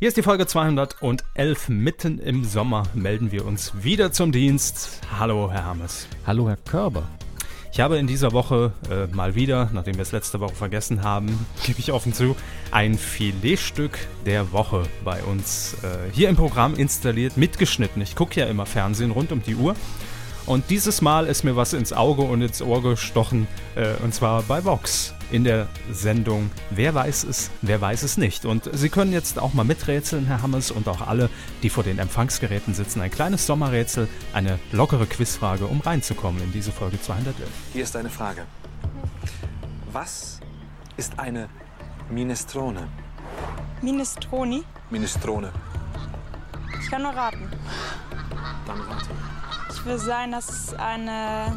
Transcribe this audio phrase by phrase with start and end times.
[0.00, 1.70] Hier ist die Folge 211.
[1.70, 5.00] Mitten im Sommer melden wir uns wieder zum Dienst.
[5.18, 6.06] Hallo, Herr Hammes.
[6.24, 7.08] Hallo, Herr Körber.
[7.72, 11.44] Ich habe in dieser Woche äh, mal wieder, nachdem wir es letzte Woche vergessen haben,
[11.66, 12.36] gebe ich offen zu,
[12.70, 18.00] ein Filetstück der Woche bei uns äh, hier im Programm installiert, mitgeschnitten.
[18.00, 19.74] Ich gucke ja immer Fernsehen rund um die Uhr.
[20.48, 24.42] Und dieses Mal ist mir was ins Auge und ins Ohr gestochen, äh, und zwar
[24.44, 28.46] bei Vox in der Sendung Wer weiß es, wer weiß es nicht.
[28.46, 31.28] Und Sie können jetzt auch mal miträtseln, Herr Hammers, und auch alle,
[31.62, 33.02] die vor den Empfangsgeräten sitzen.
[33.02, 37.46] Ein kleines Sommerrätsel, eine lockere Quizfrage, um reinzukommen in diese Folge 211.
[37.74, 38.46] Hier ist eine Frage.
[39.92, 40.40] Was
[40.96, 41.50] ist eine
[42.10, 42.88] Minestrone?
[43.82, 44.64] Minestroni?
[44.88, 45.52] Minestrone.
[46.80, 47.50] Ich kann nur raten.
[48.66, 49.37] Dann rate.
[49.80, 51.56] Ich will sagen, das ist eine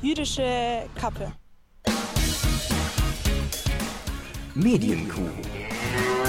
[0.00, 1.32] jüdische Kappe.
[4.54, 5.28] Medienkuh.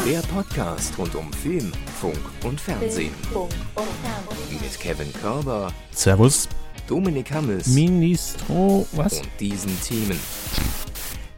[0.06, 3.14] Der Podcast rund um Film, Funk und Fernsehen.
[4.50, 6.50] Mit Kevin Körber, Servus.
[6.88, 9.20] Dominik Hammes Ministro, was?
[9.20, 10.20] und diesen Themen.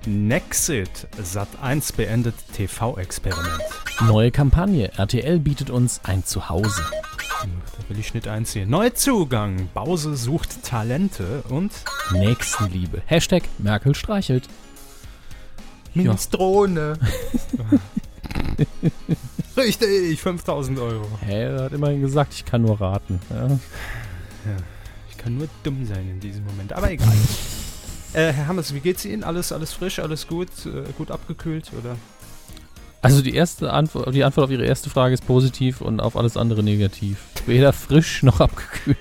[0.05, 3.61] Nexit, Sat1 beendet TV-Experiment.
[4.07, 4.91] Neue Kampagne.
[4.97, 6.83] RTL bietet uns ein Zuhause.
[7.93, 8.71] Will ich Schnitt einziehen.
[8.71, 11.71] Neuzugang, Bause sucht Talente und
[12.11, 13.03] Nächstenliebe.
[13.05, 14.49] Hashtag Merkel streichelt.
[15.93, 16.97] Minestrone.
[19.55, 21.07] Richtig, 5000 Euro.
[21.23, 23.19] Hä, er hat immerhin gesagt, ich kann nur raten.
[23.29, 23.59] Ja.
[25.11, 27.13] Ich kann nur dumm sein in diesem Moment, aber egal.
[28.13, 29.23] äh, Herr Hammers, wie geht's Ihnen?
[29.23, 30.49] Alles, alles frisch, alles gut?
[30.65, 31.95] Äh, gut abgekühlt, oder?
[33.03, 36.37] Also die erste Antwort, die Antwort auf Ihre erste Frage ist positiv und auf alles
[36.37, 37.17] andere negativ.
[37.45, 38.97] Weder frisch noch abgekühlt.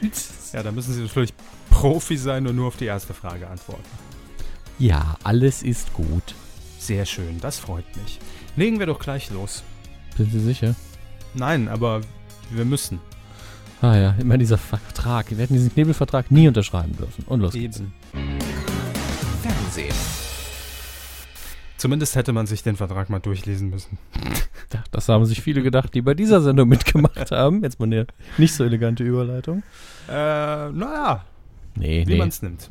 [0.53, 1.33] Ja, da müssen Sie natürlich
[1.71, 3.83] Profi sein und nur auf die erste Frage antworten.
[4.79, 6.35] Ja, alles ist gut.
[6.79, 8.19] Sehr schön, das freut mich.
[8.57, 9.63] Legen wir doch gleich los.
[10.17, 10.75] Sind Sie sicher?
[11.35, 12.01] Nein, aber
[12.51, 12.99] wir müssen.
[13.81, 15.31] Ah ja, immer dieser Vertrag.
[15.31, 17.25] Wir hätten diesen Knebelvertrag nie unterschreiben dürfen.
[17.27, 17.81] Und los geht's.
[17.81, 17.93] Eben.
[19.43, 20.22] Fernsehen.
[21.83, 23.99] Zumindest hätte man sich den Vertrag mal durchlesen müssen.
[24.93, 27.65] Das haben sich viele gedacht, die bei dieser Sendung mitgemacht haben.
[27.65, 28.07] Jetzt mal eine
[28.39, 29.65] nicht so elegante Überleitung.
[30.09, 30.13] Äh,
[30.71, 31.25] naja,
[31.75, 32.19] Nee, wie nee.
[32.19, 32.71] man es nimmt.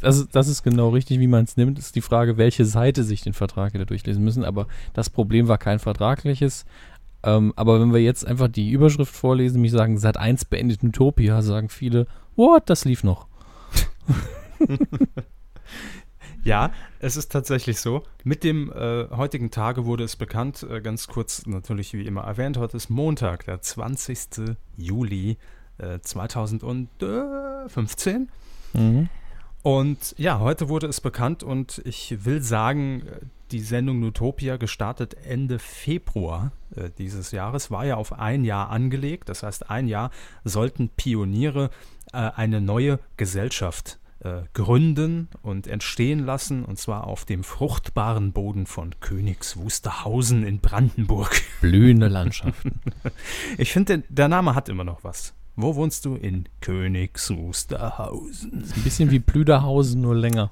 [0.00, 1.78] Das, ist- das ist genau richtig, wie man es nimmt.
[1.78, 4.42] Ist die Frage, welche Seite sich den Vertrag hätte durchlesen müssen.
[4.44, 6.64] Aber das Problem war kein vertragliches.
[7.22, 11.42] Ähm, aber wenn wir jetzt einfach die Überschrift vorlesen, mich sagen, seit 1 beendet Utopia,
[11.42, 13.28] sagen viele, what, das lief noch.
[16.44, 18.04] Ja, es ist tatsächlich so.
[18.24, 22.56] Mit dem äh, heutigen Tage wurde es bekannt, äh, ganz kurz natürlich wie immer erwähnt,
[22.56, 24.56] heute ist Montag, der 20.
[24.76, 25.36] Juli
[25.78, 28.28] äh, 2015.
[28.72, 29.08] Mhm.
[29.62, 35.16] Und ja, heute wurde es bekannt und ich will sagen, äh, die Sendung Utopia gestartet
[35.24, 39.28] Ende Februar äh, dieses Jahres, war ja auf ein Jahr angelegt.
[39.28, 40.10] Das heißt, ein Jahr
[40.44, 41.70] sollten Pioniere
[42.12, 48.66] äh, eine neue Gesellschaft äh, gründen und entstehen lassen, und zwar auf dem fruchtbaren Boden
[48.66, 51.40] von Königs Wusterhausen in Brandenburg.
[51.60, 52.80] Blühende Landschaften.
[53.58, 55.34] Ich finde, der Name hat immer noch was.
[55.56, 56.14] Wo wohnst du?
[56.14, 58.64] In Königs Wusterhausen.
[58.74, 60.50] Ein bisschen wie Plüderhausen, nur länger.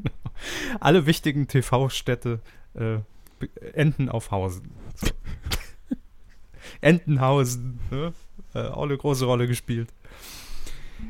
[0.80, 2.40] Alle wichtigen TV-Städte
[2.74, 2.98] äh,
[3.72, 4.70] enden auf Hausen.
[6.80, 8.12] Entenhausen, ne?
[8.54, 9.88] äh, auch eine große Rolle gespielt.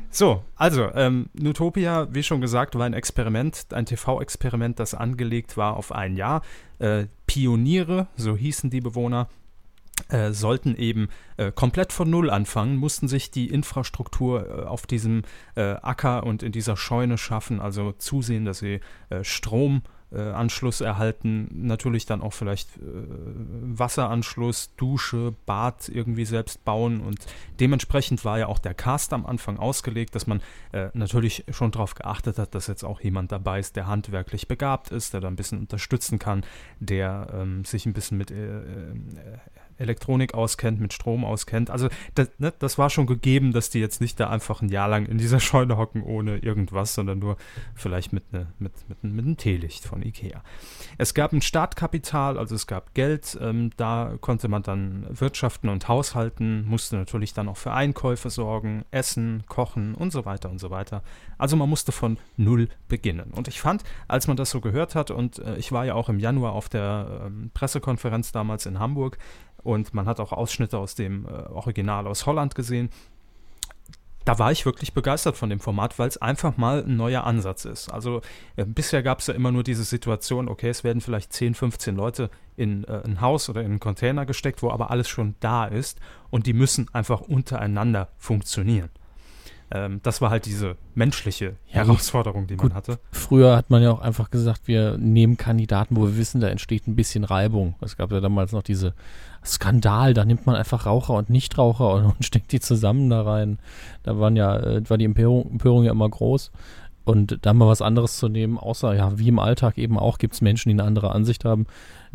[0.09, 5.77] So, also, ähm, Nutopia, wie schon gesagt, war ein Experiment, ein TV-Experiment, das angelegt war
[5.77, 6.41] auf ein Jahr.
[6.79, 9.29] Äh, Pioniere, so hießen die Bewohner,
[10.09, 15.23] äh, sollten eben äh, komplett von Null anfangen, mussten sich die Infrastruktur äh, auf diesem
[15.55, 19.23] äh, Acker und in dieser Scheune schaffen, also zusehen, dass sie äh,
[20.11, 27.01] Stromanschluss erhalten, natürlich dann auch vielleicht äh, Wasseranschluss, Dusche, Bad irgendwie selbst bauen.
[27.01, 27.19] Und
[27.59, 30.41] dementsprechend war ja auch der Cast am Anfang ausgelegt, dass man
[30.71, 34.91] äh, natürlich schon darauf geachtet hat, dass jetzt auch jemand dabei ist, der handwerklich begabt
[34.91, 36.43] ist, der da ein bisschen unterstützen kann,
[36.79, 38.63] der ähm, sich ein bisschen mit äh, äh,
[39.81, 41.69] Elektronik auskennt, mit Strom auskennt.
[41.69, 44.87] Also das, ne, das war schon gegeben, dass die jetzt nicht da einfach ein Jahr
[44.87, 47.37] lang in dieser Scheune hocken ohne irgendwas, sondern nur
[47.75, 50.43] vielleicht mit, ne, mit, mit, mit einem Teelicht von Ikea.
[50.97, 55.87] Es gab ein Startkapital, also es gab Geld, ähm, da konnte man dann wirtschaften und
[55.87, 60.69] haushalten, musste natürlich dann auch für Einkäufe sorgen, essen, kochen und so weiter und so
[60.69, 61.03] weiter.
[61.37, 63.31] Also man musste von null beginnen.
[63.31, 66.09] Und ich fand, als man das so gehört hat, und äh, ich war ja auch
[66.09, 69.17] im Januar auf der ähm, Pressekonferenz damals in Hamburg,
[69.63, 72.89] und man hat auch Ausschnitte aus dem äh, Original aus Holland gesehen.
[74.23, 77.65] da war ich wirklich begeistert von dem Format, weil es einfach mal ein neuer Ansatz
[77.65, 77.91] ist.
[77.91, 78.21] Also
[78.55, 81.95] äh, bisher gab es ja immer nur diese Situation, okay, es werden vielleicht 10, 15
[81.95, 85.65] Leute in äh, ein Haus oder in einen Container gesteckt, wo aber alles schon da
[85.65, 85.99] ist
[86.29, 88.89] und die müssen einfach untereinander funktionieren.
[89.73, 92.69] Ähm, das war halt diese menschliche Herausforderung, die gut.
[92.69, 92.99] man hatte.
[93.11, 96.87] Früher hat man ja auch einfach gesagt, wir nehmen Kandidaten, wo wir wissen, da entsteht
[96.87, 97.75] ein bisschen Reibung.
[97.81, 98.93] Es gab ja damals noch diese
[99.43, 103.59] Skandal, da nimmt man einfach Raucher und Nichtraucher und, und steckt die zusammen da rein.
[104.03, 106.51] Da waren ja, äh, war die Empörung, Empörung ja immer groß.
[107.03, 110.35] Und da mal was anderes zu nehmen, außer ja, wie im Alltag eben auch, gibt
[110.35, 111.65] es Menschen, die eine andere Ansicht haben,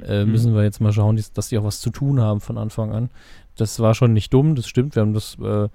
[0.00, 0.30] äh, Mhm.
[0.30, 3.10] müssen wir jetzt mal schauen, dass die auch was zu tun haben von Anfang an.
[3.56, 4.94] Das war schon nicht dumm, das stimmt.
[4.94, 5.68] Wir haben das äh,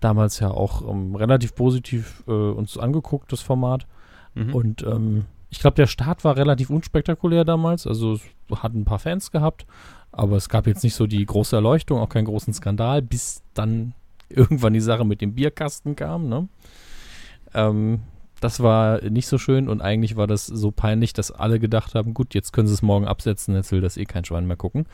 [0.00, 3.86] damals ja auch ähm, relativ positiv äh, uns angeguckt, das Format.
[4.34, 4.54] Mhm.
[4.54, 7.86] Und ähm, ich glaube, der Start war relativ unspektakulär damals.
[7.86, 8.22] Also es
[8.62, 9.64] hat ein paar Fans gehabt,
[10.16, 13.92] aber es gab jetzt nicht so die große Erleuchtung, auch keinen großen Skandal, bis dann
[14.28, 16.28] irgendwann die Sache mit dem Bierkasten kam.
[16.28, 16.48] Ne?
[17.54, 18.00] Ähm,
[18.40, 22.14] das war nicht so schön und eigentlich war das so peinlich, dass alle gedacht haben,
[22.14, 24.86] gut, jetzt können sie es morgen absetzen, jetzt will das eh kein Schwein mehr gucken.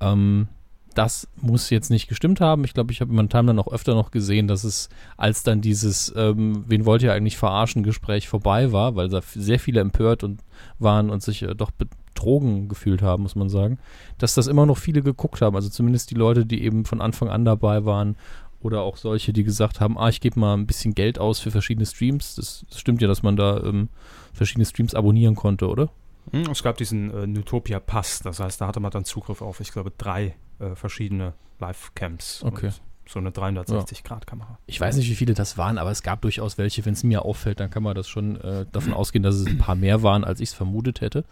[0.00, 0.48] Ähm,
[0.94, 2.64] das muss jetzt nicht gestimmt haben.
[2.64, 5.60] Ich glaube, ich habe in meinem Timeline auch öfter noch gesehen, dass es, als dann
[5.60, 10.24] dieses, ähm, wen wollt ihr eigentlich verarschen, Gespräch vorbei war, weil da sehr viele empört
[10.24, 10.40] und
[10.78, 11.70] waren und sich äh, doch
[12.18, 13.78] betrogen gefühlt haben, muss man sagen,
[14.18, 15.54] dass das immer noch viele geguckt haben.
[15.54, 18.16] Also zumindest die Leute, die eben von Anfang an dabei waren
[18.60, 21.50] oder auch solche, die gesagt haben, ah, ich gebe mal ein bisschen Geld aus für
[21.52, 22.34] verschiedene Streams.
[22.34, 23.88] Das, das stimmt ja, dass man da ähm,
[24.32, 25.90] verschiedene Streams abonnieren konnte, oder?
[26.32, 29.60] Hm, Es gab diesen äh, Nutopia Pass, das heißt, da hatte man dann Zugriff auf,
[29.60, 32.42] ich glaube, drei äh, verschiedene Live-Camps.
[32.42, 32.70] Okay.
[33.06, 34.58] So eine 360-Grad-Kamera.
[34.66, 36.84] Ich weiß nicht, wie viele das waren, aber es gab durchaus welche.
[36.84, 39.56] Wenn es mir auffällt, dann kann man das schon äh, davon ausgehen, dass es ein
[39.56, 41.24] paar mehr waren, als ich es vermutet hätte.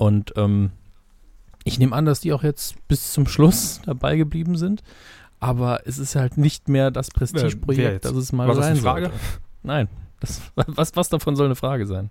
[0.00, 0.70] Und ähm,
[1.62, 4.82] ich nehme an, dass die auch jetzt bis zum Schluss dabei geblieben sind.
[5.40, 8.80] Aber es ist halt nicht mehr das Prestigeprojekt, das es mal War das sein eine
[8.80, 9.06] Frage?
[9.08, 9.20] sollte.
[9.62, 9.88] Nein.
[10.20, 12.08] Das, was, was davon soll eine Frage sein?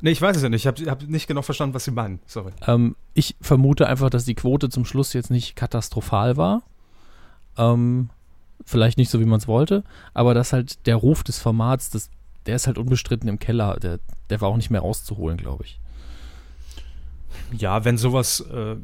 [0.00, 0.62] Nee, ich weiß es ja nicht.
[0.62, 2.20] Ich habe hab nicht genau verstanden, was Sie meinen.
[2.24, 2.52] Sorry.
[2.66, 6.62] Ähm, ich vermute einfach, dass die Quote zum Schluss jetzt nicht katastrophal war.
[7.58, 8.08] Ähm,
[8.64, 9.84] vielleicht nicht so, wie man es wollte,
[10.14, 12.08] aber dass halt der Ruf des Formats, das,
[12.46, 13.78] der ist halt unbestritten im Keller.
[13.78, 14.00] Der,
[14.30, 15.78] der war auch nicht mehr rauszuholen, glaube ich.
[17.52, 18.76] Ja, wenn sowas äh,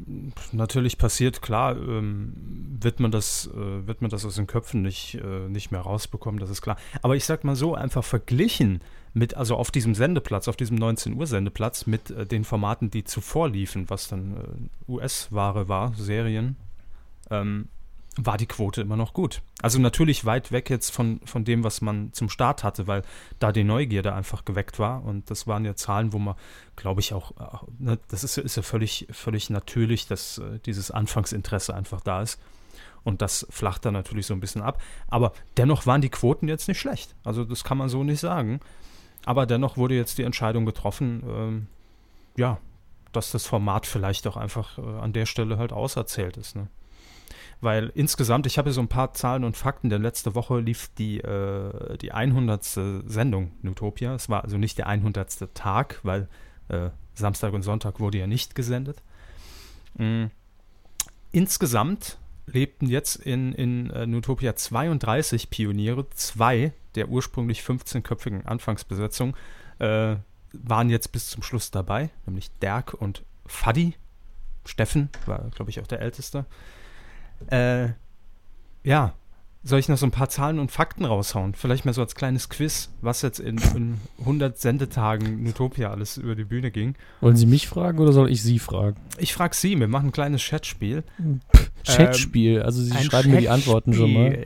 [0.51, 2.33] natürlich passiert, klar, ähm,
[2.81, 6.39] wird man das, äh, wird man das aus den Köpfen nicht, äh, nicht mehr rausbekommen,
[6.39, 6.77] das ist klar.
[7.01, 8.81] Aber ich sag mal so, einfach verglichen
[9.13, 13.03] mit, also auf diesem Sendeplatz, auf diesem 19 Uhr Sendeplatz mit äh, den Formaten, die
[13.03, 16.57] zuvor liefen, was dann äh, US-Ware war, Serien,
[17.29, 17.69] ähm,
[18.17, 19.41] war die Quote immer noch gut.
[19.61, 23.03] Also natürlich weit weg jetzt von, von dem, was man zum Start hatte, weil
[23.39, 26.35] da die Neugierde einfach geweckt war und das waren ja Zahlen, wo man,
[26.75, 27.33] glaube ich, auch,
[27.77, 32.39] ne, das ist, ist ja völlig, völlig natürlich, dass äh, dieses Anfangsinteresse einfach da ist.
[33.03, 34.81] Und das flacht dann natürlich so ein bisschen ab.
[35.07, 37.15] Aber dennoch waren die Quoten jetzt nicht schlecht.
[37.23, 38.59] Also das kann man so nicht sagen.
[39.25, 41.67] Aber dennoch wurde jetzt die Entscheidung getroffen, ähm,
[42.35, 42.59] ja,
[43.13, 46.55] dass das Format vielleicht auch einfach äh, an der Stelle halt auserzählt ist.
[46.55, 46.67] Ne?
[47.59, 50.89] Weil insgesamt, ich habe hier so ein paar Zahlen und Fakten, denn letzte Woche lief
[50.97, 52.63] die, äh, die 100.
[52.63, 54.13] Sendung Nutopia.
[54.13, 55.55] Es war also nicht der 100.
[55.55, 56.27] Tag, weil
[56.69, 59.01] äh, Samstag und Sonntag wurde ja nicht gesendet.
[59.95, 60.25] Mm.
[61.31, 69.35] Insgesamt lebten jetzt in, in äh, Nutopia 32 Pioniere, zwei der ursprünglich 15-köpfigen Anfangsbesetzung
[69.79, 70.15] äh,
[70.53, 73.95] waren jetzt bis zum Schluss dabei, nämlich Dirk und Fadi.
[74.65, 76.45] Steffen war, glaube ich, auch der Älteste.
[77.49, 77.89] Äh,
[78.83, 79.13] ja,
[79.63, 81.53] soll ich noch so ein paar Zahlen und Fakten raushauen?
[81.53, 86.35] Vielleicht mal so als kleines Quiz, was jetzt in, in 100 Sendetagen Nutopia alles über
[86.35, 86.95] die Bühne ging.
[87.19, 88.97] Wollen Sie mich fragen oder soll ich Sie fragen?
[89.17, 91.03] Ich frage Sie, wir machen ein kleines Chatspiel.
[91.85, 94.45] Chatspiel, also Sie schreiben mir die Antworten schon mal.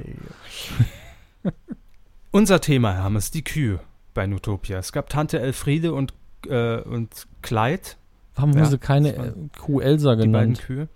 [2.32, 3.80] Unser Thema, Herr Hammes, die Kühe
[4.14, 4.80] bei Nutopia.
[4.80, 6.14] Es gab Tante Elfriede und,
[6.48, 7.98] äh, und Kleid,
[8.36, 10.62] Warum Ja, haben Sie keine Kuh Elsa die beiden genannt?
[10.62, 10.88] Kühe.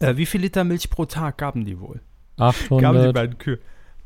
[0.00, 2.00] Äh, wie viel Liter Milch pro Tag gaben die wohl?
[2.36, 3.14] Gaben die 800.
[3.14, 3.58] beiden Kühe.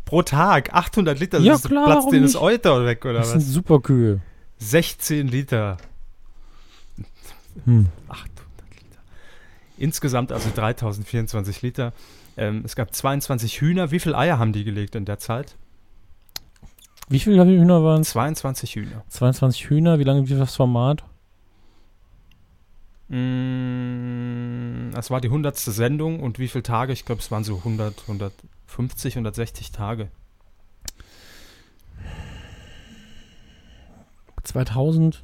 [0.04, 2.36] Pro Tag, 800 Liter, Ja, das ist klar, Platz den ist?
[2.36, 3.48] Euter weg, oder Das sind was?
[3.48, 4.20] super Kühe.
[4.58, 5.76] 16 Liter,
[7.64, 7.86] Hm.
[8.08, 8.30] 800
[8.74, 9.00] Liter.
[9.78, 11.92] Insgesamt also 3024 Liter.
[12.36, 13.90] Ähm, es gab 22 Hühner.
[13.90, 15.56] Wie viele Eier haben die gelegt in der Zeit?
[17.08, 18.10] Wie viele Hühner waren es?
[18.10, 19.04] 22 Hühner.
[19.08, 19.98] 22 Hühner.
[19.98, 21.04] Wie lange lief das Format?
[23.12, 25.56] Mm, Es war die 100.
[25.58, 26.94] Sendung und wie viele Tage?
[26.94, 30.08] Ich glaube, es waren so 100, 150, 160 Tage.
[34.44, 35.22] 2000?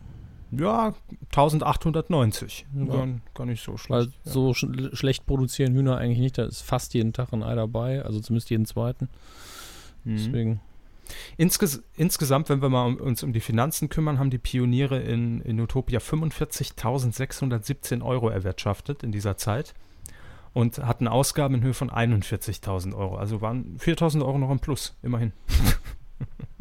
[0.50, 0.94] Ja,
[1.30, 2.66] 1890.
[2.74, 2.84] Ja.
[2.84, 3.90] Gar, gar nicht so schlecht.
[3.90, 4.32] Weil ja.
[4.32, 6.38] so sch schlecht produzieren Hühner eigentlich nicht.
[6.38, 8.02] Da ist fast jeden Tag ein Ei dabei.
[8.02, 9.08] Also zumindest jeden zweiten.
[10.04, 10.16] Mhm.
[10.16, 10.60] Deswegen.
[11.36, 15.40] Insges insgesamt, wenn wir mal um, uns um die Finanzen kümmern, haben die Pioniere in,
[15.42, 19.74] in Utopia 45.617 Euro erwirtschaftet in dieser Zeit
[20.54, 23.16] und hatten Ausgaben in Höhe von 41.000 Euro.
[23.16, 25.32] Also waren 4.000 Euro noch im Plus, immerhin.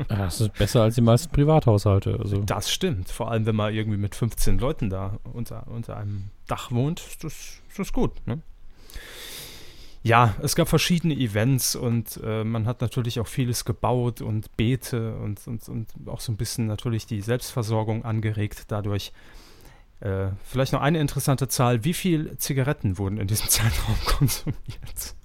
[0.08, 2.20] Das ist besser als die meisten Privathaushalte.
[2.20, 2.44] Also.
[2.44, 3.10] Das stimmt.
[3.10, 7.24] Vor allem, wenn man irgendwie mit 15 Leuten da unter, unter einem Dach wohnt, ist
[7.24, 7.34] das,
[7.68, 8.12] ist das gut.
[8.28, 8.44] Ne?
[10.08, 15.18] Ja, es gab verschiedene Events und äh, man hat natürlich auch vieles gebaut und Beete
[15.18, 19.12] und, und, und auch so ein bisschen natürlich die Selbstversorgung angeregt dadurch.
[20.00, 21.84] Äh, vielleicht noch eine interessante Zahl.
[21.84, 25.16] Wie viel Zigaretten wurden in diesem Zeitraum konsumiert?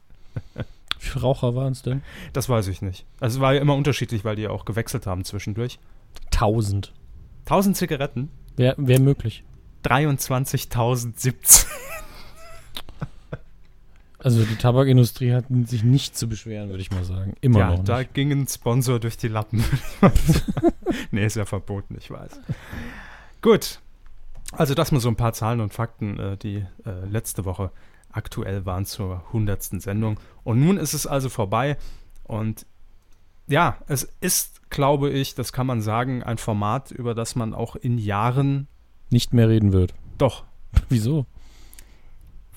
[0.55, 0.65] Wie
[0.99, 2.03] viele Raucher waren es denn?
[2.33, 3.07] Das weiß ich nicht.
[3.21, 5.79] Also es war ja immer unterschiedlich, weil die ja auch gewechselt haben zwischendurch.
[6.33, 6.93] 1000.
[7.45, 8.31] 1000 Zigaretten?
[8.57, 9.45] Wäre wär möglich.
[9.85, 11.67] 23.017.
[14.23, 17.35] Also die Tabakindustrie hat sich nicht zu beschweren, würde ich mal sagen.
[17.41, 17.89] Immer ja, noch nicht.
[17.89, 19.65] da ging ein Sponsor durch die Lappen.
[21.11, 22.41] nee, ist ja verboten, ich weiß.
[23.41, 23.81] Gut.
[24.53, 27.73] Also das mal so ein paar Zahlen und Fakten, äh, die äh, letzte Woche
[28.13, 29.63] aktuell waren zur 100.
[29.83, 30.21] Sendung.
[30.45, 31.77] Und nun ist es also vorbei.
[32.25, 32.67] Und
[33.49, 37.75] ja, es ist, glaube ich, das kann man sagen, ein Format, über das man auch
[37.75, 38.69] in Jahren
[39.11, 39.95] Nicht mehr reden wird.
[40.19, 40.45] doch
[40.89, 41.27] Wieso?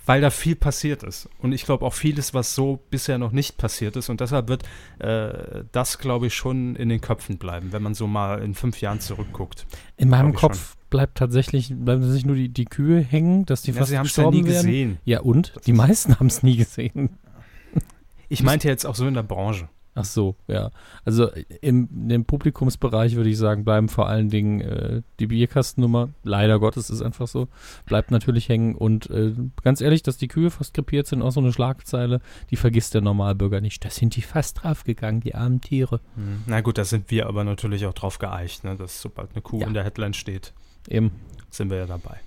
[0.05, 1.29] Weil da viel passiert ist.
[1.39, 4.09] Und ich glaube auch vieles, was so bisher noch nicht passiert ist.
[4.09, 4.63] Und deshalb wird
[4.99, 8.81] äh, das, glaube ich, schon in den Köpfen bleiben, wenn man so mal in fünf
[8.81, 9.65] Jahren zurückguckt.
[9.97, 13.77] In meinem Kopf bleibt tatsächlich, bleiben tatsächlich nur die, die Kühe hängen, dass die Ja,
[13.79, 14.45] fast sie haben es ja nie werden.
[14.45, 14.97] gesehen.
[15.05, 15.53] Ja und?
[15.55, 17.09] Das Die ist- meisten haben es nie gesehen.
[18.29, 19.69] Ich meinte jetzt auch so in der Branche.
[19.97, 20.71] Ach so, ja.
[21.05, 21.29] Also
[21.61, 26.89] im, im Publikumsbereich würde ich sagen, bleiben vor allen Dingen äh, die Bierkastennummer, leider Gottes
[26.89, 27.47] ist einfach so,
[27.85, 28.75] bleibt natürlich hängen.
[28.75, 29.33] Und äh,
[29.63, 32.19] ganz ehrlich, dass die Kühe fast krepiert sind, auch so eine Schlagzeile,
[32.51, 33.85] die vergisst der Normalbürger nicht.
[33.85, 36.01] Da sind die fast draufgegangen, die armen Tiere.
[36.45, 38.75] Na gut, da sind wir aber natürlich auch drauf geeicht, ne?
[38.75, 39.67] dass sobald eine Kuh Ja.
[39.67, 40.53] in der Headline steht,
[40.89, 41.11] Eben,
[41.49, 42.19] sind wir ja dabei.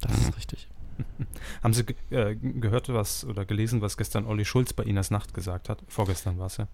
[0.00, 0.68] das ist richtig.
[1.62, 5.68] Haben Sie äh, gehört was oder gelesen, was gestern Olli Schulz bei Inas Nacht gesagt
[5.68, 5.78] hat?
[5.86, 6.66] Vorgestern war es ja.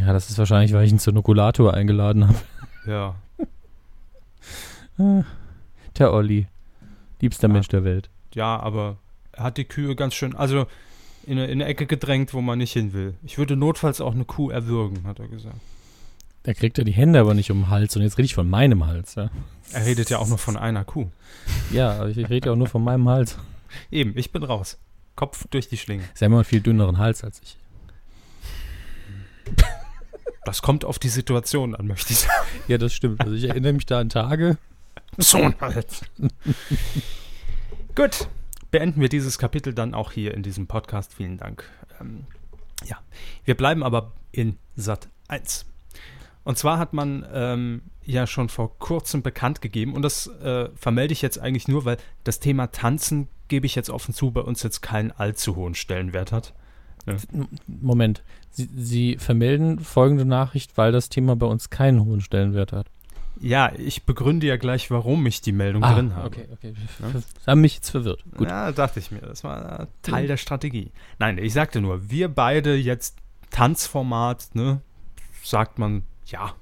[0.00, 2.38] Ja, das ist wahrscheinlich, weil ich ihn zur Nokulator eingeladen habe.
[2.86, 3.14] Ja,
[5.98, 6.46] Der Olli,
[7.20, 7.52] liebster Ja.
[7.52, 8.10] Mensch der Welt.
[8.34, 8.96] ja, aber
[9.32, 10.66] er hat die Kühe ganz schön, also
[11.26, 13.14] in eine, in eine Ecke gedrängt, wo man nicht hin will.
[13.24, 15.56] Ich würde notfalls auch eine Kuh erwürgen, hat er gesagt.
[16.44, 18.48] Da kriegt er die Hände aber nicht um den Hals und jetzt rede ich von
[18.48, 19.30] meinem Hals, ja.
[19.72, 21.06] Er redet ja auch nur von einer Kuh.
[21.72, 23.38] Ja, aber ich, ich rede ja auch nur von meinem Hals.
[23.90, 24.78] Eben, ich bin raus.
[25.16, 26.04] Kopf durch die Schlinge.
[26.12, 27.56] Sie haben immer einen viel dünneren Hals als ich.
[30.44, 32.46] Das kommt auf die Situation an, möchte ich sagen.
[32.68, 33.20] Ja, das stimmt.
[33.20, 34.58] Also ich erinnere mich da an Tage.
[35.18, 36.02] So ein Hals.
[37.94, 38.28] Gut,
[38.70, 41.14] beenden wir dieses Kapitel dann auch hier in diesem Podcast.
[41.14, 41.64] Vielen Dank.
[42.00, 42.26] Ähm,
[42.84, 42.98] ja,
[43.44, 45.66] wir bleiben aber in Sat 1.
[46.44, 51.12] Und zwar hat man ähm, ja schon vor kurzem bekannt gegeben, und das äh, vermelde
[51.12, 54.62] ich jetzt eigentlich nur, weil das Thema Tanzen, gebe ich jetzt offen zu, bei uns
[54.62, 56.54] jetzt keinen allzu hohen Stellenwert hat.
[57.66, 58.22] Moment.
[58.50, 62.86] Sie, Sie vermelden folgende Nachricht, weil das Thema bei uns keinen hohen Stellenwert hat.
[63.40, 66.26] Ja, ich begründe ja gleich, warum ich die Meldung drin habe.
[66.28, 66.74] okay, okay.
[67.00, 67.20] Ja?
[67.20, 68.24] Sie haben mich jetzt verwirrt.
[68.36, 68.48] Gut.
[68.48, 69.20] Ja, dachte ich mir.
[69.20, 70.92] Das war Teil der Strategie.
[71.18, 73.18] Nein, ich sagte nur, wir beide jetzt
[73.50, 74.80] Tanzformat, ne,
[75.42, 76.54] sagt man, ja,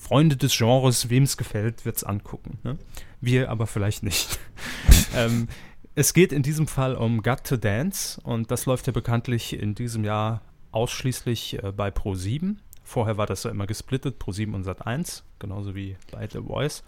[0.00, 2.58] Freunde des Genres, wem es gefällt, wird's angucken.
[2.62, 2.78] Ne?
[3.20, 4.38] Wir aber vielleicht nicht.
[5.16, 5.48] ähm,
[5.94, 9.74] es geht in diesem Fall um Got to Dance und das läuft ja bekanntlich in
[9.74, 12.56] diesem Jahr ausschließlich äh, bei Pro7.
[12.82, 16.82] Vorher war das ja immer gesplittet, Pro7 und Sat1, genauso wie bei The Voice.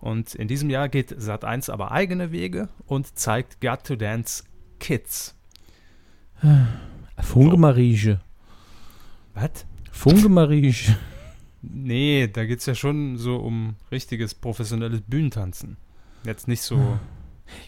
[0.00, 4.44] Und in diesem Jahr geht Sat1 aber eigene Wege und zeigt Got to Dance
[4.80, 5.34] Kids.
[7.20, 8.20] Fungemarige.
[9.34, 9.66] Was?
[9.92, 10.96] Fungemarige.
[11.62, 15.76] Nee, da geht es ja schon so um richtiges professionelles Bühnentanzen.
[16.24, 16.98] Jetzt nicht so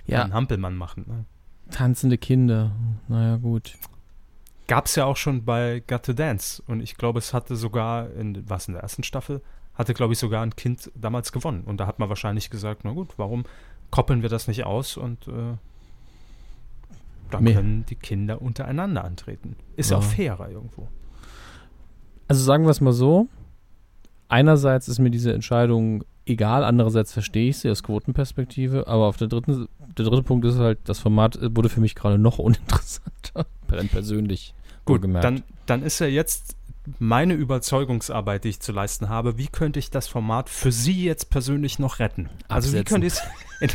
[0.07, 1.05] Ja, einen Hampelmann machen.
[1.07, 1.25] Ne?
[1.71, 2.73] tanzende Kinder.
[3.09, 3.77] Naja, gut.
[4.67, 6.63] Gab es ja auch schon bei Got to Dance.
[6.67, 9.41] Und ich glaube, es hatte sogar, in, was in der ersten Staffel,
[9.75, 11.63] hatte, glaube ich, sogar ein Kind damals gewonnen.
[11.65, 13.45] Und da hat man wahrscheinlich gesagt, na gut, warum
[13.91, 15.57] koppeln wir das nicht aus und äh,
[17.31, 17.55] da Mehr.
[17.55, 19.57] können die Kinder untereinander antreten.
[19.77, 20.03] Ist ja Ja.
[20.03, 20.89] auch fairer irgendwo.
[22.29, 23.29] Also sagen wir es mal so.
[24.29, 29.29] Einerseits ist mir diese Entscheidung egal, andererseits verstehe ich sie aus Quotenperspektive, aber auf der
[29.29, 33.47] dritten, der dritte Punkt ist halt, das Format wurde für mich gerade noch uninteressanter.
[33.67, 34.55] Persönlich.
[34.85, 35.25] Gut, wohlgemerkt.
[35.25, 36.57] dann, dann ist ja jetzt
[36.99, 39.39] meine Überzeugungsarbeit, die ich zu leisten habe.
[39.39, 42.29] Wie könnte ich das Format für Sie jetzt persönlich noch retten?
[42.49, 43.13] Also wie könnte ich
[43.61, 43.75] es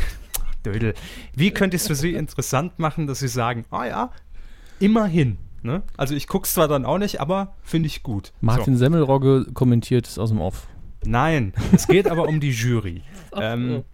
[0.64, 0.94] Dödel.
[1.34, 4.10] Wie könnte ich es für Sie interessant machen, dass Sie sagen, ah ja,
[4.80, 5.82] immerhin, Ne?
[5.96, 8.32] Also ich guck's zwar dann auch nicht, aber finde ich gut.
[8.40, 10.68] Martin Semmelrogge kommentiert es aus dem Off.
[11.06, 13.02] Nein, es geht aber um die Jury.
[13.34, 13.84] ähm,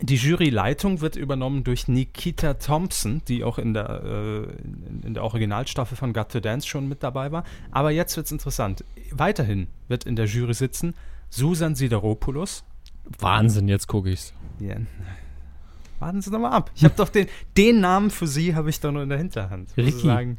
[0.00, 5.96] die Juryleitung wird übernommen durch Nikita Thompson, die auch in der, äh, in, der Originalstaffel
[5.96, 7.44] von Got to Dance schon mit dabei war.
[7.70, 8.84] Aber jetzt wird's interessant.
[9.10, 10.94] Weiterhin wird in der Jury sitzen
[11.30, 12.64] Susan Sideropoulos.
[13.18, 14.34] Wahnsinn, jetzt gucke ich's.
[14.60, 14.76] Ja.
[15.98, 16.70] Warten Sie doch mal ab.
[16.74, 17.26] Ich habe doch den,
[17.56, 19.70] den Namen für Sie habe ich doch nur in der Hinterhand.
[19.76, 19.92] Ricky.
[19.92, 20.38] Sozusagen.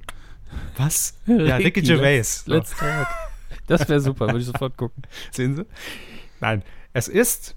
[0.78, 1.16] Was?
[1.26, 2.44] Ja, Ricky Gervais.
[2.46, 3.08] Let's, let's talk.
[3.68, 5.04] Das wäre super, würde ich sofort gucken.
[5.32, 5.66] Sehen Sie?
[6.40, 7.56] Nein, es ist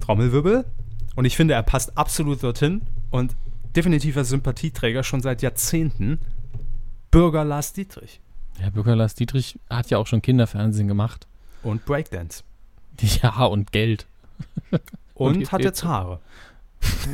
[0.00, 0.64] Trommelwirbel
[1.16, 3.36] und ich finde, er passt absolut dorthin und
[3.76, 6.20] definitiver Sympathieträger schon seit Jahrzehnten.
[7.10, 8.20] Bürger Lars Dietrich.
[8.60, 11.26] Ja, Bürger Lars Dietrich hat ja auch schon Kinderfernsehen gemacht.
[11.62, 12.44] Und Breakdance.
[13.22, 14.06] Ja, und Geld.
[14.70, 14.80] Und,
[15.36, 16.20] Und hat jetzt Haare.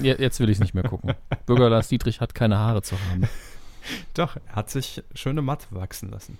[0.01, 1.15] Jetzt will ich es nicht mehr gucken.
[1.45, 3.29] Bürger Lars Dietrich hat keine Haare zu haben.
[4.15, 6.39] Doch, er hat sich schöne Matte wachsen lassen.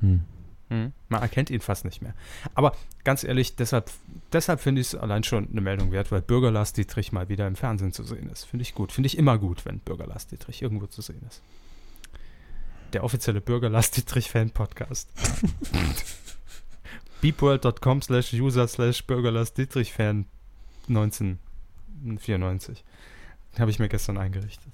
[0.00, 0.24] Hm.
[0.70, 0.92] Mhm.
[1.08, 2.14] Man erkennt ihn fast nicht mehr.
[2.54, 3.90] Aber ganz ehrlich, deshalb,
[4.32, 7.46] deshalb finde ich es allein schon eine Meldung wert, weil Bürger Lars Dietrich mal wieder
[7.46, 8.44] im Fernsehen zu sehen ist.
[8.44, 8.92] Finde ich gut.
[8.92, 11.42] Finde ich immer gut, wenn Bürger Lars Dietrich irgendwo zu sehen ist.
[12.92, 15.08] Der offizielle Bürger Lars Dietrich Fan Podcast.
[17.20, 20.26] beepworld.com slash user slash Bürger Lars Dietrich Fan
[20.88, 22.84] 1994.
[23.58, 24.72] Habe ich mir gestern eingerichtet.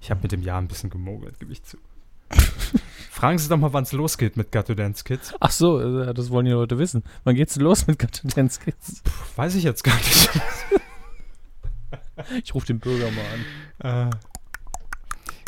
[0.00, 1.76] Ich habe mit dem Jahr ein bisschen gemogelt, gebe ich zu.
[3.18, 5.34] Fragen Sie doch mal, wann es losgeht mit Gatto Dance Kids.
[5.40, 7.02] Ach so, äh, das wollen die Leute wissen.
[7.24, 9.02] Wann geht's los mit Got Dance Kids?
[9.34, 10.30] Weiß ich jetzt gar nicht.
[12.44, 14.10] Ich rufe den Bürger mal an.
[14.10, 14.16] Äh,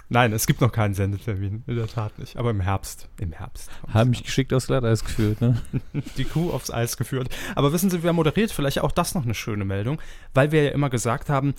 [0.08, 2.36] nein, es gibt noch keinen Sendetermin, in der Tat nicht.
[2.36, 3.08] Aber im Herbst.
[3.20, 3.70] Im Herbst.
[3.86, 5.62] Haben mich geschickt aus Glatteis geführt, ne?
[6.16, 7.28] die Kuh aufs Eis geführt.
[7.54, 8.50] Aber wissen Sie, wer moderiert?
[8.50, 10.00] Vielleicht auch das noch eine schöne Meldung,
[10.34, 11.54] weil wir ja immer gesagt haben,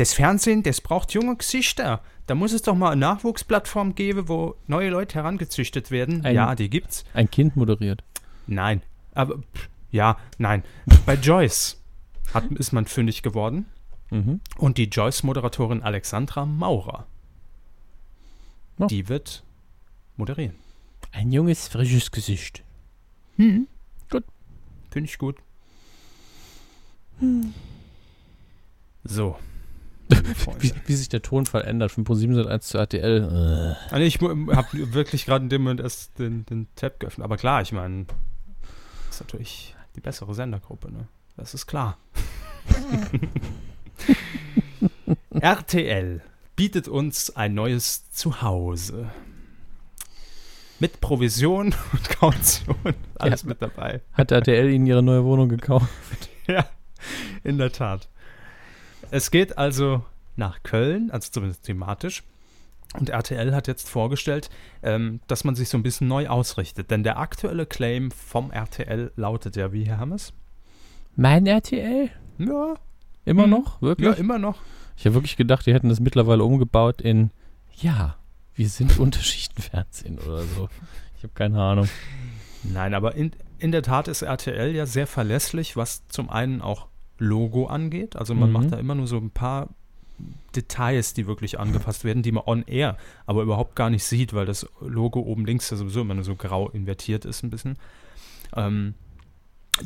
[0.00, 2.02] das Fernsehen, das braucht junge Gesichter.
[2.26, 6.24] Da muss es doch mal eine Nachwuchsplattform geben, wo neue Leute herangezüchtet werden.
[6.24, 7.04] Ein- ja, die gibt's.
[7.12, 8.02] Ein Kind moderiert.
[8.46, 8.82] Nein.
[9.14, 10.62] Aber pff, ja, nein.
[11.04, 11.80] Bei Joyce
[12.32, 13.66] hat, ist man fündig geworden.
[14.10, 14.40] Mhm.
[14.56, 17.06] Und die Joyce-Moderatorin Alexandra Maurer,
[18.78, 18.86] Ja.
[18.86, 19.42] die wird
[20.16, 20.54] moderieren.
[21.12, 22.62] Ein junges, frisches Gesicht.
[24.10, 24.24] Gut.
[24.90, 25.36] Finde ich gut.
[29.04, 29.36] So.
[30.58, 33.76] Wie, wie sich der Tonfall ändert von Pro7 1 zu RTL.
[33.90, 33.94] Äh.
[33.94, 37.24] Also ich habe wirklich gerade in dem Moment erst den, den Tab geöffnet.
[37.24, 38.06] Aber klar, ich meine,
[39.08, 41.08] das ist natürlich die bessere Sendergruppe, ne?
[41.36, 41.96] Das ist klar.
[45.40, 46.20] RTL
[46.56, 49.08] bietet uns ein neues Zuhause.
[50.78, 52.76] Mit Provision und Kaution.
[53.18, 53.48] Alles Ja.
[53.48, 54.00] mit dabei.
[54.12, 55.88] Hat RTL Ihnen Ihre neue Wohnung gekauft?
[56.46, 56.66] Ja,
[57.44, 58.08] in der Tat.
[59.10, 60.04] Es geht also
[60.36, 62.22] nach Köln, also zumindest thematisch.
[62.98, 64.50] Und RTL hat jetzt vorgestellt,
[64.82, 66.90] ähm, dass man sich so ein bisschen neu ausrichtet.
[66.90, 70.32] Denn der aktuelle Claim vom RTL lautet ja, wie Herr Hammes?
[71.14, 72.10] Mein RTL?
[72.38, 72.74] Ja,
[73.26, 73.50] Immer Mhm.
[73.52, 73.80] noch?
[73.82, 74.08] Wirklich?
[74.08, 74.58] ja, immer noch.
[74.96, 77.30] Ich habe wirklich gedacht, die hätten das mittlerweile umgebaut in,
[77.76, 78.16] ja,
[78.54, 80.68] wir sind Unterschichtenfernsehen oder so.
[81.16, 81.88] Ich habe keine Ahnung.
[82.64, 86.88] Nein, aber in, in der Tat ist RTL ja sehr verlässlich, was zum einen auch
[87.20, 88.16] Logo angeht.
[88.16, 88.52] Also man Mhm.
[88.52, 89.68] macht da immer nur so ein paar
[90.56, 94.44] Details, die wirklich angepasst werden, die man on air aber überhaupt gar nicht sieht, weil
[94.46, 97.78] das Logo oben links ja sowieso immer nur so grau invertiert ist ein bisschen.
[98.56, 98.94] Ähm,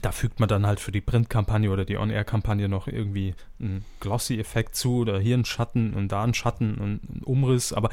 [0.01, 4.75] da fügt man dann halt für die Printkampagne oder die On-Air-Kampagne noch irgendwie einen Glossy-Effekt
[4.75, 7.73] zu oder hier einen Schatten und da einen Schatten und einen Umriss.
[7.73, 7.91] Aber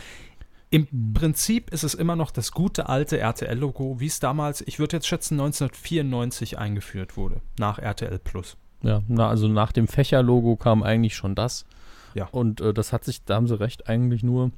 [0.72, 4.96] im Prinzip ist es immer noch das gute alte RTL-Logo, wie es damals, ich würde
[4.98, 8.58] jetzt schätzen, 1994 eingeführt wurde, nach RTL Plus.
[8.84, 11.66] Ja, na, also nach dem Fächerlogo kam eigentlich schon das.
[12.14, 12.28] Ja.
[12.32, 14.52] Und äh, das hat sich, da haben sie recht, eigentlich nur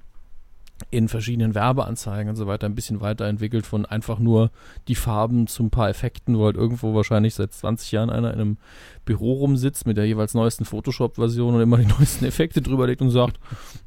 [0.91, 4.51] in verschiedenen Werbeanzeigen und so weiter ein bisschen weiterentwickelt von einfach nur
[4.87, 8.39] die Farben zu ein paar Effekten, wo halt irgendwo wahrscheinlich seit 20 Jahren einer in
[8.39, 8.57] einem
[9.05, 13.11] Büro rumsitzt mit der jeweils neuesten Photoshop-Version und immer die neuesten Effekte drüber legt und
[13.11, 13.39] sagt,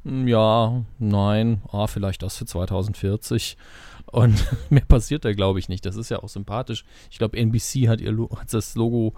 [0.05, 3.57] "Hm, ja, nein, ah, vielleicht das für 2040.
[4.07, 5.85] Und mehr passiert da, glaube ich, nicht.
[5.85, 6.85] Das ist ja auch sympathisch.
[7.11, 9.14] Ich glaube, NBC hat, ihr Lo hat das Logo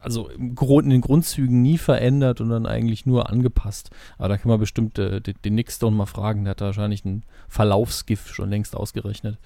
[0.00, 3.90] also im Grund, in den Grundzügen nie verändert und dann eigentlich nur angepasst.
[4.18, 6.66] Aber da kann man bestimmt äh, den, den Nick Stone mal fragen, der hat da
[6.66, 9.38] wahrscheinlich einen Verlaufsgif schon längst ausgerechnet.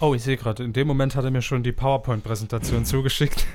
[0.00, 3.46] Oh, ich sehe gerade, in dem Moment hat er mir schon die PowerPoint-Präsentation zugeschickt.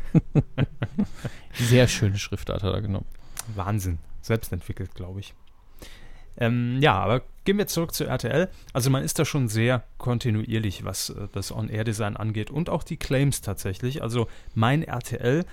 [1.53, 3.05] Sehr schöne Schriftart hat er genommen.
[3.55, 3.99] Wahnsinn.
[4.21, 5.33] Selbst entwickelt, glaube ich.
[6.37, 8.49] Ähm, ja, aber gehen wir zurück zu RTL.
[8.73, 12.97] Also man ist da schon sehr kontinuierlich, was äh, das On-Air-Design angeht und auch die
[12.97, 14.01] Claims tatsächlich.
[14.01, 15.45] Also mein RTL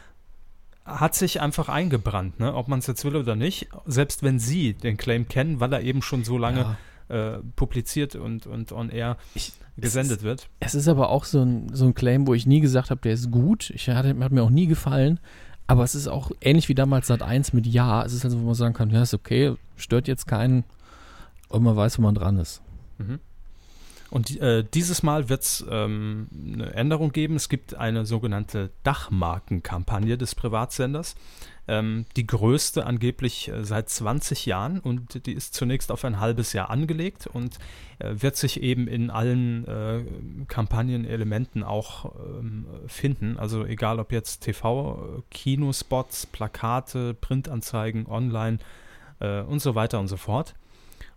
[0.87, 2.55] hat sich einfach eingebrannt, ne?
[2.55, 3.69] ob man es jetzt will oder nicht.
[3.87, 6.77] Selbst wenn Sie den Claim kennen, weil er eben schon so lange
[7.11, 7.37] Ja.
[7.37, 10.49] äh, publiziert und, und on air Ich- gesendet wird.
[10.61, 13.13] Es ist aber auch so ein, so ein Claim, wo ich nie gesagt habe, der
[13.13, 13.71] ist gut.
[13.71, 15.21] Ich hatte, hat mir auch nie gefallen.
[15.67, 18.05] Aber es ist auch ähnlich wie damals Sat 1 mit Ja.
[18.05, 20.65] Es ist also, wo man sagen kann, ja, ist okay, stört jetzt keinen.
[21.49, 22.63] Und man weiß, wo man dran ist.
[22.99, 23.19] Mhm.
[24.11, 27.37] Und äh, dieses Mal wird es ähm, eine Änderung geben.
[27.37, 31.17] Es gibt eine sogenannte Dachmarkenkampagne des Privatsenders.
[31.69, 36.53] Ähm, die größte angeblich äh, seit 20 Jahren und die ist zunächst auf ein halbes
[36.53, 37.59] Jahr angelegt und
[37.99, 40.05] äh, wird sich eben in allen äh,
[40.47, 43.37] Kampagnenelementen auch ähm, finden.
[43.37, 48.59] Also egal ob jetzt TV, Kinospots, Plakate, Printanzeigen, online
[49.19, 50.55] äh, und so weiter und so fort.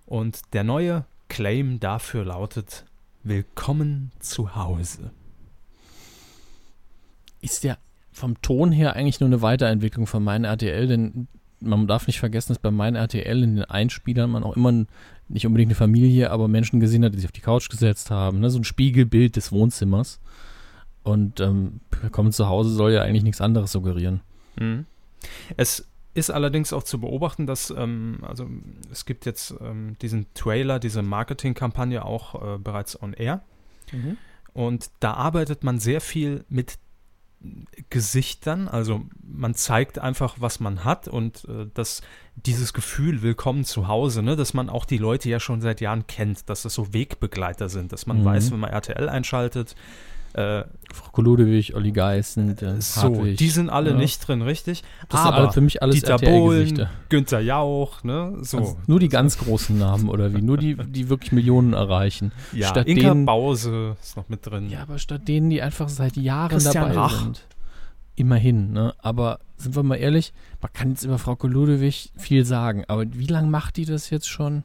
[0.08, 2.86] Und der neue Claim dafür lautet
[3.24, 5.12] Willkommen zu Hause.
[7.39, 7.78] Ist ja
[8.12, 11.28] vom Ton her eigentlich nur eine Weiterentwicklung von meinem RTL, denn
[11.62, 14.86] man darf nicht vergessen, dass bei meinem RTL in den Einspielern man auch immer
[15.28, 18.39] nicht unbedingt eine Familie, aber Menschen gesehen hat, die sich auf die Couch gesetzt haben.
[18.39, 18.50] Ne?
[18.50, 20.20] So ein Spiegelbild des Wohnzimmers.
[21.04, 24.22] Und ähm, Willkommen zu Hause soll ja eigentlich nichts anderes suggerieren.
[24.60, 24.86] Mhm.
[25.58, 25.88] Es
[26.20, 28.48] ist allerdings auch zu beobachten, dass ähm, also
[28.92, 33.42] es gibt jetzt ähm, diesen Trailer, diese Marketingkampagne auch äh, bereits on air.
[34.54, 36.78] Und da arbeitet man sehr viel mit
[37.90, 42.02] Gesichtern, also man zeigt einfach, was man hat und äh, dass
[42.36, 46.06] dieses Gefühl Willkommen zu Hause, ne, dass man auch die Leute ja schon seit Jahren
[46.06, 48.26] kennt, dass das so Wegbegleiter sind, dass man Mhm.
[48.26, 49.76] weiß, wenn man RTL einschaltet,
[50.39, 53.38] äh, Frau Koludewig, Olli Geißen, der so, Hartwig.
[53.38, 53.97] die sind alle ja.
[53.97, 54.84] nicht drin, richtig?
[55.10, 56.88] Das sind Aber alle für mich alles Dieter Bohlen.
[57.10, 58.58] Günther Jauch, ne, so.
[58.58, 60.41] Also nur die ganz großen Namen oder wie?
[60.41, 62.32] Nur die, die wirklich Millionen erreichen.
[62.54, 64.69] ja, statt Inka denen- Bause ist noch mit drin.
[64.69, 67.21] Ja, aber statt denen, die einfach seit Jahren Christian dabei Rach.
[67.23, 67.45] sind.
[68.15, 68.93] Immerhin, ne?
[68.99, 73.28] Aber sind wir mal ehrlich, man kann jetzt über Frau Koludewig viel sagen, aber wie
[73.28, 74.63] lange macht die das jetzt schon?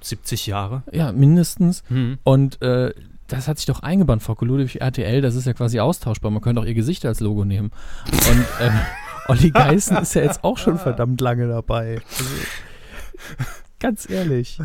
[0.00, 0.82] 70 Jahre.
[0.92, 1.82] Ja, mindestens.
[1.88, 2.18] Hm.
[2.22, 2.92] Und äh,
[3.28, 6.30] das hat sich doch eingebannt, Frau Koludewig, RTL, das ist ja quasi austauschbar.
[6.30, 7.70] Man könnte auch ihr Gesicht als Logo nehmen.
[8.06, 8.72] Und ähm,
[9.28, 12.00] Olli Geißen ist ja jetzt auch schon verdammt lange dabei.
[12.08, 12.24] Also,
[13.80, 14.58] ganz ehrlich,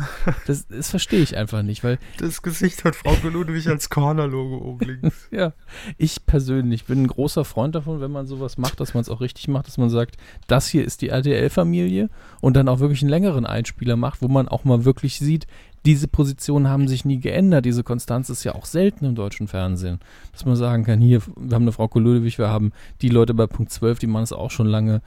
[0.46, 4.86] das, das verstehe ich einfach nicht, weil Das Gesicht hat Frau Ludwig als Corner-Logo oben
[4.86, 5.28] links.
[5.30, 5.52] Ja,
[5.98, 9.20] ich persönlich bin ein großer Freund davon, wenn man sowas macht, dass man es auch
[9.20, 12.08] richtig macht, dass man sagt, das hier ist die RTL-Familie
[12.40, 15.46] und dann auch wirklich einen längeren Einspieler macht, wo man auch mal wirklich sieht,
[15.84, 17.64] diese Positionen haben sich nie geändert.
[17.64, 19.98] Diese Konstanz ist ja auch selten im deutschen Fernsehen.
[20.32, 23.46] Dass man sagen kann, hier, wir haben eine Frau Koludewig, wir haben die Leute bei
[23.46, 25.02] Punkt 12, die machen es auch schon lange.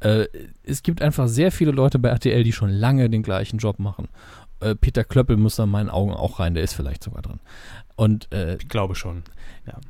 [0.00, 0.26] Äh,
[0.62, 4.08] es gibt einfach sehr viele Leute bei RTL, die schon lange den gleichen Job machen.
[4.60, 7.40] Äh, Peter Klöppel muss da in meinen Augen auch rein, der ist vielleicht sogar drin.
[7.96, 9.24] Und äh, Ich glaube schon.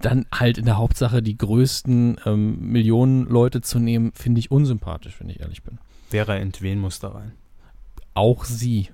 [0.00, 5.16] dann halt in der Hauptsache die größten ähm, Millionen Leute zu nehmen, finde ich unsympathisch,
[5.20, 5.78] wenn ich ehrlich bin.
[6.08, 7.32] Vera Entwen muss da rein.
[8.14, 8.88] Auch sie.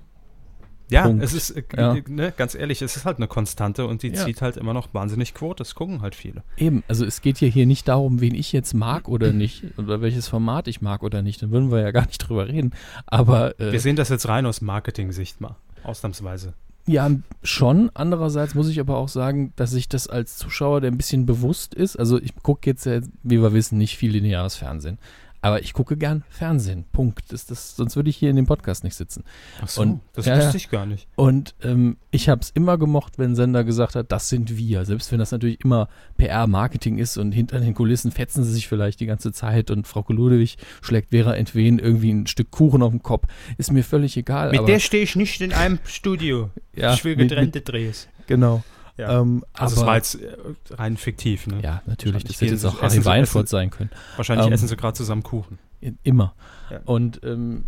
[0.89, 1.23] Ja, Punkt.
[1.23, 1.95] es ist, äh, Ja.
[2.07, 4.25] Ne, ganz ehrlich, es ist halt eine Konstante und die Ja.
[4.25, 5.57] zieht halt immer noch wahnsinnig Quote.
[5.59, 6.43] Das gucken halt viele.
[6.57, 10.01] Eben, also es geht ja hier nicht darum, wen ich jetzt mag oder nicht, oder
[10.01, 12.71] welches Format ich mag oder nicht, dann würden wir ja gar nicht drüber reden.
[13.05, 15.55] Aber äh, Wir sehen das jetzt rein aus Marketing-Sicht mal.
[15.83, 16.53] Ausnahmsweise.
[16.89, 17.09] Ja,
[17.43, 17.91] schon.
[17.95, 21.73] Andererseits muss ich aber auch sagen, dass ich das als Zuschauer, der ein bisschen bewusst
[21.73, 24.97] ist, also ich gucke jetzt, äh, wie wir wissen, nicht viel lineares Fernsehen.
[25.41, 26.85] Aber ich gucke gern Fernsehen.
[26.91, 27.31] Punkt.
[27.31, 29.23] Das, das, sonst würde ich hier in dem Podcast nicht sitzen.
[29.61, 31.07] Ach so, Und- das ja, wusste ich gar nicht.
[31.15, 34.83] Und ähm, ich habe es immer gemocht, wenn Sender gesagt hat, das sind wir.
[34.85, 38.99] Selbst wenn das natürlich immer PR-Marketing ist und hinter den Kulissen fetzen sie sich vielleicht
[38.99, 43.03] die ganze Zeit und Frau Koludewig schlägt Vera Entwen irgendwie ein Stück Kuchen auf den
[43.03, 43.27] Kopf.
[43.57, 44.51] Ist mir völlig egal.
[44.57, 46.49] aber, stehe ich nicht in einem Studio.
[46.75, 48.07] ja, mit, mit, Drehs.
[48.27, 48.63] Genau.
[48.97, 49.21] Ja.
[49.21, 51.47] Ähm, also aber, es war jetzt äh, rein fiktiv.
[51.47, 51.61] Ne?
[51.63, 52.23] Ja, natürlich.
[52.23, 53.91] Das hätte jetzt auch Harry Weinfurt sein können.
[54.15, 55.59] Wahrscheinlich Ähm, essen sie gerade zusammen Kuchen.
[56.03, 56.33] Immer.
[56.71, 56.79] Ja.
[56.85, 57.65] Und ähm,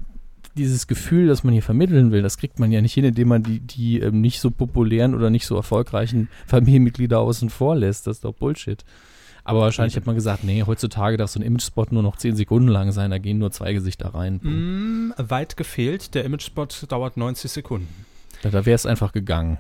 [0.57, 3.43] dieses Gefühl, das man hier vermitteln will, das kriegt man ja nicht hin, indem man
[3.43, 8.07] die, die ähm, nicht so populären oder nicht so erfolgreichen Familienmitglieder außen vor lässt.
[8.07, 8.83] Das ist doch Bullshit.
[9.43, 12.67] Aber wahrscheinlich hat man gesagt, nee, heutzutage darf so ein Imagespot nur noch 10 Sekunden
[12.67, 14.35] lang sein, da gehen nur zwei Gesichter rein.
[14.43, 16.13] Mm, weit gefehlt.
[16.13, 17.87] Der Imagespot dauert 90 Sekunden.
[18.43, 19.57] Da, da wäre es einfach gegangen.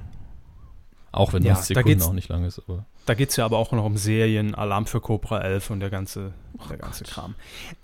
[1.11, 2.59] Auch wenn Ja, 90 da Sekunden auch nicht lang ist.
[2.59, 5.79] Aber Da geht es ja aber auch noch um Serien, Alarm für Cobra 11 und
[5.79, 6.33] der ganze,
[6.69, 7.35] der ganze Kram.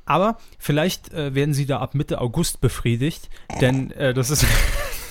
[0.06, 3.30] Aber vielleicht äh, werden sie da ab Mitte August befriedigt,
[3.62, 4.46] denn äh, das ist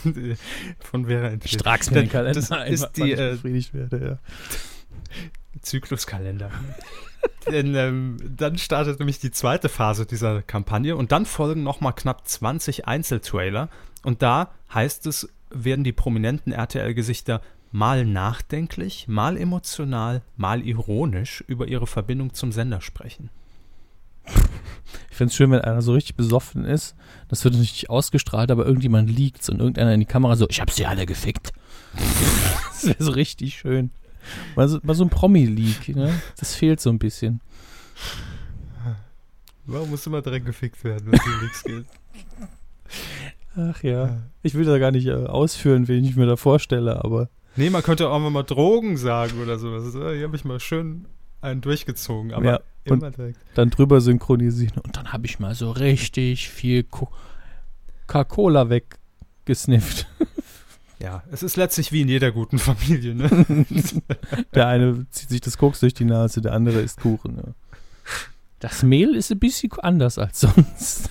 [0.80, 1.32] von Vera.
[1.44, 4.18] Stracks Denn mir den Das Kalender ist die äh, befriedigt werde, ja.
[5.60, 6.50] Zykluskalender.
[7.50, 12.26] Denn ähm, dann startet nämlich die zweite Phase dieser Kampagne und dann folgen nochmal knapp
[12.26, 13.68] 20 Einzeltrailer
[14.02, 17.40] und da heißt es, werden die prominenten RTL-Gesichter
[17.74, 23.30] mal nachdenklich, mal emotional, mal ironisch über ihre Verbindung zum Sender sprechen.
[25.10, 26.94] Ich finde es schön, wenn einer so richtig besoffen ist.
[27.26, 30.70] Das wird nicht ausgestrahlt, aber irgendjemand liegt's und irgendeiner in die Kamera so, ich hab
[30.70, 31.52] sie alle gefickt.
[32.68, 33.90] das wäre so richtig schön.
[34.54, 36.14] Mal so, mal so ein Promi-Leak, ne?
[36.38, 37.40] Das fehlt so ein bisschen.
[39.66, 41.86] Warum muss immer direkt gefickt werden, wenn es um nichts geht?
[43.56, 44.22] Ach ja.
[44.44, 47.82] Ich will da gar nicht äh, ausführen, wen ich mir da vorstelle, aber Nee, man
[47.82, 49.94] könnte auch mal Drogen sagen oder sowas.
[49.94, 51.06] Äh, Hier habe ich mal schön
[51.40, 53.38] einen durchgezogen, aber Ja, immer direkt.
[53.54, 54.78] dann drüber synchronisieren.
[54.82, 57.10] Und dann habe ich mal so richtig viel Co-
[58.06, 60.06] Coca-Cola weggesnifft.
[61.00, 63.28] Ja, es ist letztlich wie in jeder guten Familie, ne?
[64.54, 67.36] Der eine zieht sich das Koks durch die Nase, der andere isst Kuchen.
[67.36, 67.52] Ja.
[68.60, 71.10] Das Mehl ist ein bisschen anders als sonst.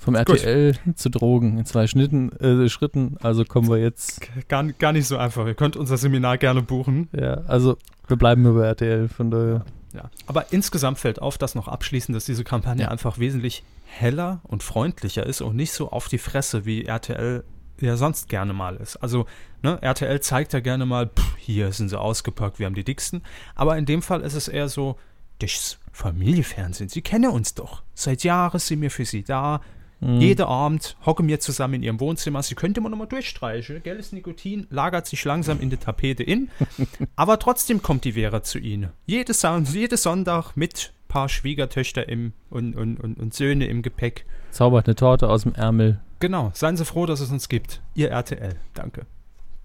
[0.00, 3.16] Vom RTL zu Drogen in zwei Schnitten, äh, Schritten.
[3.22, 4.20] Also kommen wir jetzt.
[4.48, 5.46] gar, gar nicht so einfach.
[5.46, 7.08] Ihr könnt unser Seminar gerne buchen.
[7.12, 7.76] Ja, also
[8.08, 9.08] wir bleiben über RTL.
[9.08, 9.64] Von daher.
[9.92, 10.10] Ja.
[10.26, 12.88] Aber insgesamt fällt auf, dass noch abschließend, dass diese Kampagne Ja.
[12.88, 17.44] einfach wesentlich heller und freundlicher ist und nicht so auf die Fresse, wie RTL
[17.80, 18.96] ja sonst gerne mal ist.
[18.96, 19.26] Also,
[19.62, 23.22] ne, RTL zeigt ja gerne mal, pff, hier sind sie ausgepackt, wir haben die dicksten.
[23.54, 24.96] Aber in dem Fall ist es eher so,
[25.40, 27.82] das Familienfernsehen, Sie kennen uns doch.
[27.94, 29.60] Seit Jahren sind wir für Sie da.
[30.00, 30.20] Mhm.
[30.20, 32.42] Jeden Abend hocken wir zusammen in Ihrem Wohnzimmer.
[32.42, 33.82] Sie könnte man nochmal durchstreichen.
[33.82, 36.50] Gell, das Nikotin lagert sich langsam in die Tapete in.
[37.16, 38.90] Aber trotzdem kommt die Vera zu Ihnen.
[39.06, 44.24] Jede, Son jede Sonntag mit paar Schwiegertöchter im, und, und, und, und Söhne im Gepäck.
[44.50, 46.00] Zaubert eine Torte aus dem Ärmel.
[46.20, 47.82] Genau, seien Sie froh, dass es uns gibt.
[47.94, 48.54] Ihr RTL.
[48.74, 49.06] Danke.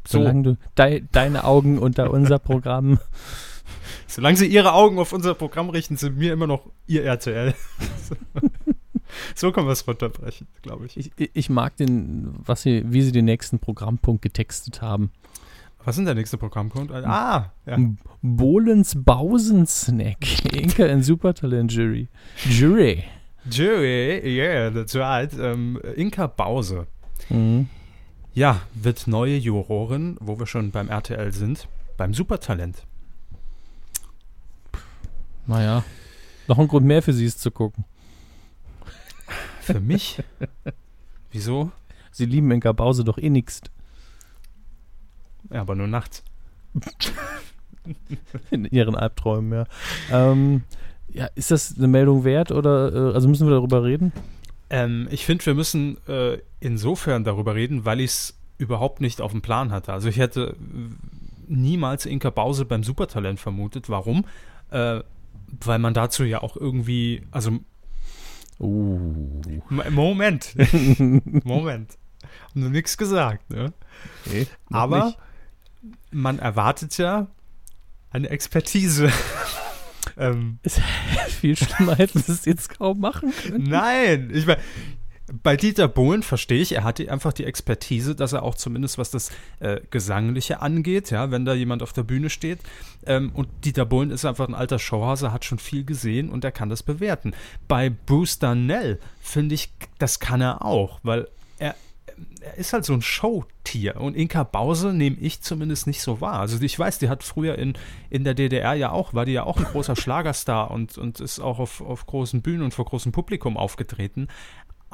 [0.08, 3.00] So, Solange du dei, deine Augen unter unser Programm.
[4.08, 7.54] solange Sie Ihre Augen auf unser Programm richten, sind wir immer noch Ihr RTL.
[9.36, 10.97] so können wir es runterbrechen, glaube ich.
[10.97, 15.12] Ich, ich mag den, was sie, wie sie den nächsten Programmpunkt getextet haben.
[15.84, 16.91] Was ist denn der nächste Programmpunkt?
[16.91, 17.78] Ah, ja.
[18.23, 20.17] Bohlens Bausen Snack.
[20.54, 22.08] Inka in Supertalent Jury.
[22.49, 23.04] Jury.
[23.47, 25.32] Jury, yeah, that's right.
[25.39, 26.88] Ähm, Inka Bause.
[27.30, 27.69] Mhm.
[28.34, 32.84] Ja, wird neue Jurorin, wo wir schon beim RTL sind, beim Supertalent.
[35.45, 35.84] Naja.
[36.47, 37.86] Noch ein Grund mehr für sie ist zu gucken.
[39.65, 40.21] Für mich?
[41.32, 41.71] Wieso?
[42.12, 43.62] Sie lieben Inka Bause doch eh nix.
[45.51, 46.23] Ja, aber nur nachts.
[48.51, 49.65] In ihren Albträumen, ja.
[50.12, 50.63] Ähm,
[51.10, 54.12] ja, ist das eine Meldung wert oder äh, also müssen wir darüber reden?
[54.69, 59.32] Ähm, ich finde, wir müssen äh, insofern darüber reden, weil ich es überhaupt nicht auf
[59.32, 59.93] dem Plan hatte.
[59.93, 60.56] Also ich hätte äh,
[61.47, 63.89] niemals Inka Bause beim Supertalent vermutet.
[63.89, 64.25] Warum?
[64.69, 65.01] Äh,
[65.63, 67.60] weil man dazu ja auch irgendwie, also
[68.59, 69.41] Uh.
[69.69, 70.55] Moment,
[71.45, 71.97] Moment,
[72.53, 73.73] nur nichts gesagt, ne?
[74.69, 75.17] Noch Aber nicht.
[76.11, 77.27] man erwartet ja
[78.11, 79.11] eine Expertise.
[80.17, 80.59] ähm,
[81.41, 83.63] viel schlimmer hätten sie es jetzt kaum machen können.
[83.63, 84.61] nein, ich meine,
[85.31, 89.09] bei Dieter Bohlen verstehe ich, er hatte einfach die Expertise, dass er auch zumindest was
[89.09, 92.59] das äh, Gesangliche angeht, ja, wenn da jemand auf der Bühne steht.
[93.05, 96.51] Ähm, und Dieter Bohlen ist einfach ein alter Showhase, hat schon viel gesehen und er
[96.51, 97.33] kann das bewerten.
[97.67, 101.75] Bei Bruce Darnell finde ich, das kann er auch, weil er,
[102.41, 106.39] er ist halt so ein Showtier und Inka Bause nehme ich zumindest nicht so wahr.
[106.39, 107.73] Also ich weiß, die hat früher in,
[108.11, 111.39] in der DDR ja auch, war die ja auch ein großer Schlagerstar und, und ist
[111.39, 114.27] auch auf, auf großen Bühnen und vor großem Publikum aufgetreten.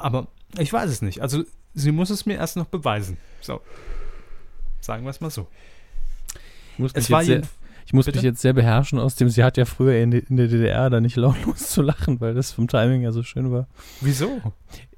[0.02, 0.26] Aber
[0.58, 1.20] ich weiß es nicht.
[1.22, 3.16] Also sie muss es mir erst noch beweisen.
[3.40, 3.60] So.
[4.80, 5.46] Sagen wir es mal so.
[6.74, 7.50] Ich muss, Es mich, war jetzt sehr,
[7.86, 10.48] ich muss mich jetzt sehr beherrschen aus dem, sie hat ja früher in, in der
[10.48, 13.68] DDR da nicht lautlos zu lachen, weil das vom Timing ja so schön war.
[14.00, 14.40] Wieso?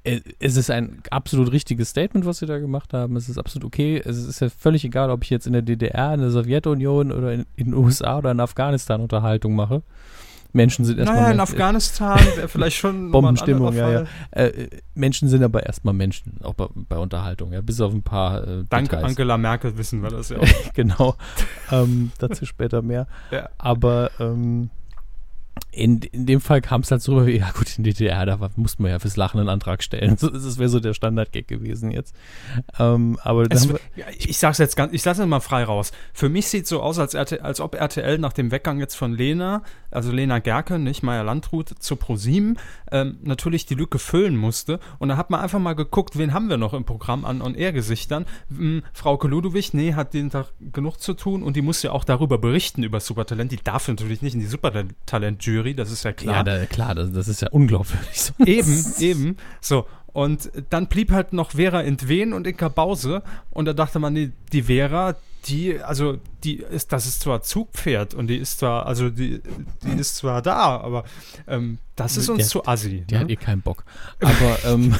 [0.03, 3.15] Äh, Es ist ein absolut richtiges Statement, was sie da gemacht haben.
[3.15, 4.01] Es ist absolut okay.
[4.03, 7.33] Es ist ja völlig egal, ob ich jetzt in der DDR, in der Sowjetunion oder
[7.33, 9.83] in, in den USA oder in Afghanistan Unterhaltung mache.
[10.55, 14.03] Menschen sind erstmal Naja, in Afghanistan wäre vielleicht schon Bombenstimmung, ja, ja.
[14.31, 18.03] Äh, äh, Menschen sind aber erstmal Menschen, auch bei, bei Unterhaltung, ja, bis auf ein
[18.03, 19.03] paar äh, Dank Details.
[19.03, 20.73] Angela Merkel wissen wir das ja auch.
[20.73, 21.15] genau.
[21.71, 23.07] ähm, dazu später mehr.
[23.31, 23.49] Ja.
[23.57, 24.69] Aber ähm,
[25.71, 28.39] in, in dem Fall kam es halt so rüber, wie, ja gut, in DDR, da
[28.39, 30.17] war, musste man ja fürs Lachen einen Antrag stellen.
[30.17, 32.15] So, das wäre so der Standard-Gag gewesen jetzt.
[32.79, 35.91] Ähm, aber Es, wir, ja, ich sag's jetzt ganz, ich lasse es mal frei raus.
[36.13, 39.13] Für mich sieht so aus, als, RT, als ob RTL nach dem Weggang jetzt von
[39.13, 39.63] Lena,
[39.95, 42.59] also Lena Gerke, nicht Meier Landrut, zu ProSieben,
[42.91, 44.79] ähm, natürlich die Lücke füllen musste.
[44.99, 48.25] Und da hat man einfach mal geguckt, wen haben wir noch im Programm an On-Air-Gesichtern.
[48.49, 52.03] Hm, Frauke Ludowig, nee, hat den Tag genug zu tun und die muss ja auch
[52.03, 53.51] darüber berichten, über Supertalent.
[53.51, 56.35] Die darf natürlich nicht in die Supertalent-Jury, das ist ja klar.
[56.37, 58.21] ja, da, klar, das, das ist ja unglaubwürdig.
[58.21, 58.39] sonst.
[58.45, 59.37] Eben, eben.
[59.61, 59.85] So.
[60.13, 63.21] Und dann blieb halt noch Vera Entwen und Inka Bause.
[63.49, 64.15] Und da dachte man,
[64.53, 69.09] die Vera, die, also die ist, das ist zwar Zugpferd und die ist zwar, also
[69.09, 69.41] die,
[69.83, 71.03] die ist zwar da, aber
[71.47, 73.05] ähm, das ist uns Der- zu assi.
[73.09, 73.19] Die ne?
[73.21, 73.83] hat eh keinen Bock.
[74.21, 74.95] Aber ähm,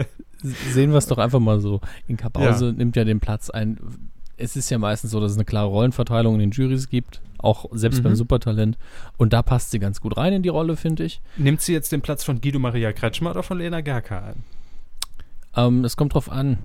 [0.42, 1.80] sehen wir es doch einfach mal so.
[2.08, 3.78] Inka Bause nimmt ja den Platz ein.
[4.36, 7.66] Es ist ja meistens so, dass es eine klare Rollenverteilung in den Juries gibt, auch
[7.72, 8.02] selbst Mhm.
[8.04, 8.76] beim Supertalent.
[9.18, 11.20] Und da passt sie ganz gut rein in die Rolle, finde ich.
[11.36, 14.42] Nimmt sie jetzt den Platz von Guido Maria Kretschmer oder von Lena Gerker ein?
[15.54, 16.58] Ähm, es kommt drauf an.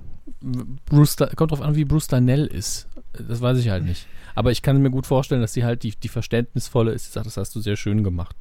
[0.86, 2.88] Bruce, kommt drauf an, wie Bruce Darnell ist.
[3.28, 4.08] Das weiß ich halt nicht.
[4.36, 7.06] Aber ich kann mir gut vorstellen, dass sie halt die, die verständnisvolle ist.
[7.06, 8.36] Sie sagt, das hast du sehr schön gemacht.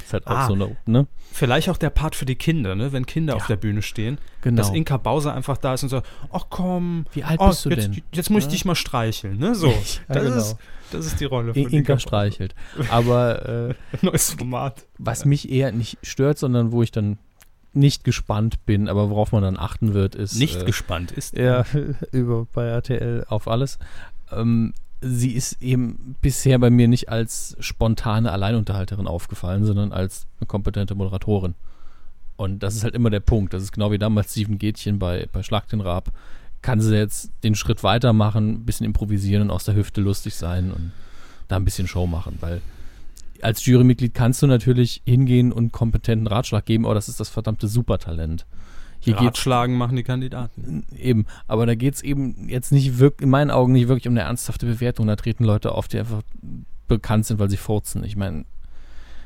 [0.00, 0.46] ist halt auch Ah.
[0.46, 1.06] so eine, ne?
[1.32, 2.92] Vielleicht auch der Part für die Kinder, ne?
[2.92, 4.56] wenn Kinder auf der Bühne stehen, Genau.
[4.56, 7.70] dass Inka Bauser einfach da ist und sagt, ach komm, Wie alt oh, bist du
[7.70, 8.02] jetzt, denn?
[8.14, 8.50] jetzt muss ich Ja.
[8.52, 9.38] dich mal streicheln.
[9.38, 9.54] Ne?
[9.54, 9.66] So,
[10.08, 10.36] Ja, das, genau.
[10.36, 10.56] ist,
[10.92, 12.00] das ist die Rolle von In- Inka Bauser.
[12.00, 12.54] streichelt.
[12.90, 14.86] Aber äh, Neues Format.
[14.96, 17.18] was mich eher nicht stört, sondern wo ich dann
[17.72, 21.36] nicht gespannt bin, aber worauf man dann achten wird, ist Nicht äh, gespannt ist.
[21.36, 21.64] ja,
[22.12, 23.78] über bei RTL auf alles.
[24.32, 30.46] Ähm, sie ist eben bisher bei mir nicht als spontane Alleinunterhalterin aufgefallen, sondern als eine
[30.46, 31.54] kompetente Moderatorin.
[32.36, 33.52] Und das ist halt immer der Punkt.
[33.52, 36.10] Das ist genau wie damals Steven Gätchen bei, bei Schlag den Raab.
[36.62, 40.72] Kann sie jetzt den Schritt weitermachen, ein bisschen improvisieren und aus der Hüfte lustig sein
[40.72, 40.92] und
[41.48, 42.60] da ein bisschen Show machen, weil
[43.42, 47.68] als Jurymitglied kannst du natürlich hingehen und kompetenten Ratschlag geben, aber das ist das verdammte
[47.68, 48.46] Supertalent.
[49.02, 50.84] Hier Ratschlagen machen die Kandidaten.
[50.94, 54.12] Eben, aber da geht es eben jetzt nicht wirklich, in meinen Augen nicht wirklich um
[54.12, 55.06] eine ernsthafte Bewertung.
[55.06, 56.20] Da treten Leute auf, die einfach
[56.86, 58.04] bekannt sind, weil sie furzen.
[58.04, 58.44] Ich meine,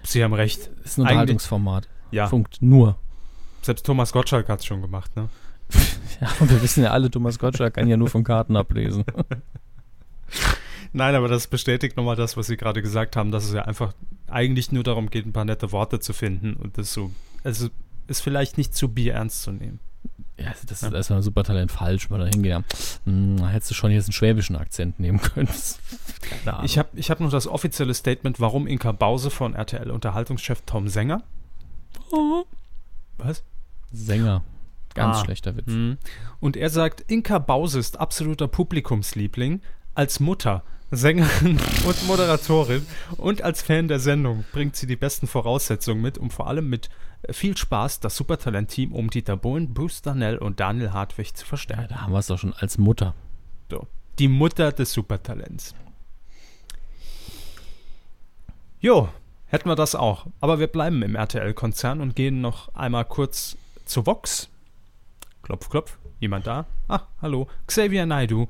[0.04, 0.70] Sie haben recht.
[0.84, 1.88] es ist ein Unterhaltungsformat.
[2.12, 2.96] Ja, Funkt nur.
[3.62, 5.14] selbst Thomas Gottschalk hat es schon gemacht.
[5.16, 5.28] Ne?
[6.20, 9.02] Ja, und wir wissen ja alle, Thomas Gottschalk kann ja nur von Karten ablesen.
[10.96, 13.92] Nein, aber das bestätigt nochmal das, was Sie gerade gesagt haben, dass es ja einfach
[14.28, 17.10] eigentlich nur darum geht, ein paar nette Worte zu finden und das so,
[17.42, 17.68] also
[18.06, 19.80] ist vielleicht nicht zu bierernst zu nehmen.
[20.38, 22.64] Ja, also das ist erstmal ein Supertalent falsch, weil da hingehen.
[23.04, 25.48] Hm, da hättest du schon jetzt einen schwäbischen Akzent nehmen können.
[26.64, 30.88] Ich habe ich hab noch das offizielle Statement, warum Inka Bause von RTL Unterhaltungschef Tom
[30.88, 31.22] Sänger.
[33.18, 33.42] Was?
[33.92, 34.42] Sänger.
[34.94, 35.24] Ganz Ah.
[35.24, 35.66] schlechter Witz.
[35.66, 35.98] Mhm.
[36.40, 39.60] Und er sagt, Inka Bause ist absoluter Publikumsliebling.
[39.94, 40.62] Als Mutter,
[40.96, 46.30] Sängerin und Moderatorin und als Fan der Sendung bringt sie die besten Voraussetzungen mit, um
[46.30, 46.88] vor allem mit
[47.22, 51.48] äh, viel Spaß das Supertalent-Team um Dieter Bohlen, Bruce Darnell und Daniel Hartwig zu Ja,
[51.48, 51.86] verstärken.
[51.88, 53.14] da haben wir es doch schon als Mutter.
[53.70, 53.86] So.
[54.18, 55.74] Die Mutter des Supertalents.
[58.80, 59.08] Jo,
[59.46, 60.26] hätten wir das auch.
[60.40, 64.48] Aber wir bleiben im RTL-Konzern und gehen noch einmal kurz zu Vox.
[65.42, 65.98] Klopf, klopf.
[66.20, 66.66] Jemand da?
[66.88, 67.48] Ah, hallo.
[67.66, 68.48] Xavier Naidu.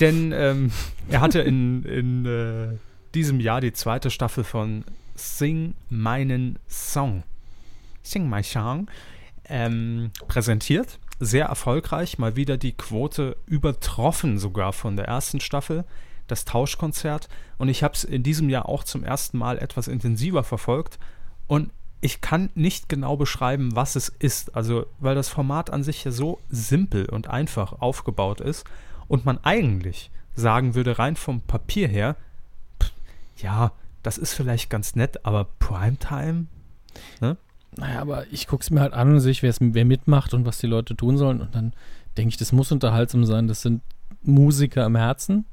[0.00, 0.72] Denn ähm,
[1.08, 2.76] er hatte in, in äh,
[3.14, 7.22] diesem Jahr die zweite Staffel von Sing meinen Song.
[8.02, 8.88] Sing My Song.
[9.48, 10.98] Ähm, präsentiert.
[11.20, 12.18] Sehr erfolgreich.
[12.18, 15.84] Mal wieder die Quote übertroffen sogar von der ersten Staffel.
[16.26, 17.28] Das Tauschkonzert.
[17.56, 20.98] Und ich habe es in diesem Jahr auch zum ersten Mal etwas intensiver verfolgt.
[21.46, 24.54] Und ich kann nicht genau beschreiben, was es ist.
[24.54, 28.64] Also, weil das Format an sich ja so simpel und einfach aufgebaut ist
[29.08, 32.16] und man eigentlich sagen würde, rein vom Papier her,
[32.80, 32.92] pff,
[33.38, 36.46] ja, das ist vielleicht ganz nett, aber Primetime?
[37.76, 40.58] Naja, aber ich gucke es mir halt an und sehe, wer, wer mitmacht und was
[40.58, 41.40] die Leute tun sollen.
[41.40, 41.72] Und dann
[42.16, 43.46] denke ich, das muss unterhaltsam sein.
[43.48, 43.82] Das sind
[44.22, 45.44] Musiker im Herzen.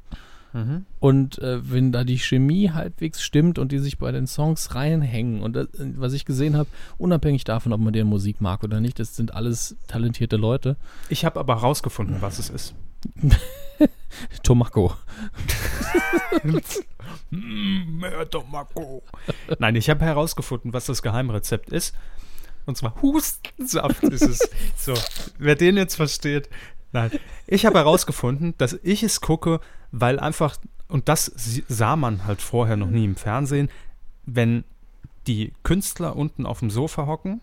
[0.54, 0.86] Mhm.
[1.00, 5.42] Und äh, wenn da die Chemie halbwegs stimmt und die sich bei den Songs reinhängen
[5.42, 8.98] und das, was ich gesehen habe, unabhängig davon, ob man deren Musik mag oder nicht,
[9.00, 10.78] das sind alles talentierte Leute.
[11.10, 12.74] Ich habe aber herausgefunden, was es ist.
[14.44, 14.94] Tomako.
[17.30, 19.04] Mm, mehr Tomako.
[19.60, 21.96] Nein, ich habe herausgefunden, was das Geheimrezept ist.
[22.66, 24.50] Und zwar Hustensaft ist es.
[24.78, 24.94] So,
[25.38, 26.50] wer den jetzt versteht.
[26.92, 27.12] Nein,
[27.48, 29.60] ich habe herausgefunden, dass ich es gucke,
[29.92, 31.32] weil einfach, und das
[31.68, 33.70] sah man halt vorher noch nie im Fernsehen,
[34.26, 34.64] wenn
[35.28, 37.42] die Künstler unten auf dem Sofa hocken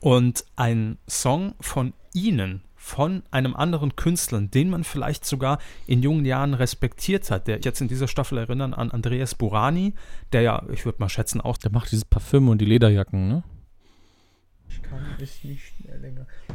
[0.00, 6.24] und ein Song von ihnen, von einem anderen Künstler, den man vielleicht sogar in jungen
[6.24, 9.94] Jahren respektiert hat, der jetzt in dieser Staffel erinnern an Andreas Burani,
[10.32, 13.44] der ja, ich würde mal schätzen, auch Der macht dieses Parfüm und die Lederjacken, ne?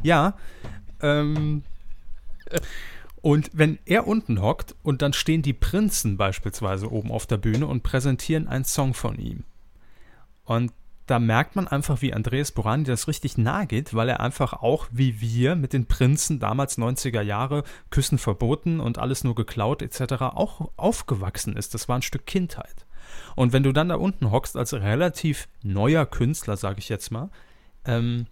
[0.04, 0.36] Ja.
[1.02, 1.63] Ähm,
[3.22, 7.68] und wenn er unten hockt und dann stehen die Prinzen beispielsweise oben auf der Bühne
[7.68, 9.46] und präsentieren einen Song von ihm.
[10.44, 10.74] Und
[11.08, 14.87] da merkt man einfach, wie Andreas Burani das richtig nahe geht, weil er einfach auch
[14.91, 20.21] wie wir mit den Prinzen damals 90er Jahre Küssen verboten und alles nur geklaut etc.
[20.21, 21.73] auch aufgewachsen ist.
[21.73, 22.85] Das war ein Stück Kindheit.
[23.35, 27.29] Und wenn du dann da unten hockst als relativ neuer Künstler, sage ich jetzt mal,
[27.85, 28.27] ähm,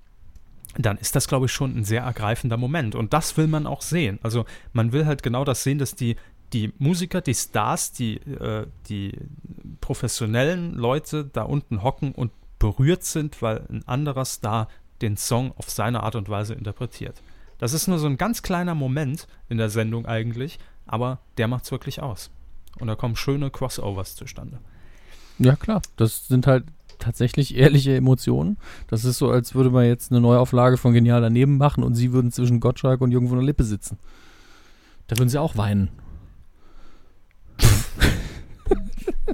[0.78, 2.93] dann ist das, glaube ich, schon ein sehr ergreifender Moment.
[2.93, 4.19] Und das will man auch sehen.
[4.21, 6.17] Also man will halt genau das sehen, dass die
[6.53, 9.17] die Musiker, die Stars, die, äh, die
[9.82, 12.32] professionellen Leute da unten hocken und
[12.66, 14.68] berührt sind, weil ein anderer Star
[15.01, 17.22] den Song auf seine Art und Weise interpretiert.
[17.59, 20.57] Das ist nur so ein ganz kleiner Moment in der Sendung eigentlich,
[20.88, 22.32] aber der macht es wirklich aus.
[22.80, 24.59] Und da kommen schöne Crossovers zustande.
[25.38, 25.82] Ja, klar.
[25.95, 26.66] Das sind halt
[26.97, 28.57] tatsächlich ehrliche Emotionen.
[28.88, 32.13] Das ist so, als würde man jetzt eine Neuauflage von Genial daneben machen und sie
[32.13, 33.99] würden zwischen Gottschalk und Jürgen von der Lippe sitzen.
[35.07, 35.89] Da würden sie auch weinen.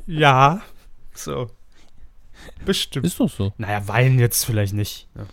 [0.06, 0.62] Ja,
[1.14, 1.50] so.
[2.66, 3.06] Bestimmt.
[3.06, 3.54] Ist doch so.
[3.58, 5.08] Naja, weinen jetzt vielleicht nicht.
[5.16, 5.26] Ja.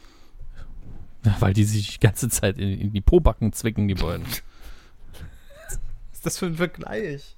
[1.25, 4.25] Ja, weil die sich die ganze Zeit in, in die Pobacken zwicken, die beiden.
[4.25, 5.79] Was
[6.13, 7.37] ist das für ein Vergleich?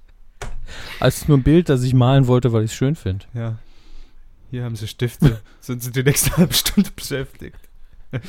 [0.99, 3.25] Als nur ein Bild, das ich malen wollte, weil ich es schön finde.
[3.33, 3.57] Ja.
[4.49, 5.41] Hier haben sie Stifte.
[5.59, 7.57] Sind sie die nächste halbe Stunde beschäftigt.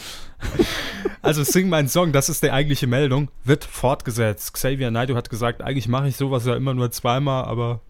[1.22, 4.54] also Sing mein Song, das ist die eigentliche Meldung, wird fortgesetzt.
[4.54, 7.80] Xavier Naidoo hat gesagt, eigentlich mache ich sowas ja immer nur zweimal, aber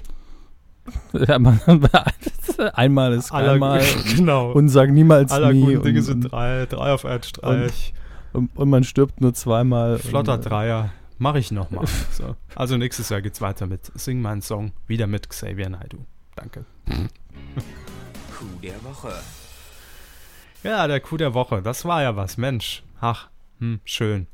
[2.75, 3.83] Einmal ist aller, einmal
[4.17, 4.53] genau.
[4.53, 5.61] und sag niemals aller nie.
[5.61, 7.95] guten Dinge und, sind drei, drei auf einen Streich.
[8.33, 9.99] und, und man stirbt nur zweimal.
[9.99, 10.91] Flotter und, äh, Dreier.
[11.19, 11.87] Mache ich nochmal.
[12.11, 12.35] So.
[12.57, 16.05] Also nächstes Jahr geht's weiter mit Sing mein Song, wieder mit Xavier Naidoo.
[16.35, 16.65] Danke.
[16.87, 19.13] Coup der Woche.
[20.65, 22.83] Ja, der Coup der Woche, das war ja was, Mensch.
[23.01, 23.29] Ach,
[23.59, 24.27] hm, schön.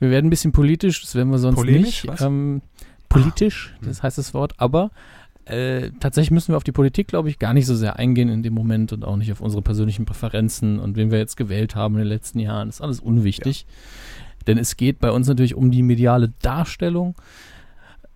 [0.00, 2.08] Wir werden ein bisschen politisch, das werden wir sonst Polemisch, nicht.
[2.08, 2.20] was?
[2.20, 2.62] Ähm,
[3.22, 3.88] politisch, hm.
[3.88, 4.90] das heißt das Wort, aber
[5.46, 8.42] äh, tatsächlich müssen wir auf die Politik, glaube ich, gar nicht so sehr eingehen in
[8.42, 11.94] dem Moment und auch nicht auf unsere persönlichen Präferenzen und wen wir jetzt gewählt haben
[11.94, 12.68] in den letzten Jahren.
[12.68, 13.66] Das ist alles unwichtig.
[14.46, 17.14] Denn es geht bei uns natürlich um die mediale Darstellung.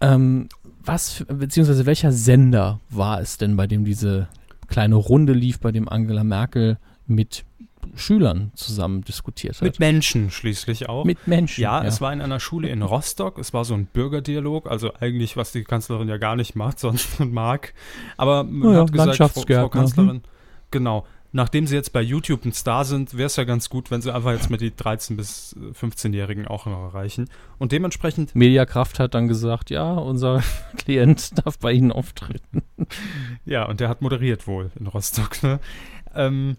[0.01, 0.49] Ähm,
[0.82, 4.28] was, beziehungsweise welcher Sender war es denn, bei dem diese
[4.68, 7.44] kleine Runde lief, bei dem Angela Merkel mit
[7.99, 9.62] Schülern zusammen diskutiert hat?
[9.62, 11.05] Mit Menschen schließlich auch.
[11.05, 11.61] Mit Menschen.
[11.61, 13.38] ja, es war in einer Schule in Rostock.
[13.38, 17.20] Es war so ein Bürgerdialog, also eigentlich, was die Kanzlerin ja gar nicht macht, sonst
[17.20, 17.74] mag.
[18.16, 20.22] Aber man Ja, hat gesagt, Frau, Frau Landschaftsgärtner, Kanzlerin,
[20.70, 21.07] genau.
[21.30, 24.14] Nachdem sie jetzt bei YouTube ein Star sind, wäre es ja ganz gut, wenn sie
[24.14, 27.28] einfach jetzt mit die 13- bis 15-Jährigen auch noch erreichen.
[27.59, 30.42] Und dementsprechend, Mediakraft hat dann gesagt, ja, unser
[30.78, 32.62] Klient darf bei Ihnen auftreten.
[33.44, 35.42] ja, und der hat moderiert wohl in Rostock.
[35.42, 35.61] Ne?
[36.14, 36.57] Ähm,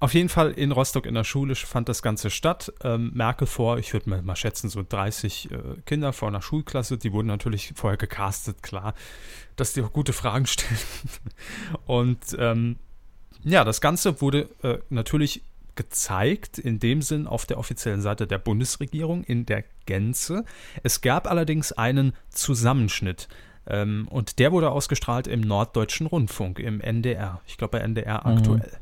[0.00, 2.72] auf jeden Fall in Rostock in der Schule fand das Ganze statt.
[2.82, 6.96] Ähm, Merkel vor, ich würde mal, schätzen, so 30 äh, Kinder vor einer Schulklasse.
[6.96, 8.94] Die wurden natürlich vorher gecastet, klar,
[9.56, 10.80] dass die auch gute Fragen stellen.
[11.86, 12.76] Und ähm,
[13.44, 15.42] ja, das Ganze wurde äh, natürlich
[15.74, 20.44] gezeigt, in dem Sinn auf der offiziellen Seite der Bundesregierung in der Gänze.
[20.82, 23.28] Es gab allerdings einen Zusammenschnitt.
[23.66, 27.40] Ähm, und der wurde ausgestrahlt im Norddeutschen Rundfunk, im NDR.
[27.46, 28.36] Ich glaube bei NDR Mhm.
[28.38, 28.72] aktuell.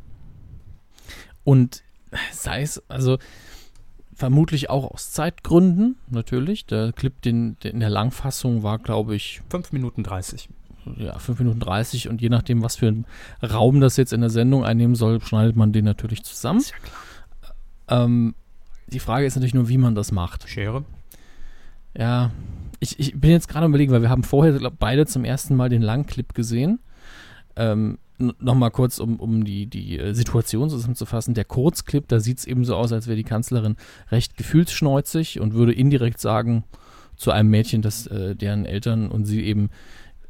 [1.48, 1.82] Und
[2.30, 3.16] sei es, also
[4.14, 6.66] vermutlich auch aus Zeitgründen, natürlich.
[6.66, 10.50] Der Clip den, der in der Langfassung war, glaube ich, 5 Minuten 30.
[10.98, 13.06] ja, 5 Minuten 30 und je nachdem, was für einen
[13.42, 16.58] Raum das jetzt in der Sendung einnehmen soll, schneidet man den natürlich zusammen.
[16.58, 16.76] Ist ja
[17.86, 18.04] klar.
[18.04, 18.34] Ähm,
[18.88, 20.46] die Frage ist natürlich nur, wie man das macht.
[20.50, 20.84] Schere.
[21.96, 22.30] Ja,
[22.78, 25.56] ich, ich bin jetzt gerade am überlegen, weil wir haben vorher glaub, beide zum ersten
[25.56, 26.78] Mal den Langclip gesehen.
[27.56, 31.34] Ähm, Nochmal kurz, um, um die, die äh, Situation zusammenzufassen.
[31.34, 33.76] Der Kurzclip, da sieht es eben so aus, als wäre die Kanzlerin
[34.10, 36.64] recht gefühlsschneuzig und würde indirekt sagen
[37.16, 39.70] zu einem Mädchen, dass äh, deren Eltern und sie eben,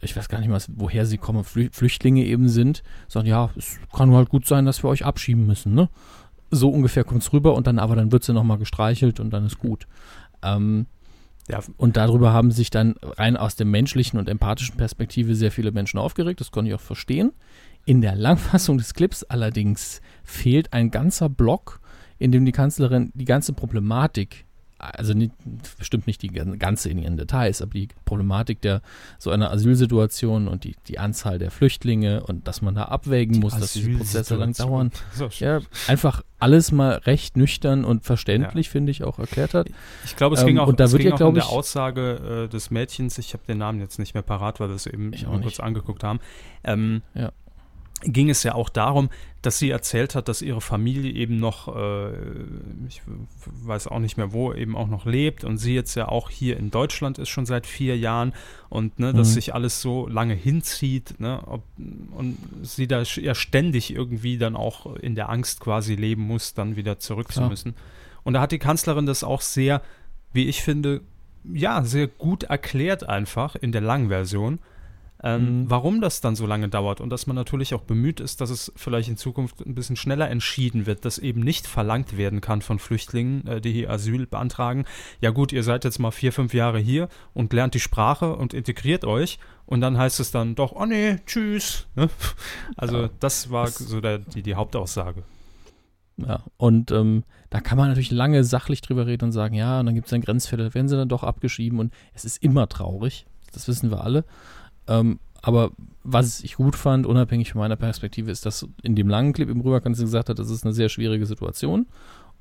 [0.01, 3.79] ich weiß gar nicht mal, woher sie kommen, Flü Flüchtlinge eben sind, sagen, ja, es
[3.95, 5.89] kann halt gut sein, dass wir euch abschieben müssen, ne?
[6.51, 9.47] So ungefähr kommt es rüber und dann aber dann wird sie nochmal gestreichelt und dann
[9.47, 9.87] ist gut.
[10.43, 10.87] Ähm,
[11.51, 15.73] Ja, und darüber haben sich dann rein aus der menschlichen und empathischen Perspektive sehr viele
[15.73, 16.41] Menschen aufgeregt.
[16.41, 17.33] Das konnte ich auch verstehen.
[17.89, 21.81] In der Langfassung des Clips allerdings fehlt ein ganzer Block,
[22.19, 24.45] in dem die Kanzlerin die ganze Problematik,
[24.79, 25.33] also nicht,
[25.79, 28.83] bestimmt nicht die ganze in ihren Details, aber die Problematik der
[29.19, 33.59] so einer Asylsituation und die, die Anzahl der Flüchtlinge und dass man da abwägen muss,
[33.59, 34.91] dass diese Prozesse lang dauern.
[35.15, 39.71] So, Ja, einfach alles mal recht nüchtern und verständlich, finde ich, auch erklärt hat.
[40.05, 41.49] Ich glaube, es Ähm, ging auch, und da es wird ging ja, auch um glaub
[41.49, 44.77] der Aussage äh, des Mädchens, ich habe den Namen jetzt nicht mehr parat, weil wir
[44.77, 45.13] es eben
[45.43, 46.21] kurz angeguckt haben,
[46.65, 47.33] ähm, Ja.
[48.03, 49.11] Ging es ja auch darum,
[49.43, 52.11] dass sie erzählt hat, dass ihre Familie eben noch, äh,
[52.89, 53.03] ich
[53.45, 56.57] weiß auch nicht mehr wo, eben auch noch lebt und sie jetzt ja auch hier
[56.57, 58.33] in Deutschland ist schon seit vier Jahren
[58.69, 59.33] und ne, dass Mhm.
[59.33, 61.63] sich alles so lange hinzieht ne, ob,
[62.17, 66.77] und sie da ja ständig irgendwie dann auch in der Angst quasi leben muss, dann
[66.77, 67.75] wieder zurück zu müssen.
[68.25, 69.83] Und da hat die Kanzlerin das auch sehr,
[70.33, 71.01] wie ich finde,
[71.45, 74.59] ja, sehr gut erklärt einfach in der langen Version.
[75.23, 75.71] Ähm, Mhm.
[75.71, 78.73] Warum das dann so lange dauert und dass man natürlich auch bemüht ist, dass es
[78.77, 82.79] vielleicht in Zukunft ein bisschen schneller entschieden wird, dass eben nicht verlangt werden kann von
[82.79, 84.85] Flüchtlingen, äh, die hier Asyl beantragen.
[85.21, 88.55] Ja gut, ihr seid jetzt mal vier, fünf Jahre hier und lernt die Sprache und
[88.55, 91.87] integriert euch und dann heißt es dann doch, oh nee, tschüss.
[91.97, 92.09] Ne?
[92.77, 95.25] Also Ja, das war das- so der, die, die Hauptaussage.
[96.17, 99.87] Ja, und ähm, da kann man natürlich lange sachlich drüber reden und sagen, ja, und
[99.87, 102.69] dann gibt es dann Grenzfälle, da werden sie dann doch abgeschrieben und es ist immer
[102.69, 104.25] traurig, das wissen wir alle.
[104.89, 105.71] Ähm, aber
[106.03, 109.61] was ich gut fand, unabhängig von meiner Perspektive, ist, dass in dem langen Clip im
[109.61, 111.87] Rüberkant gesagt hat, das ist eine sehr schwierige Situation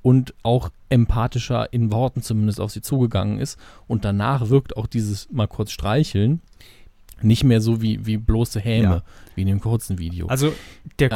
[0.01, 3.59] und auch empathischer in Worten zumindest auf sie zugegangen ist.
[3.87, 6.41] Und danach wirkt auch dieses mal kurz streicheln
[7.21, 9.03] nicht mehr so wie, wie bloße Häme, Ja.
[9.35, 10.27] wie in dem kurzen Video.
[10.27, 10.53] Also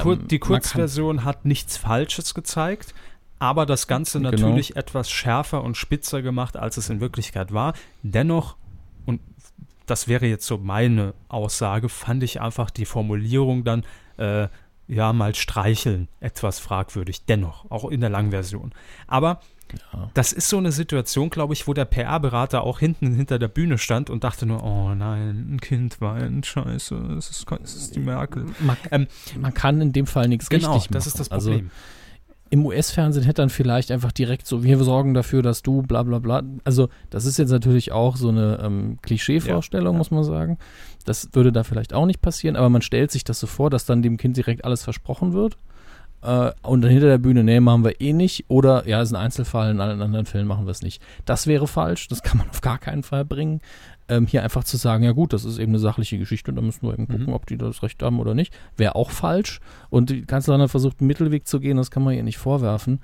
[0.01, 2.93] Kur Ähm, die Kurzversion hat nichts Falsches gezeigt,
[3.37, 4.31] aber das Ganze Genau.
[4.31, 7.73] natürlich etwas schärfer und spitzer gemacht, als es in Wirklichkeit war.
[8.01, 8.55] Dennoch,
[9.05, 9.19] und
[9.91, 13.83] das wäre jetzt so meine Aussage, fand ich einfach die Formulierung dann,
[14.17, 14.47] äh,
[14.87, 17.25] ja, mal streicheln, etwas fragwürdig.
[17.25, 18.73] Dennoch, auch in der Langversion.
[19.07, 19.39] Aber
[19.93, 20.09] Ja.
[20.15, 23.77] das ist so eine Situation, glaube ich, wo der PR-Berater auch hinten hinter der Bühne
[23.77, 27.99] stand und dachte nur, oh nein, ein Kind weint, scheiße, es ist, es ist die
[28.01, 28.47] Merkel.
[28.59, 29.07] man, Ähm,
[29.39, 30.93] man kann in dem Fall nichts Genau, richtig machen.
[30.95, 31.71] das ist das Also Problem.
[32.51, 36.19] Im US-Fernsehen hätte dann vielleicht einfach direkt so, wir sorgen dafür, dass du bla bla
[36.19, 36.43] bla.
[36.65, 39.97] Also das ist jetzt natürlich auch so eine ähm, Klischee-Vorstellung, Ja, ja.
[39.97, 40.57] muss man sagen.
[41.05, 43.85] Das würde da vielleicht auch nicht passieren, aber man stellt sich das so vor, dass
[43.85, 45.55] dann dem Kind direkt alles versprochen wird.
[46.23, 48.43] Äh, und dann hinter der Bühne, nee, machen wir eh nicht.
[48.49, 51.01] Oder ja, ist ein Einzelfall, in allen anderen Fällen machen wir es nicht.
[51.23, 53.61] Das wäre falsch, das kann man auf gar keinen Fall bringen.
[54.11, 56.61] Ähm, hier einfach zu sagen, ja gut, das ist eben eine sachliche Geschichte und da
[56.61, 57.33] müssen wir eben gucken, Mhm.
[57.33, 58.53] ob die das Recht haben oder nicht.
[58.75, 59.61] Wäre auch falsch.
[59.89, 62.99] Und die Kanzlerin hat versucht, einen Mittelweg zu gehen, das kann man ihr nicht vorwerfen.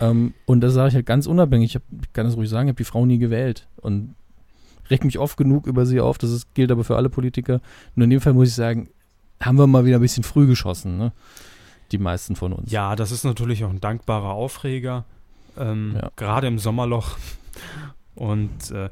[0.00, 1.70] Ähm, und das sage ich halt ganz unabhängig.
[1.70, 1.82] Ich, hab,
[2.12, 3.66] kann das ruhig sagen, ich habe die Frau nie gewählt.
[3.76, 4.14] Und
[4.90, 6.18] reg mich oft genug über sie auf.
[6.18, 7.60] Das ist, gilt aber für alle Politiker.
[7.94, 8.88] Nur in dem Fall muss ich sagen,
[9.40, 11.12] haben wir mal wieder ein bisschen früh geschossen, ne?
[11.92, 12.70] Die meisten von uns.
[12.70, 15.04] Ja, das ist natürlich auch ein dankbarer Aufreger,
[15.58, 16.10] ähm, Ja.
[16.16, 17.16] gerade im Sommerloch.
[18.14, 18.90] Und äh,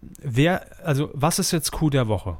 [0.00, 2.38] wer, also was ist jetzt Coup der Woche?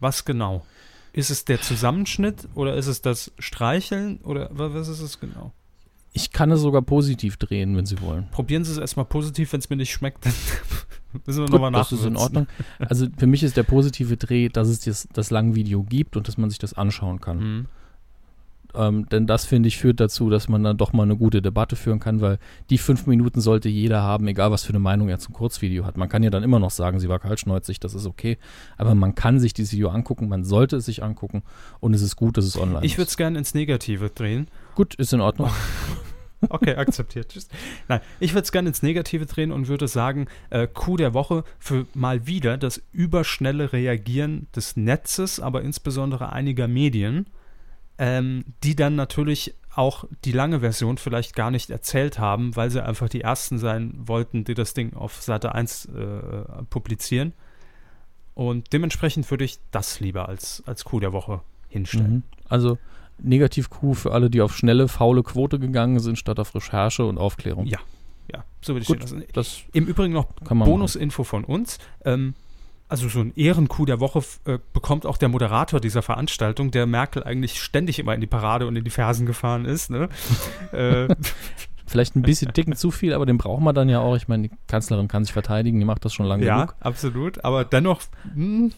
[0.00, 0.64] Was genau?
[1.12, 5.52] Ist es der Zusammenschnitt oder ist es das Streicheln oder wa- was ist es genau?
[6.14, 8.28] Ich kann es sogar positiv drehen, wenn Sie wollen.
[8.30, 10.34] Probieren Sie es erstmal positiv, wenn es mir nicht schmeckt, dann
[11.26, 12.16] müssen wir nochmal das ist in.
[12.16, 12.46] Ordnung.
[12.78, 16.28] Also für mich ist der positive Dreh, dass es das, das lange Video gibt und
[16.28, 17.38] dass man sich das anschauen kann.
[17.38, 17.66] Mhm.
[18.74, 21.76] Ähm, denn das, finde ich, führt dazu, dass man dann doch mal eine gute Debatte
[21.76, 22.38] führen kann, weil
[22.70, 25.96] die fünf Minuten sollte jeder haben, egal was für eine Meinung er zum Kurzvideo hat.
[25.96, 28.38] Man kann ja dann immer noch sagen, sie war kaltschneuzig, das ist okay.
[28.78, 31.42] Aber man kann sich dieses Video angucken, man sollte es sich angucken
[31.80, 33.10] und es ist gut, dass es online Ich würde ist.
[33.10, 34.48] es gerne ins Negative drehen.
[34.74, 35.50] Gut, ist in Ordnung.
[36.48, 37.28] Okay, akzeptiert.
[37.28, 37.46] Tschüss.
[37.86, 41.44] Nein, ich würde es gerne ins Negative drehen und würde sagen, äh, Coup der Woche
[41.60, 47.26] für mal wieder das überschnelle Reagieren des Netzes, aber insbesondere einiger Medien,
[48.02, 52.84] ähm, die dann natürlich auch die lange Version vielleicht gar nicht erzählt haben, weil sie
[52.84, 57.32] einfach die Ersten sein wollten, die das Ding auf Seite 1 äh, publizieren.
[58.34, 62.12] Und dementsprechend würde ich das lieber als, als Coup der Woche hinstellen.
[62.12, 62.22] Mhm.
[62.48, 62.76] Also
[63.18, 67.66] Negativ-Q für alle, die auf schnelle, faule Quote gegangen sind, statt auf Recherche und Aufklärung.
[67.66, 67.78] Ja.
[68.32, 69.22] Ja, so würde ich Gut, lassen.
[69.32, 71.78] Das Im Übrigen noch Bonusinfo von uns.
[72.04, 72.34] Ähm,
[72.92, 77.24] also so ein Ehrenkuh der Woche äh, bekommt auch der Moderator dieser Veranstaltung, der Merkel
[77.24, 79.90] eigentlich ständig immer in die Parade und in die Fersen gefahren ist.
[79.90, 80.10] Ne?
[80.72, 81.08] äh.
[81.86, 84.16] Vielleicht ein bisschen dicken zu viel, aber den brauchen wir dann ja auch.
[84.16, 86.76] Ich meine, die Kanzlerin kann sich verteidigen, die macht das schon lange ja, genug.
[86.80, 87.44] absolut.
[87.44, 88.00] Aber dennoch,
[88.34, 88.72] hm,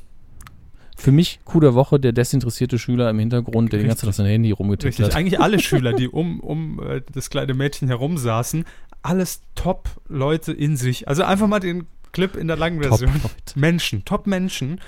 [0.96, 4.14] Für mich, Coup der Woche, der desinteressierte Schüler im Hintergrund, der die ganze Zeit auf
[4.14, 5.06] sein Handy rumgetippt richtig.
[5.06, 5.16] hat.
[5.16, 8.64] Eigentlich alle Schüler, die um, um äh, das kleine Mädchen herum saßen,
[9.02, 11.06] alles Top-Leute in sich.
[11.08, 13.12] Also einfach mal den Clip in der langen Version.
[13.12, 13.58] Top-Leute.
[13.58, 14.80] Menschen, Top-Menschen,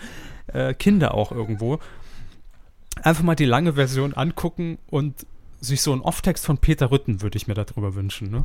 [0.47, 1.79] äh, Kinder auch irgendwo.
[3.03, 5.27] Einfach mal die lange Version angucken und
[5.61, 8.31] sich so einen Off-Text von Peter Rütten würde ich mir darüber wünschen.
[8.31, 8.45] Ne?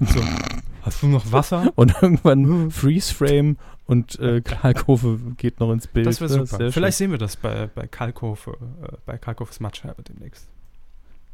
[0.00, 0.20] So,
[0.82, 1.72] hast du noch Wasser?
[1.76, 6.06] Und irgendwann Freeze-Frame und äh, Kalkofe geht noch ins Bild.
[6.06, 6.56] Das wäre super.
[6.56, 8.52] sehr Vielleicht sehen wir das bei, bei Kalkofe,
[8.82, 10.48] äh, bei Kalkofes Matschherbe demnächst.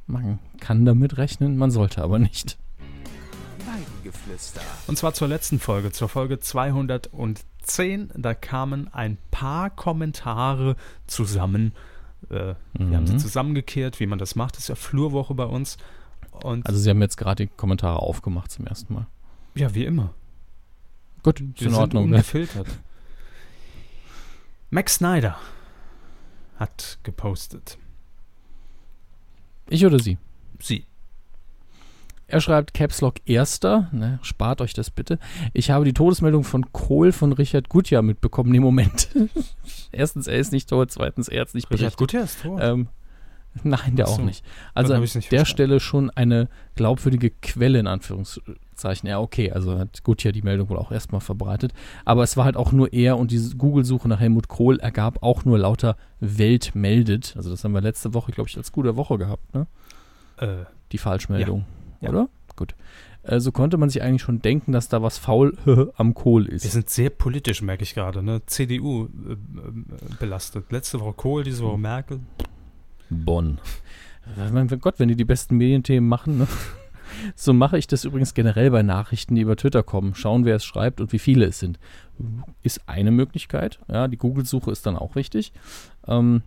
[0.06, 0.14] schön.
[0.14, 2.58] Man kann damit rechnen, man sollte aber nicht.
[3.72, 4.60] Weidengeflüster.
[4.86, 8.10] Und zwar zur letzten Folge, zur Folge 210.
[8.16, 11.72] Da kamen ein paar Kommentare zusammen.
[12.30, 13.18] Äh, Wir haben sie Mhm.
[13.18, 14.54] zusammengekehrt, wie man das macht.
[14.56, 15.76] Das ist ja Flurwoche bei uns.
[16.32, 19.06] Und Also sie haben jetzt gerade die Kommentare aufgemacht zum ersten Mal.
[19.54, 20.14] ja, wie immer.
[21.22, 22.04] Gut, ist in sind Ordnung.
[22.10, 22.16] Ne?
[22.16, 22.66] ungefiltert.
[24.70, 25.36] Max Snyder
[26.56, 27.78] hat gepostet.
[29.68, 30.16] Ich oder sie?
[30.60, 30.84] Sie.
[32.30, 35.18] Er schreibt Caps Lock Erster, ne, spart euch das bitte.
[35.54, 39.08] Ich habe die Todesmeldung von Kohl von Richard Gutjahr mitbekommen im Moment.
[39.92, 41.98] Erstens, er ist nicht tot, zweitens, er hat nicht Richard berichtet.
[41.98, 42.58] Gutjahr ist tot.
[42.62, 42.88] Ähm,
[43.64, 44.22] nein, der Ach auch so.
[44.22, 44.44] nicht.
[44.74, 45.46] Also an nicht der verstanden.
[45.46, 49.08] Stelle schon eine glaubwürdige Quelle in Anführungszeichen.
[49.08, 51.72] Ja, okay, also hat Gutjahr die Meldung wohl auch erstmal verbreitet.
[52.04, 55.46] Aber es war halt auch nur er und diese Google-Suche nach Helmut Kohl ergab auch
[55.46, 57.32] nur lauter Welt meldet.
[57.38, 59.66] Also das haben wir letzte Woche, glaube ich, als gute Woche gehabt, ne?
[60.36, 61.60] äh, Die Falschmeldung.
[61.60, 61.77] Ja.
[62.00, 62.28] Oder?
[62.56, 62.74] Gut.
[63.22, 65.56] Äh, so konnte man sich eigentlich schon denken, dass da was faul
[65.96, 66.70] am Kohl wir ist.
[66.70, 68.22] sind sehr politisch, merke ich gerade.
[68.22, 68.42] Ne?
[68.46, 69.36] CDU äh, äh,
[70.18, 70.70] belastet.
[70.72, 72.20] Letzte Woche Kohl, diese Woche Merkel.
[73.10, 73.58] Bonn.
[74.52, 76.46] Mein Gott, wenn die die besten Medienthemen machen, ne?
[77.34, 80.14] So mache ich das übrigens generell bei Nachrichten, die über Twitter kommen.
[80.14, 81.78] Schauen, wer es schreibt und wie viele es sind.
[82.62, 83.78] Ist eine Möglichkeit.
[83.88, 85.52] Ja, die Google-Suche ist dann auch wichtig.
[86.06, 86.42] Ähm,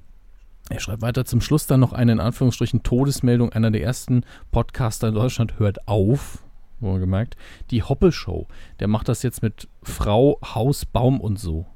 [0.72, 3.52] er schreibt weiter zum Schluss dann noch eine in Anführungsstrichen Todesmeldung.
[3.52, 6.44] Einer der ersten Podcaster in Deutschland hört auf.
[6.80, 7.36] Wohlgemerkt.
[7.70, 8.48] Die Hoppe-Show.
[8.80, 11.66] Der macht das jetzt mit Frau, Haus, Baum und so.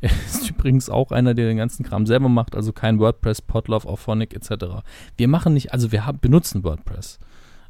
[0.00, 3.86] Er ist übrigens auch einer, der den ganzen Kram selber macht, also kein WordPress, Podlove,
[3.86, 4.82] Auphonic etc.
[5.16, 7.20] Wir machen nicht, also wir haben, benutzen WordPress.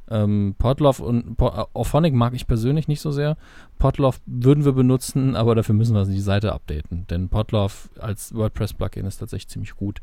[0.08, 3.36] Ähm, Podlove und Po- äh, Auphonic mag ich persönlich nicht so sehr.
[3.78, 9.04] Podlove würden wir benutzen, aber dafür müssen wir die Seite updaten, denn Podlove als WordPress-Plugin
[9.04, 10.00] ist tatsächlich ziemlich gut.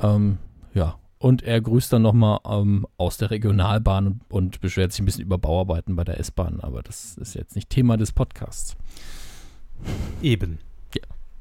[0.00, 0.38] Ähm,
[0.74, 5.06] ja, und er grüßt dann nochmal ähm, aus der Regionalbahn und, und beschwert sich ein
[5.06, 8.76] bisschen über Bauarbeiten bei der S-Bahn, aber das ist jetzt nicht Thema des Podcasts.
[10.22, 10.58] Eben.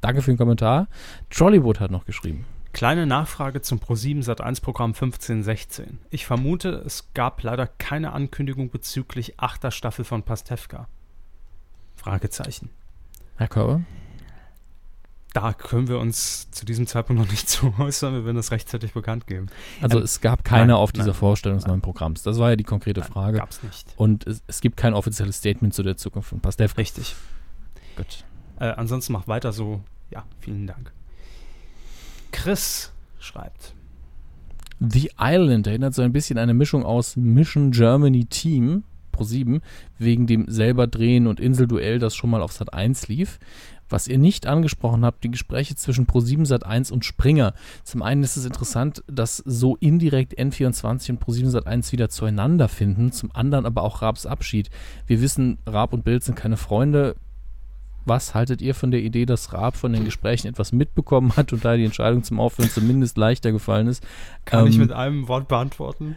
[0.02, 0.88] Danke für den Kommentar.
[1.30, 2.46] Trollywood hat noch geschrieben.
[2.74, 6.00] Kleine Nachfrage zum Pro7 Sat1 Programm 1516.
[6.10, 10.88] Ich vermute, es gab leider keine Ankündigung bezüglich achter Staffel von Pastewka.
[11.96, 12.70] Fragezeichen.
[13.38, 13.82] Herr Körber?
[15.36, 18.94] Da können wir uns zu diesem Zeitpunkt noch nicht zu äußern, wir werden das rechtzeitig
[18.94, 19.48] bekannt geben.
[19.82, 22.24] Also Ähm, es gab keine nein, auf dieser nein, Vorstellung des neuen Programms.
[22.24, 23.38] Das war ja die konkrete Nein, Frage.
[23.40, 23.94] Gab's nicht.
[23.98, 26.78] Und es, es gibt kein offizielles Statement zu der Zukunft von Pastewka.
[26.78, 27.18] Richtig.
[27.98, 28.24] Gut.
[28.62, 29.82] Äh, ansonsten macht weiter so.
[30.10, 30.94] Ja, vielen Dank.
[32.32, 33.74] Chris schreibt.
[34.80, 39.62] The Island erinnert so ein bisschen an eine Mischung aus Mission Germany Team Pro 7
[39.98, 43.40] wegen dem selber Drehen und Inselduell, das schon mal auf Sat 1 lief.
[43.90, 47.54] Was ihr nicht angesprochen habt, die Gespräche zwischen Pro7 Sat 1 und Springer.
[47.84, 52.68] Zum einen ist es interessant, dass so indirekt N24 und Pro7 Sat 1 wieder zueinander
[52.68, 54.70] finden, zum anderen aber auch Raabs Abschied.
[55.06, 57.16] Wir wissen, Raab und Bild sind keine Freunde.
[58.06, 61.66] Was haltet ihr von der Idee, dass Raab von den Gesprächen etwas mitbekommen hat und
[61.66, 64.04] da die Entscheidung zum Aufhören zumindest leichter gefallen ist?
[64.46, 66.16] Kann ich Ähm, mit einem Wort beantworten?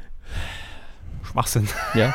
[1.23, 1.69] Schwachsinn.
[1.95, 2.15] Ja.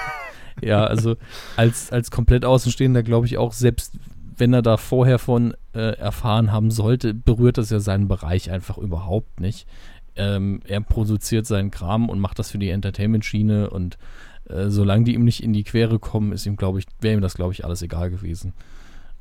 [0.61, 1.15] Ja, also
[1.55, 3.93] als, als komplett Außenstehender glaube ich auch, selbst
[4.37, 8.77] wenn er da vorher von äh, erfahren haben sollte, berührt das ja seinen Bereich einfach
[8.77, 9.67] überhaupt nicht.
[10.15, 13.97] Ähm, er produziert seinen Kram und macht das für die Entertainment-Schiene und
[14.49, 17.21] äh, solange die ihm nicht in die Quere kommen, ist ihm, glaube ich, wäre ihm
[17.21, 18.53] das, glaube ich, alles egal gewesen.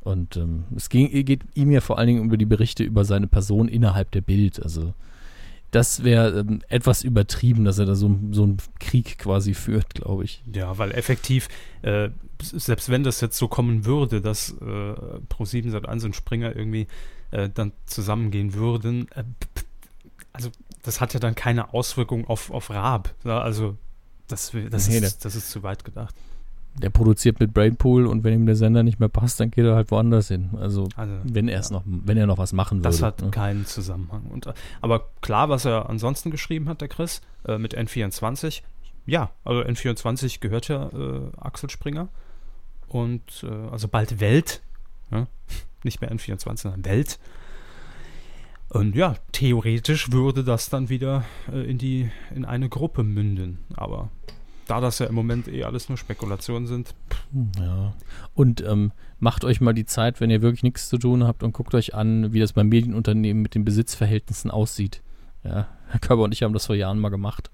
[0.01, 3.29] Und ähm, es ging, geht ihm ja vor allen Dingen über die Berichte über seine
[3.29, 4.61] Person innerhalb der Bild.
[4.61, 4.95] Also
[5.73, 10.25] das wäre ähm, etwas übertrieben, dass er da so, so einen Krieg quasi führt, glaube
[10.25, 10.43] ich.
[10.53, 11.49] Ja, weil effektiv,
[11.81, 12.11] äh,
[12.41, 16.87] selbst wenn das jetzt so kommen würde, dass äh, Pro7 Sat1 und Springer irgendwie
[17.31, 19.25] äh, dann zusammengehen würden, äh,
[20.35, 20.51] also
[20.83, 23.15] das hat ja dann keine Auswirkung auf, auf Raab.
[23.25, 23.77] Ja, also
[24.29, 26.15] das, das, Nee, ist, das ist zu weit gedacht.
[26.75, 29.75] Der produziert mit Brainpool und wenn ihm der Sender nicht mehr passt, dann geht er
[29.75, 30.51] halt woanders hin.
[30.59, 31.77] Also Also wenn er es ja.
[31.77, 32.89] noch, wenn er noch was machen würde.
[32.89, 33.31] Das hat ne?
[33.31, 34.25] keinen Zusammenhang.
[34.31, 38.63] Und, äh, aber klar, was er ansonsten geschrieben hat, der Chris, äh, mit N24,
[39.05, 42.09] ja, also N24 gehört ja äh, Axel Springer.
[42.89, 44.63] Und äh, also bald Welt.
[45.11, 45.27] Ja?
[45.85, 47.19] Nicht mehr N24, sondern Welt.
[48.69, 53.59] Und ja, theoretisch würde das dann wieder äh, in die in eine Gruppe münden.
[53.75, 54.11] Aber
[54.73, 56.95] da das ja im Moment eh alles nur Spekulationen sind,
[57.59, 57.93] Ja.
[58.35, 61.53] Und ähm, macht euch mal die Zeit, wenn ihr wirklich nichts zu tun habt und
[61.53, 65.03] guckt euch an, wie das beim Medienunternehmen mit den Besitzverhältnissen aussieht.
[65.45, 67.51] Ja, Herr Körber und ich haben das vor Jahren mal gemacht.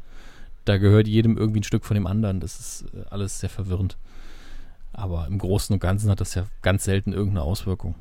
[0.64, 2.38] Da gehört jedem irgendwie ein Stück von dem anderen.
[2.38, 3.96] Das ist äh, alles sehr verwirrend.
[4.92, 7.94] Aber im Großen und Ganzen hat das ja ganz selten irgendeine Auswirkung.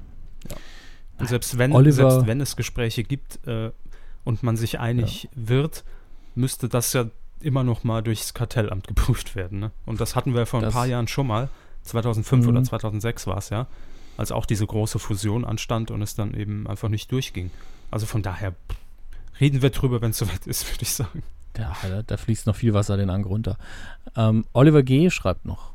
[1.18, 3.72] Und selbst wenn, Oliver- selbst wenn es Gespräche gibt äh,
[4.24, 5.84] und man sich einig wird,
[6.36, 7.06] müsste das ja
[7.42, 9.60] immer noch mal durchs Kartellamt geprüft werden.
[9.60, 9.72] Ne?
[9.86, 11.50] Und das hatten wir vor ein Das- paar Jahren schon mal.
[11.84, 12.50] 2005 Mhm.
[12.50, 13.68] oder 2006 war es ja,
[14.18, 17.50] als auch diese große Fusion anstand und es dann eben einfach nicht durchging.
[17.92, 18.56] Also von daher
[19.40, 21.24] reden wir drüber, wenn es soweit ist, würde ich sagen.
[21.58, 23.58] Ja, da, da fließt noch viel Wasser den Hang runter.
[24.16, 25.10] Ähm, Oliver G.
[25.10, 25.72] schreibt noch.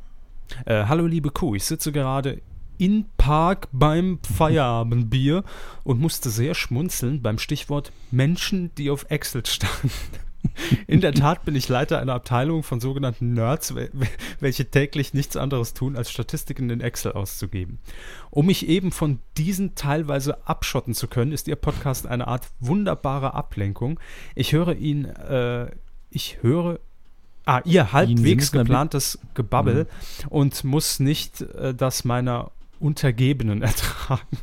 [0.67, 2.43] Äh, hallo liebe Kuh, ich sitze gerade
[2.79, 5.45] in Park beim Feierabendbier
[5.85, 9.91] und musste sehr schmunzeln beim Stichwort Menschen, die auf Excel starren.
[10.86, 13.90] In der Tat bin ich Leiter einer Abteilung von sogenannten Nerds, wel-
[14.40, 17.78] welche täglich nichts anderes tun, als Statistiken in Excel auszugeben.
[18.30, 23.34] Um mich eben von diesen teilweise abschotten zu können, ist Ihr Podcast eine Art wunderbare
[23.34, 24.01] Ablenkung.
[24.34, 25.66] Ich höre ihn, äh,
[26.11, 26.78] ich höre,
[27.45, 29.86] ah, Ihr halbwegs geplantes Gebabbel
[30.28, 34.38] und muss nicht äh, das meiner Untergebenen ertragen,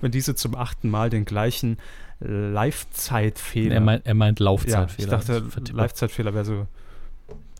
[0.00, 1.78] wenn diese zum achten Mal den gleichen
[2.20, 5.18] Live-Zeitfehler Er meint, er meint ja, Laufzeitfehler.
[5.18, 5.72] ich dachte.
[5.72, 6.66] Live-Zeitfehler wäre so.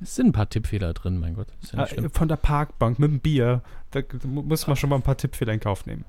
[0.02, 1.46] Es sind ein paar Tippfehler drin, mein Gott.
[1.72, 2.10] Ja schlimm.
[2.10, 5.52] von der Parkbank mit dem Bier, da mu- muss man schon mal ein paar Tippfehler
[5.52, 6.04] in Kauf nehmen.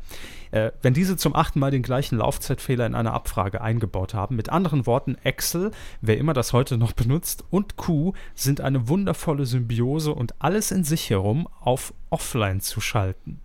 [0.51, 4.49] Äh, wenn diese zum achten Mal den gleichen Laufzeitfehler in einer Abfrage eingebaut haben, mit
[4.49, 5.71] anderen Worten, Excel,
[6.01, 10.83] wer immer das heute noch benutzt, und Q sind eine wundervolle Symbiose und alles in
[10.83, 13.39] sich herum auf Offline zu schalten.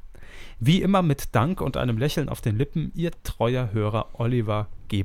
[0.60, 5.04] Wie immer mit Dank und einem Lächeln auf den Lippen, Ihr treuer Hörer Oliver G.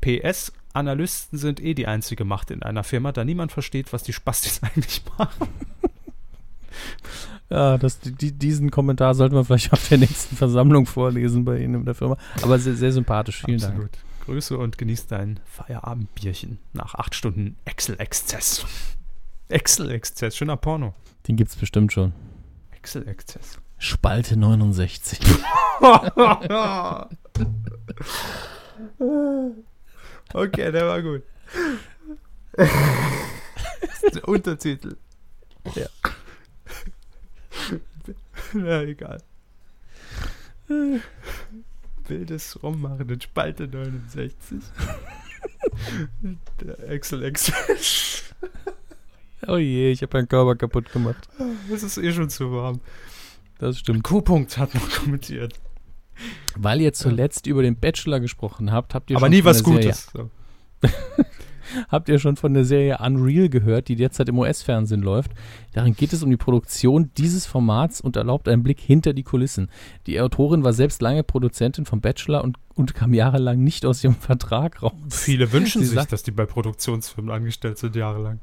[0.00, 4.12] PS, Analysten sind eh die einzige Macht in einer Firma, da niemand versteht, was die
[4.12, 5.48] Spastis eigentlich machen.
[7.48, 11.76] Ja, das, die, diesen Kommentar sollten wir vielleicht auf der nächsten Versammlung vorlesen bei Ihnen
[11.76, 12.16] in der Firma.
[12.42, 13.42] Aber sehr, sehr sympathisch.
[13.44, 13.74] Vielen Dank.
[13.74, 13.98] Absolut.
[14.26, 18.66] Grüße und genieß dein Feierabendbierchen nach acht Stunden Excel-Exzess.
[19.48, 20.94] Excel-Exzess, schöner Porno.
[21.26, 22.12] Den gibt's bestimmt schon.
[22.72, 23.58] Excel-Exzess.
[23.78, 25.20] Spalte 69.
[30.34, 31.22] okay, der war gut.
[32.56, 34.96] Das ist der Untertitel.
[35.74, 35.86] Ja.
[38.52, 39.22] Na, egal.
[42.06, 44.58] Wildes Rummachen in Spalte 69.
[46.60, 48.24] Der Excel-Exzess.
[49.46, 51.28] Oh je, ich habe meinen Körper kaputt gemacht.
[51.72, 52.80] Es ist eh schon zu warm.
[53.58, 54.04] Das stimmt.
[54.04, 55.54] Q-Punkt hat noch kommentiert.
[56.56, 59.62] Weil ihr zuletzt über den Bachelor gesprochen habt, habt ihr Aber schon nie von was
[59.62, 60.10] der Serie, Gutes.
[60.12, 60.30] So.
[61.90, 65.32] Habt ihr schon von der Serie Unreal gehört, die derzeit im US-Fernsehen läuft?
[65.74, 69.68] Darin geht es um die Produktion dieses Formats und erlaubt einen Blick hinter die Kulissen.
[70.06, 74.14] Die Autorin war selbst lange Produzentin vom Bachelor und, und kam jahrelang nicht aus ihrem
[74.20, 74.92] Vertrag raus.
[75.10, 78.40] Viele wünschen Sie sich, sagt- dass die bei Produktionsfirmen angestellt sind jahrelang.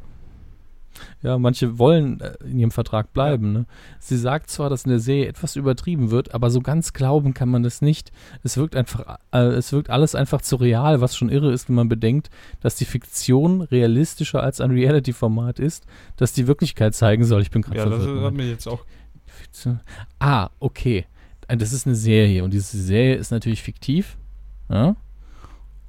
[1.21, 3.51] Ja, manche wollen äh, in ihrem Vertrag bleiben.
[3.53, 3.65] Ne?
[3.99, 7.49] Sie sagt zwar, dass in der Serie etwas übertrieben wird, aber so ganz glauben kann
[7.49, 8.11] man das nicht.
[8.43, 11.75] Es wirkt einfach, äh, es wirkt alles einfach zu real, was schon irre ist, wenn
[11.75, 12.29] man bedenkt,
[12.61, 15.85] dass die Fiktion realistischer als ein Reality-Format ist,
[16.17, 17.41] das die Wirklichkeit zeigen soll.
[17.41, 18.15] Ich bin gerade Ja, das verwirrt.
[18.15, 18.37] hat Moment.
[18.37, 18.85] mir jetzt auch.
[20.19, 21.05] Ah, okay.
[21.47, 24.17] Äh, Das ist eine Serie und diese Serie ist natürlich fiktiv.
[24.69, 24.95] Ja?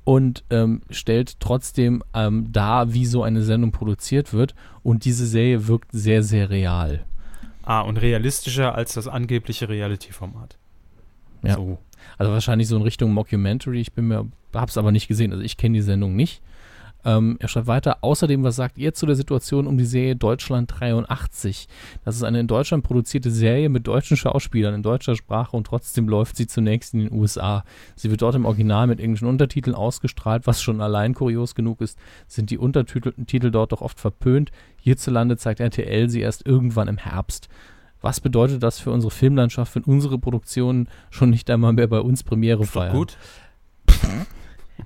[0.06, 4.54] Und ähm, stellt trotzdem ähm, dar, wie so eine Sendung produziert wird.
[4.82, 7.04] Und diese Serie wirkt sehr, sehr real.
[7.64, 10.56] Ah, und realistischer als das angebliche Reality-Format.
[11.42, 11.56] Ja.
[11.56, 11.78] So.
[12.18, 13.80] Also wahrscheinlich so in Richtung Mockumentary.
[13.80, 15.32] Ich bin mir, hab's aber nicht gesehen.
[15.32, 16.40] Also ich kenne die Sendung nicht.
[17.06, 17.98] Ähm, er schreibt weiter.
[18.00, 21.68] Außerdem, was sagt ihr zu der Situation um die Serie Deutschland 83?
[22.04, 26.08] Das ist eine in Deutschland produzierte Serie mit deutschen Schauspielern in deutscher Sprache und trotzdem
[26.08, 27.64] läuft sie zunächst in den USA.
[27.94, 31.96] Sie wird dort im Original mit englischen Untertiteln ausgestrahlt, was schon allein kurios genug ist.
[32.26, 34.50] Sind die Untertitel Titel dort doch oft verpönt.
[34.80, 37.48] Hierzulande zeigt RTL sie erst irgendwann im Herbst.
[38.00, 42.24] Was bedeutet das für unsere Filmlandschaft, wenn unsere Produktionen schon nicht einmal mehr bei uns
[42.24, 42.96] Premiere feiern?
[42.96, 43.16] gut.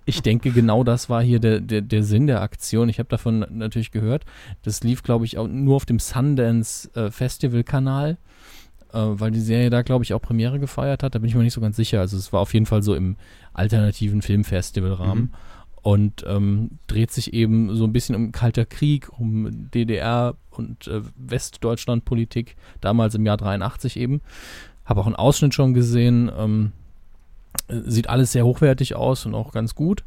[0.05, 2.89] Ich denke, genau das war hier der, der, der Sinn der Aktion.
[2.89, 4.25] Ich habe davon natürlich gehört.
[4.63, 8.17] Das lief, glaube ich, auch nur auf dem Sundance äh, Festival-Kanal,
[8.93, 11.15] äh, weil die Serie da, glaube ich, auch Premiere gefeiert hat.
[11.15, 12.01] Da bin ich mir nicht so ganz sicher.
[12.01, 13.17] Also es war auf jeden Fall so im
[13.53, 15.25] alternativen Filmfestival-Rahmen.
[15.25, 15.31] Mhm.
[15.83, 21.01] Und ähm, dreht sich eben so ein bisschen um Kalter Krieg, um DDR und äh,
[21.17, 24.21] Westdeutschland-Politik, damals im Jahr 83 eben.
[24.85, 26.31] Habe auch einen Ausschnitt schon gesehen.
[26.37, 26.90] Ähm, äh,
[27.69, 30.05] sieht alles sehr hochwertig aus und auch ganz gut.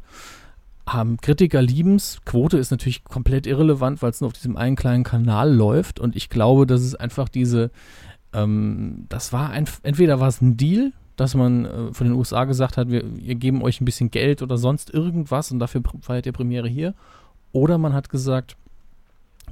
[0.92, 2.20] Ähm, Kritiker lieben's.
[2.24, 5.98] Quote ist natürlich komplett irrelevant, weil es nur auf diesem einen kleinen Kanal läuft.
[5.98, 7.70] Und ich glaube, dass es einfach diese,
[8.32, 12.44] ähm, das war ein, entweder war es ein Deal, dass man äh, von den USA
[12.44, 16.26] gesagt hat, wir, wir geben euch ein bisschen Geld oder sonst irgendwas und dafür feiert
[16.26, 16.94] ihr Premiere hier.
[17.52, 18.56] Oder man hat gesagt,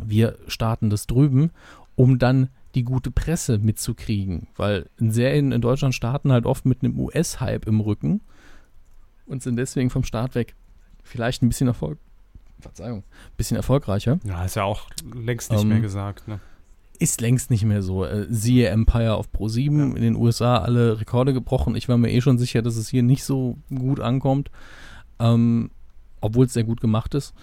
[0.03, 1.51] wir starten das drüben,
[1.95, 4.49] um dann die gute Presse mitzukriegen.
[4.57, 8.21] Weil Serien in Deutschland starten halt oft mit einem US-Hype im Rücken
[9.27, 10.55] und sind deswegen vom Start weg
[11.03, 11.99] vielleicht ein bisschen Erfolg.
[12.61, 13.03] Verzeihung.
[13.37, 14.19] Bisschen erfolgreicher.
[14.25, 16.29] Ja, ist ja auch längst nicht Ähm, mehr gesagt.
[16.29, 16.39] Ne?
[16.99, 18.05] Ist längst nicht mehr so.
[18.05, 21.75] Äh, siehe Empire auf Pro 7 in den USA alle Rekorde gebrochen.
[21.75, 24.51] Ich war mir eh schon sicher, dass es hier nicht so gut ankommt.
[25.19, 25.71] Ähm,
[26.21, 27.35] obwohl es sehr gut gemacht ist.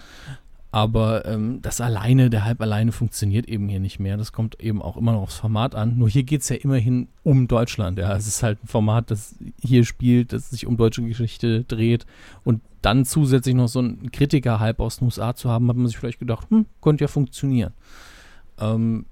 [0.72, 4.16] Aber ähm, das alleine, der Hype alleine funktioniert eben hier nicht mehr.
[4.16, 5.98] Das kommt eben auch immer noch aufs Format an.
[5.98, 7.98] Nur hier geht es ja immerhin um Deutschland.
[7.98, 8.14] Ja.
[8.16, 12.06] Es ist halt ein Format, das hier spielt, das sich um deutsche Geschichte dreht.
[12.44, 15.98] Und dann zusätzlich noch so einen Kritiker-Hype aus den USA zu haben, hat man sich
[15.98, 17.72] vielleicht gedacht, hm, könnte ja funktionieren.
[18.58, 19.06] Ähm,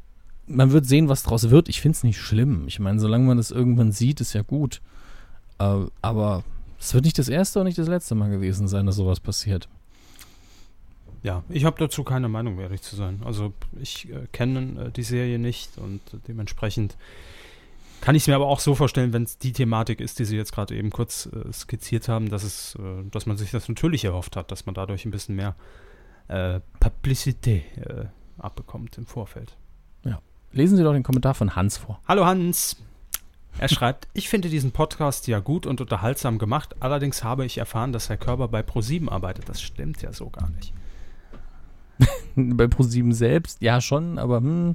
[0.47, 1.69] man wird sehen, was draus wird.
[1.69, 2.65] Ich finde es nicht schlimm.
[2.69, 4.81] Ich meine, solange man das irgendwann sieht, ist ja gut.
[5.59, 6.45] Äh, aber
[6.79, 9.69] es wird nicht das erste und nicht das letzte Mal gewesen sein, dass sowas passiert.
[11.23, 13.23] Ja, ich habe dazu keine Meinung, um ehrlich zu sein.
[13.25, 16.97] Also ich äh, kenne äh, die Serie nicht und äh, dementsprechend
[18.01, 20.37] kann ich es mir aber auch so vorstellen, wenn es die Thematik ist, die Sie
[20.37, 24.05] jetzt gerade eben kurz äh, skizziert haben, dass es, äh, dass man sich das natürlich
[24.05, 25.57] erhofft hat, dass man dadurch ein bisschen mehr
[26.29, 27.63] äh, Publicité
[28.39, 29.57] abbekommt im Vorfeld.
[30.05, 30.21] Ja.
[30.53, 32.01] Lesen Sie doch den Kommentar von Hans vor.
[32.07, 32.77] Hallo Hans.
[33.59, 37.93] Er schreibt, ich finde diesen Podcast ja gut und unterhaltsam gemacht, allerdings habe ich erfahren,
[37.93, 39.49] dass Herr Körber bei ProSieben arbeitet.
[39.49, 40.73] Das stimmt ja so gar nicht.
[42.37, 44.75] bei ProSieben selbst, ja schon, aber hm,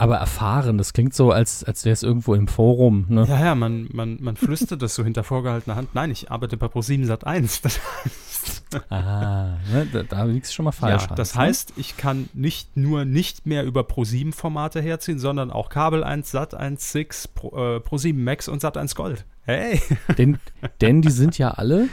[0.00, 3.04] aber erfahren, das klingt so, als, als wäre es irgendwo im Forum.
[3.10, 3.26] Ne?
[3.28, 5.94] Ja, ja, man, man, man flüstert das so hinter vorgehaltener Hand.
[5.94, 7.60] Nein, ich arbeite bei Pro7 Sat 1.
[7.60, 11.02] Das heißt, ah, ne, da, da liegst du schon mal falsch.
[11.02, 16.02] Ja, das heißt, ich kann nicht nur nicht mehr über Pro7-Formate herziehen, sondern auch Kabel
[16.02, 19.26] 1, Sat 1, 6, Pro, äh, Pro7 Max und Sat 1 Gold.
[19.42, 19.82] Hey!
[20.16, 20.38] Denn,
[20.80, 21.88] denn die sind ja alle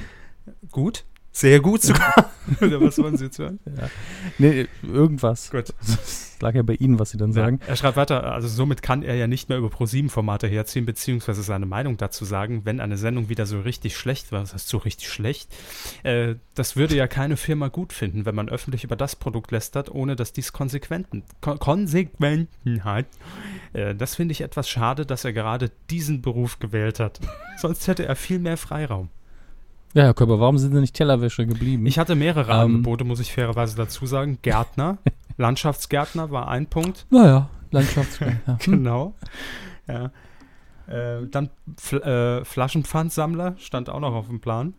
[0.72, 1.04] gut.
[1.38, 2.32] Sehr gut sogar.
[2.62, 3.60] Oder was wollen Sie jetzt hören?
[3.66, 3.90] Ja.
[4.40, 5.52] Nee, irgendwas.
[5.52, 5.72] Gut.
[5.86, 7.60] Das lag ja bei Ihnen, was Sie dann sagen.
[7.62, 11.44] Ja, er schreibt weiter, also somit kann er ja nicht mehr über Pro7-Formate herziehen, beziehungsweise
[11.44, 14.80] seine Meinung dazu sagen, wenn eine Sendung wieder so richtig schlecht war, das heißt so
[14.80, 15.56] richtig schlecht,
[16.02, 19.92] äh, das würde ja keine Firma gut finden, wenn man öffentlich über das Produkt lästert,
[19.92, 23.06] ohne dass dies Konsequenten, Kon Konsequenten hat.
[23.74, 27.20] Äh, das finde ich etwas schade, dass er gerade diesen Beruf gewählt hat.
[27.58, 29.10] Sonst hätte er viel mehr Freiraum.
[29.98, 31.88] Ja, Herr Körper, warum sind Sie nicht Tellerwäsche geblieben?
[31.88, 34.38] Ich hatte mehrere ähm, Angebote, muss ich fairerweise dazu sagen.
[34.44, 35.00] Gärtner,
[35.38, 37.08] Landschaftsgärtner war ein Punkt.
[37.10, 38.60] Naja, Landschaftsgärtner.
[38.64, 39.16] genau.
[39.88, 40.12] Ja.
[40.86, 44.76] Äh, dann Fl äh, Flaschenpfandsammler stand auch noch auf dem Plan.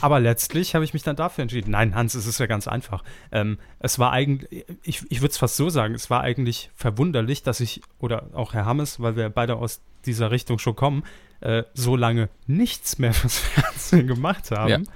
[0.00, 1.72] Aber letztlich habe ich mich dann dafür entschieden.
[1.72, 3.04] Nein, Hans, es ist ja ganz einfach.
[3.32, 7.42] Ähm, es war eigentlich, ich, ich würde es fast so sagen, es war eigentlich verwunderlich,
[7.42, 11.04] dass ich, oder auch Herr Hammes, weil wir beide aus dieser Richtung schon kommen,
[11.40, 14.86] äh, so lange nichts mehr fürs Fernsehen gemacht haben.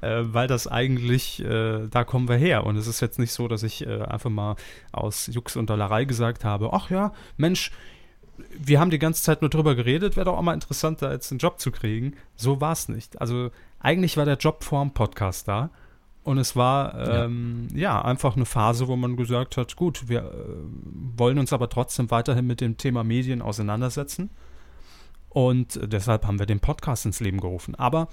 [0.00, 0.10] Ja.
[0.20, 2.66] Äh, weil das eigentlich, äh, da kommen wir her.
[2.66, 4.56] Und es ist jetzt nicht so, dass ich äh, einfach mal
[4.90, 7.70] aus Jux und Dollerei gesagt habe, ach ja, Mensch,
[8.58, 11.30] wir haben die ganze Zeit nur drüber geredet, wäre doch auch mal interessant, da jetzt
[11.30, 12.14] einen Job zu kriegen.
[12.36, 13.20] So war es nicht.
[13.20, 15.70] Also eigentlich war der Job vor dem Podcast da.
[16.24, 17.80] Und es war ähm, ja.
[17.80, 18.02] ja.
[18.02, 20.28] einfach eine Phase, wo man gesagt hat, gut, wir äh,
[21.16, 24.30] wollen uns aber trotzdem weiterhin mit dem Thema Medien auseinandersetzen.
[25.30, 27.74] Und deshalb haben wir den Podcast ins Leben gerufen.
[27.74, 28.08] Aber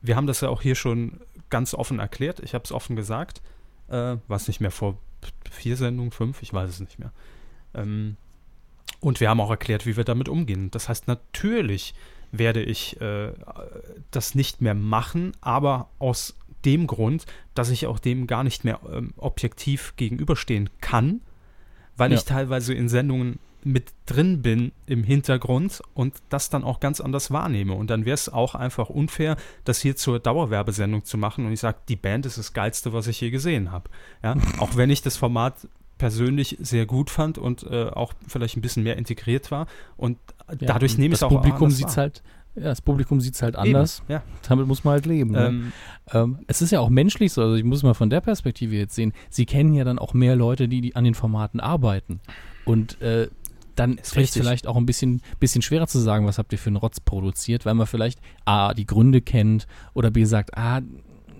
[0.00, 2.40] wir haben das ja auch hier schon ganz offen erklärt.
[2.40, 3.42] Ich habe es offen gesagt.
[3.88, 4.98] Äh, was nicht mehr vor
[5.50, 7.12] vier Sendungen, fünf, ich weiß es nicht mehr.
[7.74, 8.16] Ähm,
[9.00, 10.70] und wir haben auch erklärt, wie wir damit umgehen.
[10.70, 11.94] Das heißt, natürlich
[12.30, 13.32] werde ich äh,
[14.10, 18.80] das nicht mehr machen, aber aus dem Grund, dass ich auch dem gar nicht mehr
[18.90, 21.20] ähm, objektiv gegenüberstehen kann,
[21.96, 22.18] weil ja.
[22.18, 27.30] ich teilweise in Sendungen mit drin bin im Hintergrund und das dann auch ganz anders
[27.30, 27.74] wahrnehme.
[27.74, 31.60] Und dann wäre es auch einfach unfair, das hier zur Dauerwerbesendung zu machen und ich
[31.60, 33.88] sage, die Band ist das Geilste, was ich je gesehen habe.
[34.22, 34.36] Ja?
[34.58, 38.82] auch wenn ich das Format persönlich sehr gut fand und äh, auch vielleicht ein bisschen
[38.82, 39.68] mehr integriert war.
[39.96, 42.22] Und ja, dadurch nehme ich es auch Publikum sieht halt
[42.54, 44.00] ja, das Publikum sieht es halt anders.
[44.00, 44.22] Eben, ja.
[44.46, 45.32] Damit muss man halt leben.
[45.32, 45.46] Ne?
[45.46, 45.72] Ähm,
[46.12, 48.94] ähm, es ist ja auch menschlich so, also ich muss mal von der Perspektive jetzt
[48.94, 52.20] sehen, sie kennen ja dann auch mehr Leute, die, die an den Formaten arbeiten.
[52.64, 53.28] Und äh,
[53.74, 56.68] dann ist es vielleicht auch ein bisschen, bisschen schwerer zu sagen, was habt ihr für
[56.68, 60.82] einen Rotz produziert, weil man vielleicht A, die Gründe kennt oder B, sagt, ah,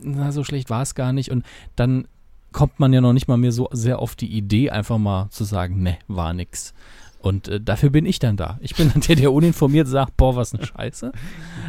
[0.02, 1.44] na, so schlecht war es gar nicht und
[1.76, 2.08] dann
[2.52, 5.44] kommt man ja noch nicht mal mehr so sehr auf die Idee, einfach mal zu
[5.44, 6.74] sagen, ne, war nix.
[7.22, 8.58] Und äh, dafür bin ich dann da.
[8.60, 11.12] Ich bin dann der, der uninformiert sagt, boah, was eine Scheiße,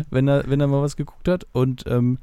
[0.10, 1.46] wenn er, wenn er mal was geguckt hat.
[1.52, 2.18] Und ähm,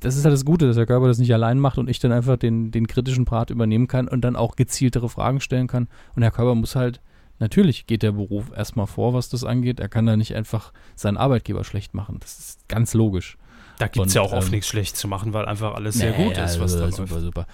[0.00, 2.12] das ist halt das Gute, dass der Körper das nicht allein macht und ich dann
[2.12, 5.88] einfach den, den kritischen Part übernehmen kann und dann auch gezieltere Fragen stellen kann.
[6.14, 7.00] Und der Körper muss halt
[7.38, 9.78] Natürlich geht der Beruf erstmal vor, was das angeht.
[9.78, 12.16] Er kann da nicht einfach seinen Arbeitgeber schlecht machen.
[12.20, 13.36] Das ist ganz logisch.
[13.78, 16.12] Da gibt es ja auch oft ähm, nichts schlecht zu machen, weil einfach alles sehr
[16.12, 17.24] gut ist, was da Super, läuft.
[17.24, 17.46] super.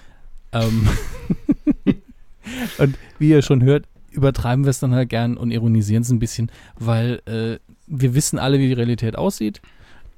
[0.53, 0.87] Ähm
[2.77, 6.19] und wie ihr schon hört, übertreiben wir es dann halt gern und ironisieren es ein
[6.19, 9.61] bisschen, weil äh, wir wissen alle, wie die Realität aussieht,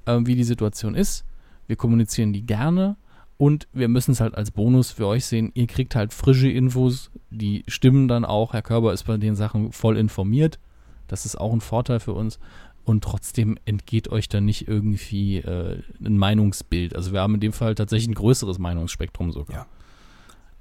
[0.05, 1.25] äh, wie die Situation ist.
[1.67, 2.95] Wir kommunizieren die gerne
[3.37, 5.51] und wir müssen es halt als Bonus für euch sehen.
[5.55, 8.53] Ihr kriegt halt frische Infos, die stimmen dann auch.
[8.53, 10.59] Herr Körber ist bei den Sachen voll informiert.
[11.07, 12.39] Das ist auch ein Vorteil für uns.
[12.85, 16.95] Und trotzdem entgeht euch dann nicht irgendwie äh, ein Meinungsbild.
[16.95, 19.57] Also wir haben in dem Fall tatsächlich ein größeres Meinungsspektrum sogar.
[19.57, 19.65] Ja.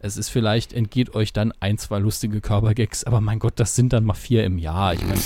[0.05, 3.93] Es ist vielleicht, entgeht euch dann ein, zwei lustige Körpergags, aber mein Gott, das sind
[3.95, 4.93] dann mal vier im Jahr.
[4.93, 5.21] Ich meine,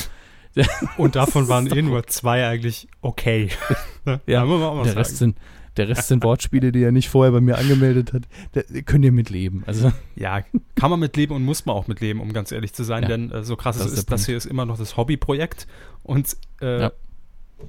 [0.97, 3.49] Und davon waren eh nur zwei eigentlich okay.
[4.27, 4.91] Ja, der sagen.
[4.91, 5.37] Rest, sind,
[5.77, 8.23] der Rest sind Wortspiele, die er nicht vorher bei mir angemeldet hat.
[8.53, 9.63] Da könnt ihr mitleben.
[9.67, 10.43] Also, Ja,
[10.75, 13.31] kann man mitleben und muss man auch mitleben, um ganz ehrlich zu sein, Ja, denn
[13.31, 14.27] äh, so krass das es ist ist, das Punkt.
[14.27, 15.67] hier ist immer noch das Hobbyprojekt
[16.03, 16.93] und äh, Ja.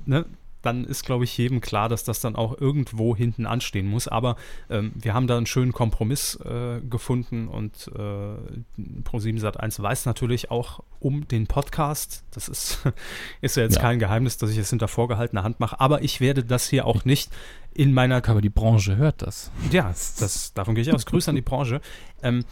[0.06, 0.26] ne,
[0.62, 4.08] dann ist, glaube ich, jedem klar, dass das dann auch irgendwo hinten anstehen muss.
[4.08, 4.36] Aber
[4.70, 10.52] ähm, wir haben da einen schönen Kompromiss äh, gefunden und äh, Pro7 Sat1 weiß natürlich
[10.52, 12.24] auch um den Podcast.
[12.32, 12.80] Das ist,
[13.42, 13.82] ist ja jetzt Ja.
[13.82, 17.06] kein Geheimnis, dass ich es hinter vorgehaltener Hand mache, aber ich werde das hier auch
[17.06, 17.32] nicht
[17.74, 19.52] in meiner aber die Branche hört das.
[19.72, 21.06] ja, das, davon gehe ich aus.
[21.06, 21.82] Grüße an die Branche.
[22.22, 22.44] Ähm,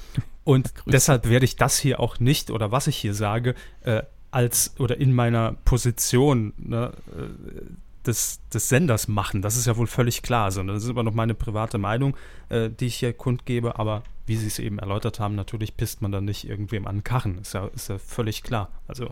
[0.43, 0.89] und Grüße.
[0.91, 4.97] deshalb werde ich das hier auch nicht, oder was ich hier sage, äh, als oder
[4.97, 7.63] in meiner Position ne, äh,
[8.07, 9.41] des, des Senders machen.
[9.41, 10.51] Das ist ja wohl völlig klar.
[10.51, 12.15] Sondern das ist aber noch meine private Meinung,
[12.49, 13.77] äh, die ich hier kundgebe.
[13.77, 17.03] Aber wie Sie es eben erläutert haben, natürlich pisst man dann nicht irgendwem an den
[17.03, 17.37] Karren.
[17.39, 18.69] Ist ja, ist ja völlig klar.
[18.87, 19.09] Also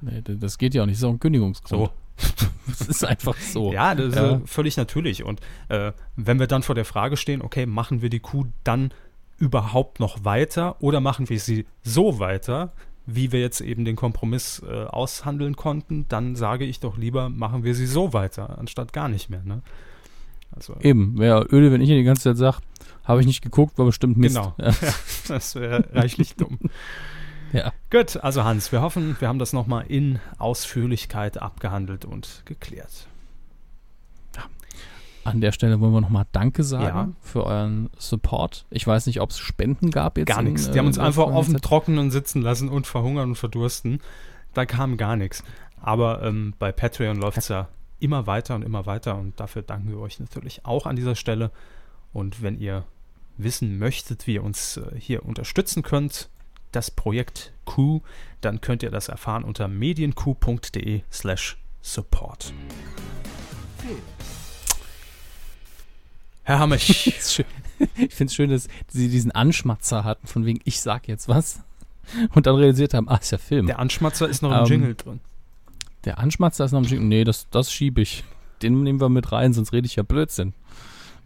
[0.00, 0.94] Nee, das geht ja auch nicht.
[0.96, 1.90] Das ist auch ein Kündigungsgrund.
[1.90, 1.92] so.
[2.68, 3.72] Das ist einfach so.
[3.72, 4.40] Ja, das ist Ja.
[4.44, 5.24] völlig natürlich.
[5.24, 8.92] Und äh, wenn wir dann vor der Frage stehen, okay, machen wir die Kuh dann
[9.38, 12.72] überhaupt noch weiter oder machen wir sie so weiter,
[13.10, 17.64] wie wir jetzt eben den Kompromiss äh, aushandeln konnten, dann sage ich doch lieber, machen
[17.64, 19.42] wir sie so weiter, anstatt gar nicht mehr.
[19.42, 19.62] Ne?
[20.54, 22.58] Also, Eben, wäre öde, wenn ich hier die ganze Zeit sage,
[23.04, 24.36] habe ich nicht geguckt, war bestimmt Mist.
[24.36, 24.54] Genau.
[24.58, 24.74] Ja.
[25.28, 26.58] das wäre reichlich dumm.
[27.52, 27.72] ja.
[27.90, 33.08] Gut, also Hans, wir hoffen, wir haben das nochmal in Ausführlichkeit abgehandelt und geklärt.
[35.28, 37.08] An der Stelle wollen wir nochmal Danke sagen Ja.
[37.20, 38.66] für euren Support.
[38.70, 40.28] Ich weiß nicht, ob es Spenden gab jetzt.
[40.28, 40.66] Gar nichts.
[40.68, 41.60] äh, Die haben uns einfach auf dem.
[41.60, 44.00] Trockenen sitzen lassen und verhungern und verdursten.
[44.54, 45.44] Da kam gar nichts.
[45.80, 47.68] Aber ähm, bei Patreon läuft es ja
[48.00, 51.50] immer weiter und immer weiter und dafür danken wir euch natürlich auch an dieser Stelle.
[52.12, 52.84] Und wenn ihr
[53.36, 56.28] wissen möchtet, wie ihr uns äh, hier unterstützen könnt,
[56.72, 58.00] das Projekt Q,
[58.40, 62.52] dann könnt ihr das erfahren unter medienq.de slash support.
[66.48, 67.44] Herr schön.
[67.96, 71.60] Ich finde es schön, dass sie diesen Anschmatzer hatten, von wegen, ich sag jetzt was.
[72.34, 73.66] Und dann realisiert haben, ah, ist ja Film.
[73.66, 75.20] Der Anschmatzer ist noch im Ähm, Jingle drin.
[76.06, 77.08] Der Anschmatzer ist noch im Schicken.
[77.08, 78.24] Nee, das, das schiebe ich.
[78.62, 80.54] Den nehmen wir mit rein, sonst rede ich ja Blödsinn.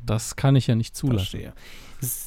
[0.04, 1.40] Das kann ich ja nicht zulassen.
[1.40, 1.52] Verstehe.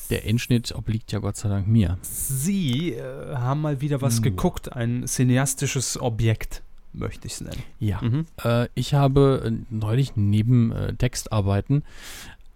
[0.09, 1.97] Der Endschnitt obliegt ja Gott sei Dank mir.
[2.01, 4.21] Sie äh, haben mal wieder was Uh.
[4.21, 7.61] geguckt, ein cineastisches Objekt, möchte ich es nennen.
[7.81, 8.01] Ja.
[8.01, 8.25] Mhm.
[8.41, 11.83] Äh, ich habe äh, neulich neben äh, Textarbeiten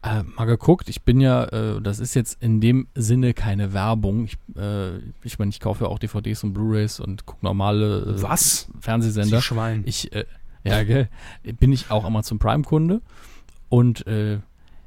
[0.02, 0.90] äh, mal geguckt.
[0.90, 4.26] Ich bin ja, äh, das ist jetzt in dem Sinne keine Werbung.
[4.26, 8.22] Ich, äh, ich meine, ich kaufe ja auch DVDs und Blu-rays und gucke normale äh,
[8.22, 8.70] Was?
[8.80, 9.38] Fernsehsender.
[9.38, 9.84] Sie Schwein.
[9.86, 10.26] Ich, äh,
[10.64, 11.10] ja, gell,
[11.60, 13.02] bin ich auch Amazon Prime-Kunde
[13.68, 14.40] und äh,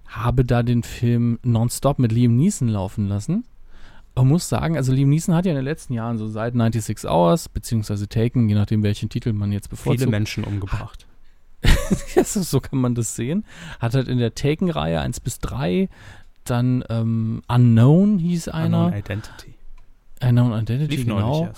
[0.06, 3.44] habe da den Film Nonstop mit Liam Neeson laufen lassen.
[4.14, 7.04] Man muss sagen, also Liam Neeson hat ja in den letzten Jahren so seit 96
[7.04, 10.00] Hours, beziehungsweise Taken, je nachdem welchen Titel man jetzt bevorzugt.
[10.00, 11.06] Viele Menschen umgebracht.
[12.14, 13.44] Ja, so, kann man das sehen.
[13.80, 15.88] Hat halt in der Taken-Reihe 1 bis 3,
[16.44, 18.86] dann ähm, Unknown hieß einer.
[18.86, 19.54] Unknown Identity.
[20.22, 21.50] Unknown Identity, Lief genau.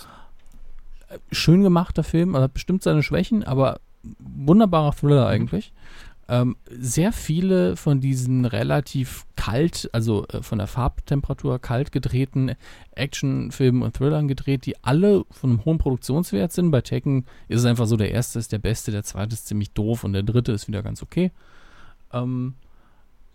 [1.31, 3.81] schön gemachter Film, also hat bestimmt seine Schwächen, aber
[4.19, 4.97] wunderbarer Mhm.
[4.97, 5.73] Thriller eigentlich.
[6.27, 12.53] Ähm, sehr viele von diesen relativ kalt, also äh, von der Farbtemperatur kalt gedrehten
[12.93, 16.71] Actionfilmen und Thrillern gedreht, die alle von einem hohen Produktionswert sind.
[16.71, 19.73] Bei Tekken ist es einfach so, der erste ist der beste, der zweite ist ziemlich
[19.73, 21.31] doof und der dritte ist wieder ganz okay.
[22.13, 22.55] Ähm,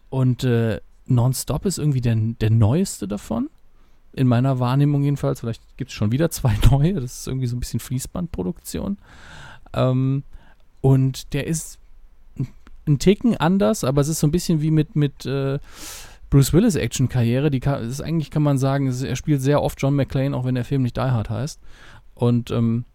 [0.09, 3.49] und äh, Nonstop ist irgendwie der, der neueste davon.
[4.13, 5.41] In meiner Wahrnehmung jedenfalls.
[5.41, 6.95] Vielleicht gibt es schon wieder zwei neue.
[6.95, 8.97] Das ist irgendwie so ein bisschen Fließbandproduktion.
[9.73, 10.23] Ähm,
[10.81, 11.78] und der ist
[12.89, 15.59] ein- ein Ticken anders, aber es ist so ein bisschen wie mit, mit äh,
[16.29, 17.49] Bruce Willis Action-Karriere.
[17.51, 20.45] Die kann, ist eigentlich kann man sagen, ist, er spielt sehr oft John McClane, auch
[20.45, 21.59] wenn der Film nicht Die Hard heißt.
[22.15, 22.85] Und ähm,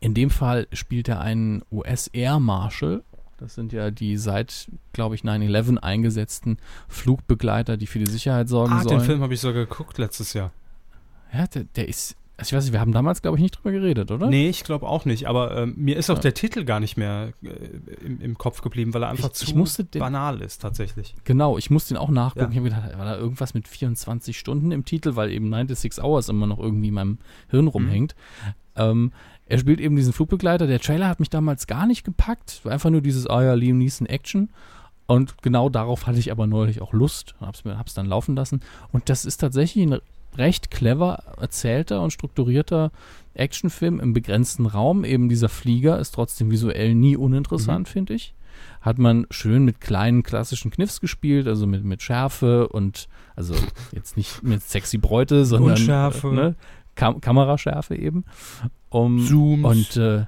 [0.00, 3.02] in dem Fall spielt er einen US-Air Marshal.
[3.38, 8.72] Das sind ja die seit, glaube ich, 9-11 eingesetzten Flugbegleiter, die für die Sicherheit sorgen
[8.72, 8.98] Ah, sollen.
[8.98, 10.52] den Film habe ich sogar geguckt letztes Jahr.
[11.32, 12.16] Ja, der, der ist.
[12.38, 14.26] Also ich weiß nicht, wir haben damals, glaube ich, nicht drüber geredet, oder?
[14.28, 15.26] Nee, ich glaube auch nicht.
[15.26, 16.20] Aber ähm, mir ist auch Ja.
[16.22, 17.48] der Titel gar nicht mehr äh,
[18.04, 21.14] im, im Kopf geblieben, weil er einfach Ich- zu ich den- banal ist tatsächlich.
[21.24, 22.44] Genau, ich musste ihn auch nachgucken.
[22.44, 22.50] Ja.
[22.50, 26.28] Ich habe gedacht, war da irgendwas mit 24 Stunden im Titel, weil eben 96 Hours
[26.28, 27.18] immer noch irgendwie in meinem
[27.48, 28.14] Hirn rumhängt.
[28.76, 29.12] Ähm,
[29.46, 30.66] er spielt eben diesen Flugbegleiter.
[30.66, 32.60] Der Trailer hat mich damals gar nicht gepackt.
[32.64, 34.50] War einfach nur dieses, ah ja, Liam Neeson Action.
[35.06, 37.34] Und genau darauf hatte ich aber neulich auch Lust.
[37.40, 38.60] Hab's, mir, hab's dann laufen lassen.
[38.92, 40.00] Und das ist tatsächlich ein
[40.38, 42.90] recht clever erzählter und strukturierter
[43.34, 45.04] Actionfilm im begrenzten Raum.
[45.04, 48.34] Eben dieser Flieger ist trotzdem visuell nie uninteressant, finde ich.
[48.80, 53.54] hat man schön mit kleinen klassischen Kniffs gespielt, also mit, mit Schärfe und also
[53.92, 56.28] jetzt nicht mit sexy Bräute, sondern Unschärfe.
[56.28, 56.56] Äh, ne,
[56.94, 58.24] Kam Kameraschärfe eben.
[58.88, 59.64] Um, Zooms.
[59.64, 60.24] Und äh,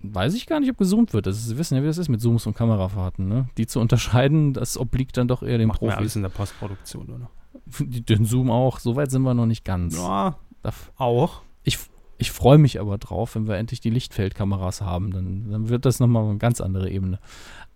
[0.00, 1.26] weiß ich gar nicht, ob gezoomt wird.
[1.26, 3.28] Das ist, Sie wissen ja, wie das ist mit Zooms und Kamerafahrten.
[3.28, 3.48] Ne?
[3.56, 6.16] Die zu unterscheiden, das obliegt dann doch eher den Macht man alles Profis.
[6.16, 7.30] in der Postproduktion, oder?
[7.78, 8.78] Den Zoom auch.
[8.78, 9.96] So weit sind wir noch nicht ganz.
[9.96, 11.42] Ja, Da auch.
[11.64, 11.78] ich,
[12.18, 15.12] ich freue mich aber drauf, wenn wir endlich die Lichtfeldkameras haben.
[15.12, 17.18] Dann, dann wird das nochmal eine ganz andere Ebene.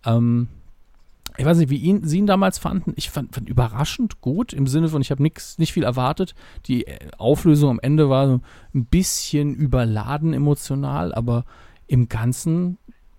[0.05, 0.47] Ähm,
[1.37, 2.93] ich weiß nicht, wie ihn, Sie ihn damals fanden.
[2.95, 6.33] Ich fand, fand überraschend gut im Sinne von, ich habe nix, nicht viel erwartet.
[6.65, 8.41] Die äh, Auflösung am Ende war so
[8.73, 11.45] ein bisschen überladen emotional, aber
[11.85, 12.77] im Ganzen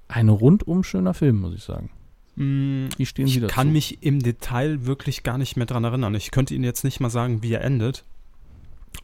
[0.09, 1.91] ein rundum schöner Film, muss ich sagen.
[2.39, 3.53] Wie stehen Sie Ich dazu?
[3.55, 6.14] kann mich im Detail wirklich gar nicht mehr dran erinnern.
[6.14, 8.05] Ich könnte Ihnen jetzt nicht mal sagen, wie er endet.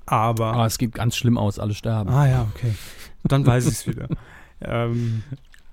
[0.06, 0.54] Aber.
[0.54, 2.10] Ah, es geht ganz schlimm aus, alle sterben.
[2.10, 2.72] Ah ja, okay.
[3.24, 4.08] Dann weiß ich es wieder.
[4.60, 5.22] ähm,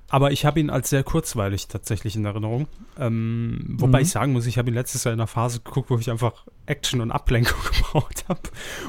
[0.10, 2.68] aber ich habe ihn als sehr kurzweilig tatsächlich in Erinnerung.
[2.98, 4.04] Ähm, wobei Mhm.
[4.04, 6.46] ich sagen muss, ich habe ihn letztes Jahr in einer Phase geguckt, wo ich einfach
[6.72, 8.40] Action und Ablenkung gebraucht habe.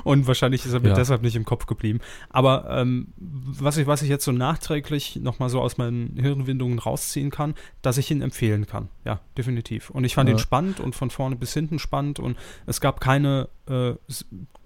[0.04, 0.94] Und wahrscheinlich ist er mir Ja.
[0.94, 1.98] deshalb nicht im Kopf geblieben.
[2.30, 7.30] Aber ähm, was, ich, was ich jetzt so nachträglich nochmal so aus meinen Hirnwindungen rausziehen
[7.30, 8.88] kann, dass ich ihn empfehlen kann.
[9.04, 9.90] Ja, definitiv.
[9.90, 10.36] Und ich fand Ja.
[10.36, 12.18] ihn spannend und von vorne bis hinten spannend.
[12.20, 13.94] Und es gab keine, äh,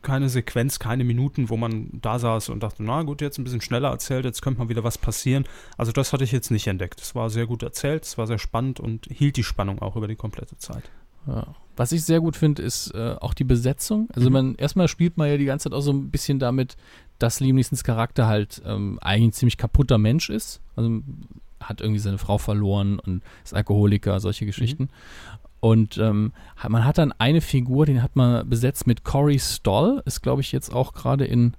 [0.03, 3.61] keine Sequenz, keine Minuten, wo man da saß und dachte, na gut, jetzt ein bisschen
[3.61, 5.45] schneller erzählt, jetzt könnte mal wieder was passieren.
[5.79, 7.01] Also das hatte ich jetzt nicht entdeckt.
[7.01, 10.07] Es war sehr gut erzählt, es war sehr spannend und hielt die Spannung auch über
[10.07, 10.85] die komplette Zeit.
[11.27, 11.47] Ja.
[11.77, 14.09] Was ich sehr gut finde, ist äh, auch die Besetzung.
[14.15, 14.33] Also Mhm.
[14.33, 16.77] man erstmal spielt man ja die ganze Zeit auch so ein bisschen damit,
[17.19, 20.61] dass Liam Neesons Charakter halt ähm, eigentlich ein ziemlich kaputter Mensch ist.
[20.75, 21.01] Also
[21.61, 24.89] hat irgendwie seine Frau verloren und ist Alkoholiker, solche Geschichten.
[25.61, 26.33] Und ähm,
[26.69, 30.53] man hat dann eine Figur, den hat man besetzt mit Corey Stoll, ist glaube ich
[30.53, 31.55] jetzt auch gerade in,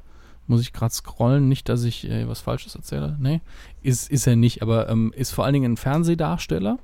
[0.45, 3.18] muss ich gerade scrollen, nicht, dass ich äh, was Falsches erzähle.
[3.20, 3.41] Nee,
[3.82, 6.78] ist, ist er nicht, aber ähm, ist vor allen Dingen ein Fernsehdarsteller.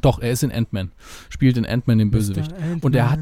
[0.00, 0.92] Doch, er ist in Ant-Man.
[1.30, 2.52] Spielt in Ant-Man den Bösewicht.
[2.80, 3.20] Und er hat-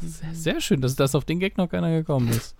[0.00, 2.54] Sehr, sehr schön, dass, dass auf den Gag noch keiner gekommen ist.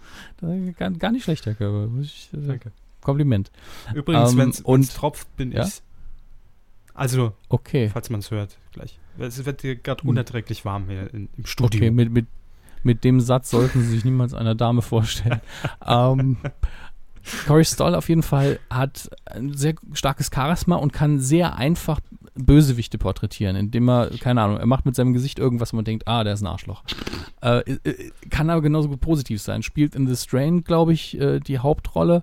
[0.79, 1.89] Gar, gar nicht schlecht, Herr Körber.
[2.01, 2.73] Ich, äh, Danke.
[3.01, 3.51] Kompliment.
[3.95, 5.65] Übrigens, Ähm, wenn es tropft, bin Ja?
[5.67, 5.83] ich.
[6.95, 7.89] Also, Okay.
[7.93, 8.99] falls man es hört, gleich.
[9.19, 10.11] Es wird dir gerade Hm.
[10.11, 11.79] unerträglich warm hier in, im Studio.
[11.79, 12.27] Okay, mit, mit,
[12.83, 15.41] mit dem Satz sollten Sie sich niemals einer Dame vorstellen.
[15.87, 16.39] ähm,
[17.47, 22.01] Corey Stoll auf jeden Fall hat ein sehr starkes Charisma und kann sehr einfach
[22.35, 26.07] Bösewichte porträtieren, indem er, keine Ahnung, er macht mit seinem Gesicht irgendwas, wo man denkt,
[26.09, 26.83] ah, der ist ein Arschloch.
[27.43, 29.62] Äh, äh, kann aber genauso gut positiv sein.
[29.62, 32.23] Spielt in The Strain, glaube ich, äh, die Hauptrolle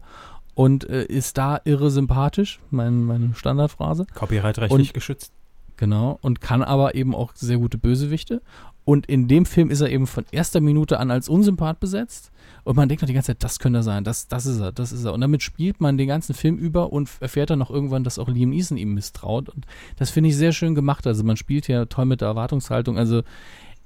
[0.53, 4.07] und äh, ist da irre sympathisch, mein, meine Standardphrase.
[4.15, 5.31] Copyright-rechtlich geschützt.
[5.75, 8.41] Genau, und kann aber eben auch sehr gute Bösewichte.
[8.83, 12.31] Und in dem Film ist er eben von erster Minute an als Unsympath besetzt.
[12.67, 14.73] Und man denkt noch die ganze Zeit, das könnte er sein, das, das ist er,
[14.73, 15.13] das ist er.
[15.13, 18.27] Und damit spielt man den ganzen Film über und erfährt dann noch irgendwann, dass auch
[18.27, 19.47] Liam Neeson ihm misstraut.
[19.47, 19.65] Und
[19.95, 21.07] das finde ich sehr schön gemacht.
[21.07, 22.97] Also man spielt ja toll mit der Erwartungshaltung.
[22.97, 23.19] Also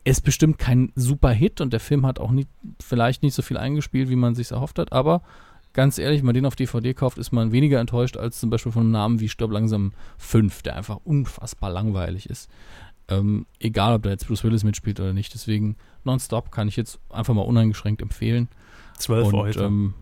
[0.04, 2.50] es ist bestimmt kein super Hit und der Film hat auch nicht,
[2.82, 4.92] vielleicht nicht so viel eingespielt, wie man sich erhofft hat.
[4.94, 5.22] Aber
[5.74, 8.72] ganz ehrlich, wenn man den auf DVD kauft, ist man weniger enttäuscht als zum Beispiel
[8.72, 12.50] von einem Namen wie Stopp langsam 5, der einfach unfassbar langweilig ist.
[13.10, 15.36] Ähm, egal, ob da jetzt Bruce Willis mitspielt oder nicht.
[15.36, 18.50] Deswegen Nonstop kann ich jetzt einfach mal uneingeschränkt empfehlen.
[19.04, 19.60] 12 Und Euro.
[19.60, 19.94] ähm,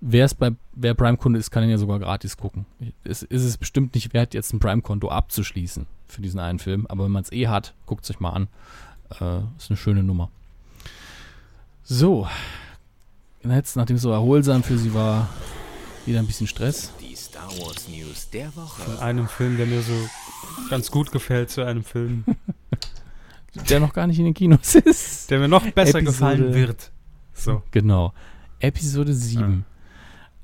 [0.00, 2.66] wer es bei wer Prime-Kunde ist, kann ihn ja sogar gratis gucken.
[3.04, 6.86] Es ist es bestimmt nicht wert, jetzt ein Prime-Konto abzuschließen für diesen einen Film.
[6.88, 8.48] Aber wenn man es eh hat, guckt es euch mal an.
[9.20, 10.30] Äh, ist eine schöne Nummer.
[11.84, 12.26] So.
[13.44, 15.28] Jetzt, nachdem es so erholsam für sie war,
[16.04, 16.92] wieder ein bisschen Stress.
[17.00, 18.82] Die Star Wars News der Woche.
[18.82, 19.92] Von einem Film, der mir so
[20.68, 22.24] ganz gut gefällt, zu einem Film,
[23.70, 25.30] Der noch gar nicht in den Kinos ist.
[25.30, 26.90] der mir noch besser Episode- gefallen wird.
[27.36, 27.62] So.
[27.70, 28.12] Genau.
[28.60, 29.64] Episode 7.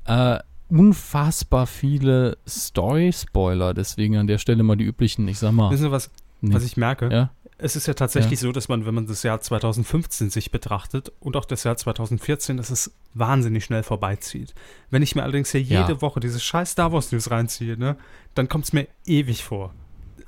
[0.05, 0.39] Äh,
[0.69, 5.71] unfassbar viele Story-Spoiler, deswegen an der Stelle mal die üblichen, ich sag mal.
[5.71, 6.53] Wissen Sie, was, nee.
[6.53, 7.09] was ich merke?
[7.11, 7.31] ja?
[7.57, 11.37] Es ist ja tatsächlich so, dass man, wenn man das Jahr 2015 sich betrachtet und
[11.37, 14.53] auch das Jahr 2014, dass es wahnsinnig schnell vorbeizieht.
[14.89, 15.81] Wenn ich mir allerdings hier Ja.
[15.81, 17.95] jede Woche diese scheiß Star Wars News reinziehe, ne,
[18.35, 19.73] dann kommt es mir ewig vor.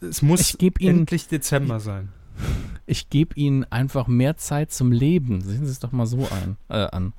[0.02, 2.10] Es muss endlich Dezember sein.
[2.86, 5.42] Ich gebe ihnen einfach mehr Zeit zum Leben.
[5.42, 7.14] Sehen Sie es doch mal so ein, äh, an.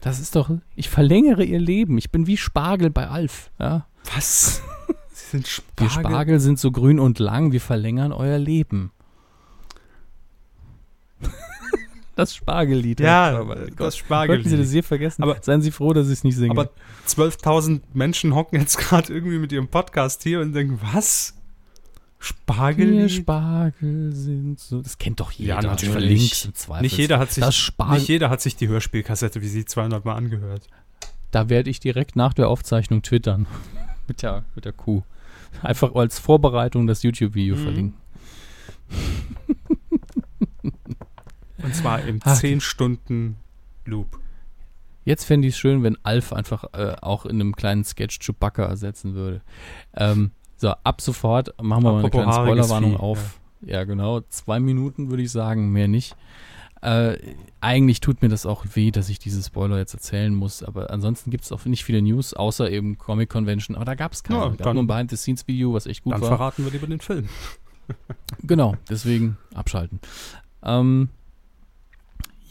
[0.00, 1.96] Das ist doch, ich verlängere ihr Leben.
[1.96, 3.50] Ich bin wie Spargel bei Alf.
[3.58, 3.86] Ja?
[4.14, 4.60] Was?
[5.12, 6.10] Sie sind Wir Spargel.
[6.10, 8.90] Spargel sind so grün und lang, wir verlängern euer Leben.
[12.16, 13.00] Das Spargellied.
[13.00, 13.56] Ja, Körber.
[13.56, 14.60] das Konnten Sie Spargellied.
[14.60, 15.22] das hier vergessen?
[15.24, 16.52] Aber- Seien Sie froh, dass ich es nicht singe.
[16.52, 16.70] Aber
[17.08, 21.34] 12.000 Menschen hocken jetzt gerade irgendwie mit ihrem Podcast hier und denken, was?
[22.24, 23.08] Wir Spargel?
[23.08, 24.80] Spargel sind so.
[24.82, 25.56] Das kennt doch jeder.
[25.56, 25.92] Ja, natürlich.
[25.92, 26.82] Verlinkt im Zweifel.
[26.82, 27.94] Nicht jeder, hat sich, Spargel.
[27.98, 30.68] nicht jeder hat sich die Hörspielkassette wie sie 200 Mal angehört.
[31.30, 33.46] Da werde ich direkt nach der Aufzeichnung twittern.
[34.08, 35.02] mit, der, mit der Kuh.
[35.62, 37.62] Einfach als Vorbereitung das YouTube-Video Mhm.
[37.62, 37.94] verlinken.
[41.62, 43.36] Und zwar im Ach, 10 Stunden
[43.86, 44.18] Loop.
[45.04, 48.64] Jetzt fände ich es schön, wenn Alf einfach äh, auch in einem kleinen Sketch Chewbacca
[48.64, 49.42] ersetzen würde.
[49.94, 50.30] Ähm,
[50.64, 53.38] so, ab sofort machen wir mal eine Apropos kleine Spoilerwarnung auf.
[53.60, 53.84] Ja.
[53.84, 54.20] genau.
[54.30, 56.16] Zwei Minuten würde ich sagen, mehr nicht.
[56.80, 57.16] Äh,
[57.60, 61.30] eigentlich tut mir das auch weh, dass ich diese Spoiler jetzt erzählen muss, aber ansonsten
[61.30, 64.40] gibt es auch nicht viele News, außer eben Comic Convention, aber da gab es keine.
[64.40, 66.28] Ja, Es gab dann- nur ein Behind-the-Scenes-Video, was echt gut Dann war.
[66.28, 67.28] verraten wir lieber den Film.
[68.42, 70.00] Genau, deswegen abschalten.
[70.62, 71.10] Ähm,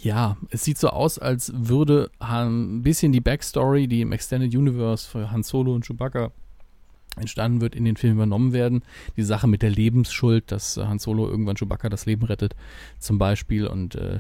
[0.01, 5.07] ja, es sieht so aus, als würde ein bisschen die Backstory, die im Extended Universe
[5.09, 6.31] für Han Solo und Chewbacca
[7.15, 8.83] entstanden wird, in den Film übernommen werden.
[9.17, 12.55] Die Sache mit der Lebensschuld, dass Han Solo irgendwann Chewbacca das Leben rettet,
[12.99, 14.19] zum Beispiel, und äh,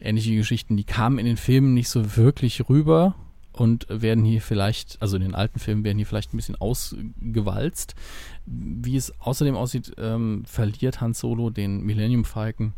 [0.00, 3.14] ähnliche Geschichten, die kamen in den Filmen nicht so wirklich rüber
[3.52, 7.94] und werden hier vielleicht, also in den alten Filmen werden hier vielleicht ein bisschen ausgewalzt.
[8.46, 12.72] Wie es außerdem aussieht, ähm, verliert Han Solo den Millennium Falcon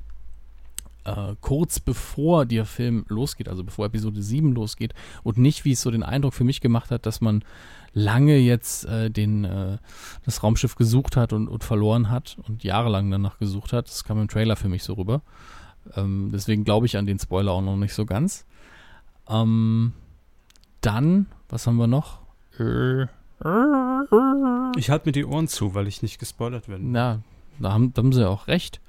[1.05, 5.83] äh, kurz bevor der Film losgeht, also bevor Episode 7 losgeht und nicht, wie es
[5.83, 7.45] so den Eindruck für mich gemacht hat, dass man
[7.94, 9.78] lange jetzt äh, den, äh,
[10.24, 13.89] das Raumschiff gesucht hat und, und verloren hat und jahrelang danach gesucht hat.
[13.89, 15.23] Das kam im Trailer für mich so rüber.
[15.97, 18.47] Ähm, deswegen glaube ich an den Spoiler auch noch nicht so ganz.
[19.28, 19.93] Ähm,
[20.81, 22.20] dann, was haben wir noch?
[24.77, 26.85] Ich halte mir die Ohren zu, weil ich nicht gespoilert werde.
[26.85, 27.23] na,
[27.59, 28.81] da haben, da haben sie auch recht.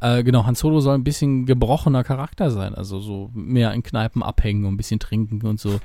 [0.00, 4.22] Äh, genau, Han Solo soll ein bisschen gebrochener Charakter sein, also so mehr in Kneipen
[4.22, 5.80] abhängen und ein bisschen trinken und so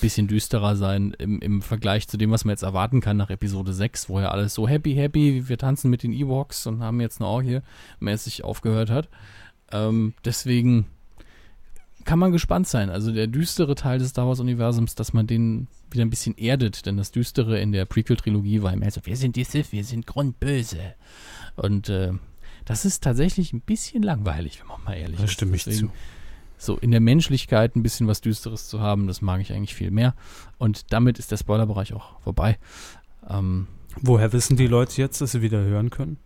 [0.00, 3.72] bisschen düsterer sein im, im Vergleich zu dem, was man jetzt erwarten kann nach Episode
[3.72, 7.20] 6, wo ja alles so happy, happy, wir tanzen mit den Ewoks und haben jetzt
[7.20, 7.60] eine Orgie
[8.00, 9.08] mäßig aufgehört hat.
[9.72, 10.86] Ähm, deswegen
[12.04, 12.88] kann man gespannt sein.
[12.88, 16.96] Also der düstere Teil des Star Wars-Universums, dass man den wieder ein bisschen erdet, denn
[16.96, 20.94] das Düstere in der Prequel-Trilogie war immer so, wir sind die Sith, wir sind grundböse.
[21.56, 22.12] Und äh,
[22.64, 25.32] das ist tatsächlich ein bisschen langweilig, wenn man mal ehrlich Da ist.
[25.32, 25.92] stimme ich Deswegen zu.
[26.58, 29.90] So in der Menschlichkeit ein bisschen was Düsteres zu haben, das mag ich eigentlich viel
[29.90, 30.14] mehr.
[30.58, 32.58] Und damit ist der Spoilerbereich auch vorbei.
[33.28, 33.68] Ähm,
[34.00, 36.18] Woher wissen die Leute jetzt, dass sie wieder hören können?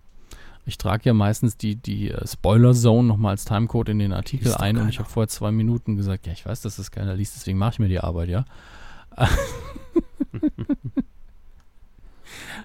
[0.65, 4.77] ich trage ja meistens die, die äh, Spoiler-Zone nochmal als Timecode in den Artikel ein
[4.77, 5.05] und ich keiner.
[5.05, 7.79] habe vorher zwei Minuten gesagt, ja, ich weiß, dass das keiner liest, deswegen mache ich
[7.81, 8.45] mir die Arbeit, ja.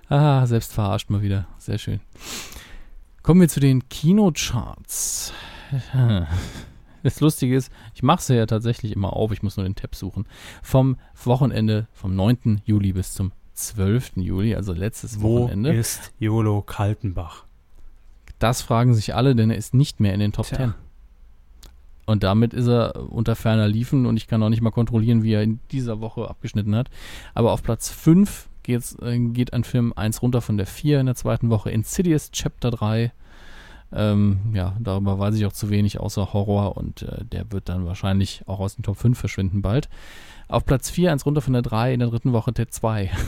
[0.10, 1.48] ah, selbst verarscht mal wieder.
[1.58, 2.00] Sehr schön.
[3.24, 5.34] Kommen wir zu den Kinocharts.
[7.04, 9.96] Das Lustige ist, ich mache sie ja tatsächlich immer auf, ich muss nur den Tab
[9.96, 10.26] suchen.
[10.64, 12.62] Vom Wochenende, vom 9.
[12.66, 14.18] Juli bis zum 12.
[14.18, 15.74] Juli, also letztes Wo Wochenende.
[15.74, 17.46] ist Jolo Kaltenbach?
[18.40, 20.58] Das fragen sich alle, denn er ist nicht mehr in den Top Tja.
[20.58, 20.74] 10.
[22.06, 25.34] Und damit ist er unter ferner Liefen und ich kann auch nicht mal kontrollieren, wie
[25.34, 26.90] er in dieser Woche abgeschnitten hat.
[27.34, 31.08] Aber auf Platz 5 geht's, äh, geht ein Film 1 runter von der 4 in
[31.08, 31.70] der zweiten Woche.
[31.70, 33.12] Insidious Chapter 3.
[33.92, 37.86] Ähm, ja, darüber weiß ich auch zu wenig, außer Horror und äh, der wird dann
[37.86, 39.90] wahrscheinlich auch aus den Top 5 verschwinden bald.
[40.50, 43.12] Auf Platz 4, eins runter von der 3, in der dritten Woche Ted 2.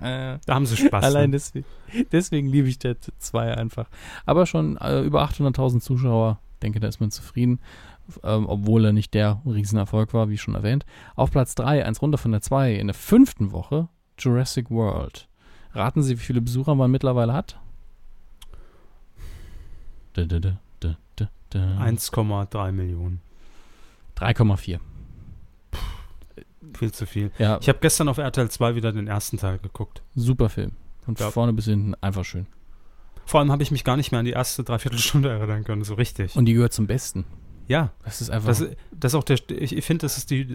[0.00, 1.04] Da haben sie Spaß.
[1.04, 1.36] Allein ne?
[1.36, 1.66] deswegen,
[2.12, 3.88] deswegen liebe ich Dead 2 einfach.
[4.24, 7.60] Aber schon äh, über 800.000 Zuschauer, denke, da ist man zufrieden,
[8.22, 10.86] ähm, obwohl er nicht der Riesenerfolg war, wie schon erwähnt.
[11.14, 13.88] Auf Platz 3, eins runter von der 2, in der fünften Woche
[14.18, 15.28] Jurassic World.
[15.72, 17.58] Raten Sie, wie viele Besucher man mittlerweile hat?
[18.52, 20.05] Da, da, da, da, da, da.
[21.52, 23.20] 1,3 Millionen.
[24.16, 24.78] 3,4.
[26.78, 27.30] Viel zu viel.
[27.38, 30.02] Ja, Ich habe gestern auf RTL 2 wieder den ersten Teil geguckt.
[30.14, 30.72] super Film.
[31.04, 31.30] Von Ja.
[31.30, 32.46] vorne bis hinten einfach schön.
[33.24, 35.94] Vor allem habe ich mich gar nicht mehr an die erste Dreiviertelstunde erinnern können, so
[35.94, 36.36] richtig.
[36.36, 37.24] Und die gehört zum Besten.
[37.68, 38.48] Ja, Das ist einfach.
[38.48, 40.46] das, das auch der, ich, finde, das ist die,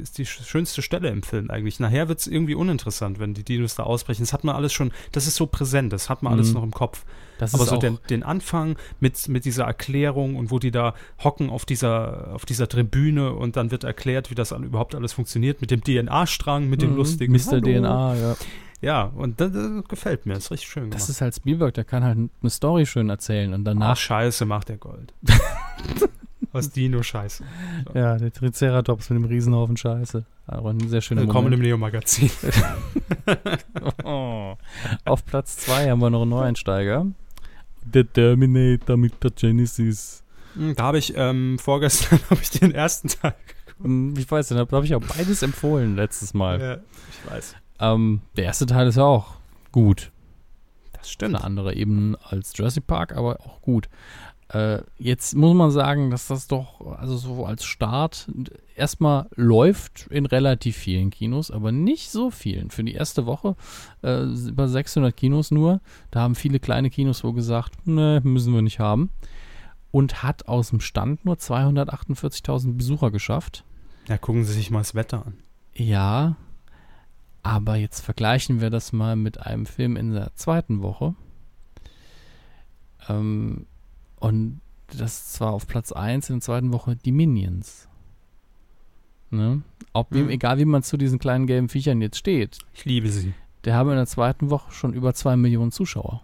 [0.00, 1.80] ist die schönste Stelle im Film eigentlich.
[1.80, 4.22] Nachher wird es irgendwie uninteressant, wenn die Dinos da ausbrechen.
[4.22, 6.54] Das hat man alles schon, das ist so präsent, das hat man alles Mhm.
[6.54, 7.04] noch im Kopf.
[7.38, 11.50] das Aber so den, den Anfang mit, mit dieser Erklärung und wo die da hocken
[11.50, 15.70] auf dieser, auf dieser Tribüne und dann wird erklärt, wie das überhaupt alles funktioniert mit
[15.70, 17.52] dem DNA-Strang, mit dem Mhm, lustigen Mr.
[17.52, 17.60] Hallo.
[17.62, 18.36] DNA, ja.
[18.80, 21.00] Ja, und das, das gefällt mir, das ist richtig schön gemacht.
[21.00, 23.96] Das ist halt Spielberg, der kann halt eine Story schön erzählen und Ach, danach.
[23.96, 25.12] scheiße, macht der Gold.
[26.52, 27.42] Aus Dino-Scheiße.
[27.94, 30.24] ja, der Triceratops mit dem Riesenhaufen Scheiße.
[30.46, 31.68] Aber ein sehr schöner Willkommen im Moment.
[31.68, 32.30] Neo-Magazin.
[34.04, 34.54] Oh.
[35.04, 37.06] Auf Platz 2 haben wir noch einen Neueinsteiger.
[37.84, 40.22] Der Terminator mit der Genesis.
[40.54, 43.34] Hm, Da habe ich ähm, vorgestern habe ich den ersten Teil.
[43.82, 46.60] Hm, Ich weiß, den habe hab ich auch beides empfohlen letztes Mal.
[46.60, 46.74] Ja,
[47.10, 47.56] ich weiß.
[47.80, 49.34] Ähm, der erste Teil ist ja auch
[49.72, 50.10] gut.
[50.92, 51.34] Das stimmt.
[51.34, 53.88] Eine andere Ebene als Jurassic Park, aber auch gut.
[54.48, 58.30] Äh, jetzt muss man sagen, dass das doch, also so als Start,
[58.76, 62.70] erstmal läuft in relativ vielen Kinos, aber nicht so vielen.
[62.70, 63.56] Für die erste Woche
[64.02, 65.80] äh, über 600 Kinos nur.
[66.10, 69.10] Da haben viele kleine Kinos wohl gesagt, ne, müssen wir nicht haben.
[69.90, 73.64] Und hat aus dem Stand nur 248.000 Besucher geschafft.
[74.08, 75.34] Ja, gucken Sie sich mal das Wetter an.
[75.74, 76.36] Ja,
[77.44, 81.14] aber jetzt vergleichen wir das mal mit einem Film in der zweiten Woche.
[83.08, 83.66] Ähm,
[84.18, 84.60] und
[84.96, 87.88] das zwar auf Platz 1 in der zweiten Woche die Minions.
[89.30, 89.62] Ne?
[89.92, 90.28] Ob Mhm.
[90.30, 93.34] egal wie man zu diesen kleinen gelben Viechern jetzt steht, Ich liebe sie.
[93.64, 96.22] der haben in der zweiten Woche schon über 2 Millionen Zuschauer.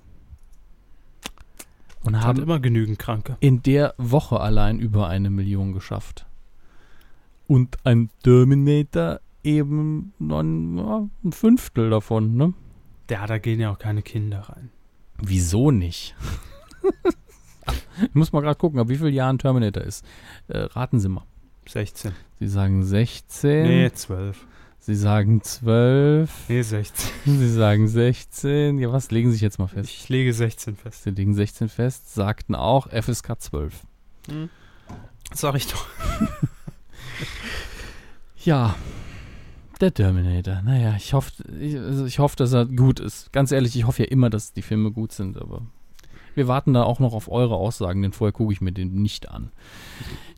[2.02, 3.36] Und Hat haben immer genügend Kranke.
[3.40, 6.24] in der Woche allein über eine Million geschafft.
[7.46, 12.54] Und ein Terminator eben ein, ein Fünftel davon, ne?
[13.10, 14.70] Ja, da gehen ja auch keine Kinder rein.
[15.18, 16.14] Wieso nicht?
[18.02, 20.04] ich muss mal gerade gucken, ab wie vielen Jahren Terminator ist.
[20.48, 21.24] Äh, raten Sie mal.
[21.68, 22.12] 16.
[22.38, 23.62] Sie sagen 16.
[23.62, 24.46] Nee, 12.
[24.78, 26.48] Sie sagen 12.
[26.48, 27.10] Nee, 16.
[27.38, 28.78] Sie sagen 16.
[28.78, 29.90] Ja, was legen Sie sich jetzt mal fest?
[29.90, 31.02] Ich lege 16 fest.
[31.02, 33.74] Sie legen 16 fest, sagten auch FSK 12.
[35.34, 35.86] Sag ich doch.
[38.42, 38.74] Ja,
[39.80, 40.62] der Terminator.
[40.62, 43.32] Naja, ich hoffe, ich, also ich hoffe, dass er gut ist.
[43.32, 45.62] Ganz ehrlich, ich hoffe ja immer, dass die Filme gut sind, aber
[46.34, 49.30] wir warten da auch noch auf eure Aussagen, denn vorher gucke ich mir den nicht
[49.30, 49.50] an.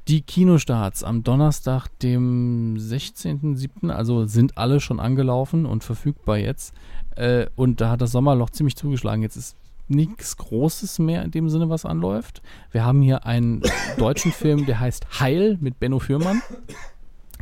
[0.09, 6.74] Die Kinostarts am Donnerstag, dem 16.07., also sind alle schon angelaufen und verfügbar jetzt.
[7.14, 9.23] Äh, und da hat das Sommerloch ziemlich zugeschlagen.
[9.23, 9.56] Jetzt ist
[9.89, 12.43] nichts Großes mehr in dem Sinne, was anläuft.
[12.70, 13.62] Wir haben hier einen
[13.98, 16.43] deutschen Film, der heißt Heil mit Benno Fürmann.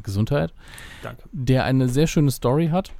[0.03, 0.53] Gesundheit
[1.03, 1.23] Danke.
[1.33, 2.93] der eine sehr schöne Story hat.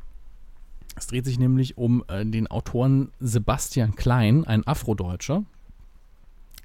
[0.97, 5.45] Es dreht sich nämlich um äh, den Autoren Sebastian Klein, ein Afrodeutscher.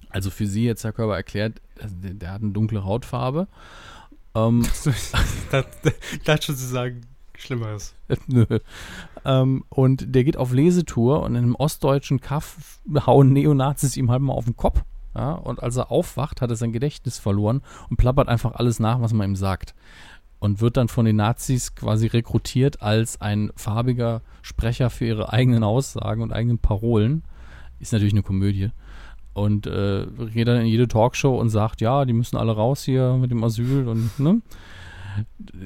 [0.10, 3.48] Also für Sie jetzt, Herr Körber, erklärt, äh, der, der hat eine dunkle Hautfarbe.
[4.34, 4.66] Ähm,
[5.52, 5.92] da, da,
[6.26, 7.02] da schon zu sagen,
[7.38, 7.96] Schlimmeres.
[8.28, 8.46] Nö.
[9.24, 14.22] Ähm, und der geht auf Lesetour und in einem ostdeutschen Kaff hauen Neonazis ihm halt
[14.22, 14.84] mal auf den Kopf.
[15.16, 19.00] Ja, und als er aufwacht, hat er sein Gedächtnis verloren und plappert einfach alles nach,
[19.00, 19.74] was man ihm sagt.
[20.40, 25.64] Und wird dann von den Nazis quasi rekrutiert als ein farbiger Sprecher für ihre eigenen
[25.64, 27.24] Aussagen und eigenen Parolen.
[27.80, 28.70] Ist natürlich eine Komödie.
[29.34, 33.18] Und äh, geht dann in jede Talkshow und sagt, ja, die müssen alle raus hier
[33.18, 34.42] mit dem Asyl und ne?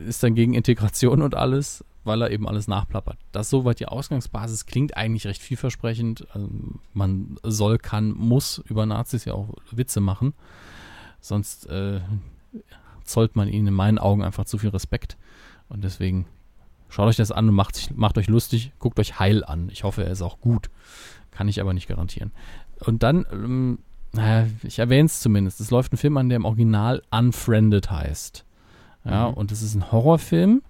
[0.07, 3.17] ist dann gegen Integration und alles, weil er eben alles nachplappert.
[3.31, 6.27] Das soweit die Ausgangsbasis klingt eigentlich recht vielversprechend.
[6.33, 6.49] Also
[6.93, 10.33] man soll, kann, muss über Nazis ja auch Witze machen.
[11.21, 11.99] Sonst äh,
[13.09, 15.17] zollt man ihnen in meinen Augen einfach zu viel Respekt.
[15.67, 16.25] Und deswegen
[16.89, 19.69] schaut euch das an und macht, sich, macht euch lustig, guckt euch Heil an.
[19.71, 20.69] Ich hoffe, er ist auch gut.
[21.31, 22.31] Kann ich aber nicht garantieren.
[22.79, 23.79] Und dann, ähm,
[24.13, 25.59] naja, ich erwähne es zumindest.
[25.59, 28.45] Es läuft ein Film an, der im Original Unfriended heißt.
[29.05, 29.33] Ja, Mhm.
[29.35, 30.61] und es ist ein Horrorfilm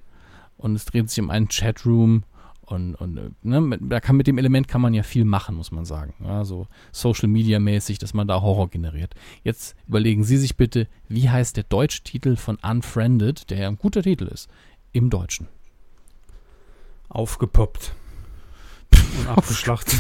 [0.58, 2.24] und es dreht sich um einen Chatroom
[2.72, 5.72] und, und ne, mit, da kann, mit dem Element kann man ja viel machen, muss
[5.72, 6.14] man sagen.
[6.24, 9.16] Ja, so Social Media mäßig, dass man da Horror generiert.
[9.44, 13.78] Jetzt überlegen Sie sich bitte, wie heißt der deutsche Titel von Unfriended, der ja ein
[13.78, 14.50] guter Titel ist,
[14.92, 15.48] im Deutschen.
[17.10, 17.94] Aufgepoppt.
[19.20, 20.00] Und abgeschlachtet.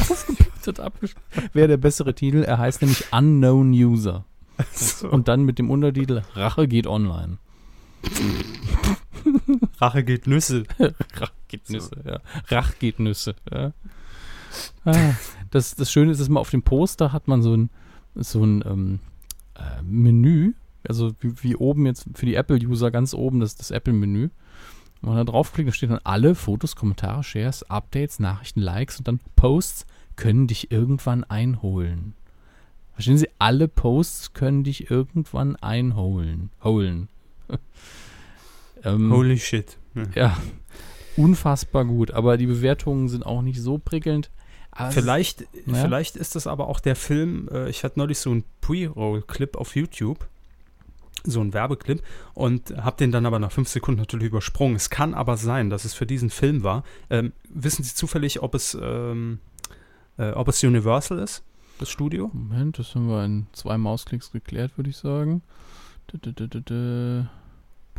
[1.53, 4.25] Wäre der bessere Titel, er heißt nämlich Unknown User.
[4.73, 5.09] so.
[5.09, 7.37] Und dann mit dem Untertitel Rache geht online.
[9.79, 10.63] Rache geht Nüsse.
[11.15, 12.19] Rach geht Nüsse, ja.
[12.47, 13.73] Rach geht Nüsse, ja.
[14.83, 15.13] Ah,
[15.51, 17.69] das, das Schöne ist, dass man auf dem Poster hat man so ein,
[18.15, 18.99] so ein ähm,
[19.53, 20.53] äh, Menü,
[20.87, 24.29] also wie, wie oben jetzt für die Apple-User ganz oben das, das Apple-Menü.
[25.01, 29.07] Wenn man da draufklickt, da steht dann alle Fotos, Kommentare, Shares, Updates, Nachrichten, Likes und
[29.07, 29.85] dann Posts
[30.15, 32.15] können dich irgendwann einholen.
[32.93, 33.29] Verstehen Sie?
[33.39, 36.49] Alle Posts können dich irgendwann einholen.
[36.63, 37.07] Holen.
[38.83, 39.77] Ähm, Holy shit.
[39.95, 40.03] Ja.
[40.15, 40.37] ja,
[41.17, 42.11] unfassbar gut.
[42.11, 44.29] Aber die Bewertungen sind auch nicht so prickelnd.
[44.77, 45.73] Es Vielleicht, Ja.
[45.73, 49.75] vielleicht ist das aber auch der Film, äh, ich hatte neulich so einen Pre-Roll-Clip auf
[49.75, 50.27] YouTube,
[51.25, 52.01] so einen Werbeclip
[52.33, 54.75] und habe den dann aber nach fünf Sekunden natürlich übersprungen.
[54.77, 56.83] Es kann aber sein, dass es für diesen Film war.
[57.09, 59.39] Ähm, wissen Sie zufällig, ob es, ähm,
[60.17, 61.43] äh, ob es Universal ist,
[61.79, 62.29] das Studio?
[62.31, 65.41] Moment, das haben wir in zwei Mausklicks geklärt, würde ich sagen.
[66.13, 67.25] Dä, dä, dä.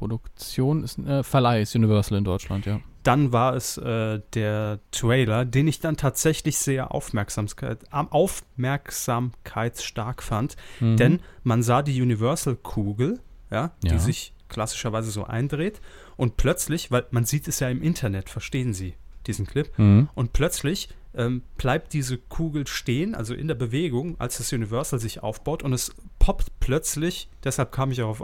[0.01, 2.81] Produktion ist äh, Verleih ist Universal in Deutschland, ja.
[3.03, 10.57] Dann war es äh, der Trailer, den ich dann tatsächlich sehr Aufmerksamkeit, am aufmerksamkeitsstark fand.
[10.81, 10.97] Mhm.
[10.97, 13.21] Denn man sah die Universal-Kugel,
[13.51, 13.93] ja, Ja.
[13.93, 15.81] die sich klassischerweise so eindreht.
[16.17, 18.95] Und plötzlich, weil man sieht es ja im Internet, verstehen Sie,
[19.27, 19.71] diesen Clip.
[19.79, 20.09] Mhm.
[20.15, 25.23] Und plötzlich ähm, bleibt diese Kugel stehen, also in der Bewegung, als das Universal sich
[25.23, 28.21] aufbaut und es poppt plötzlich, deshalb kam ich darauf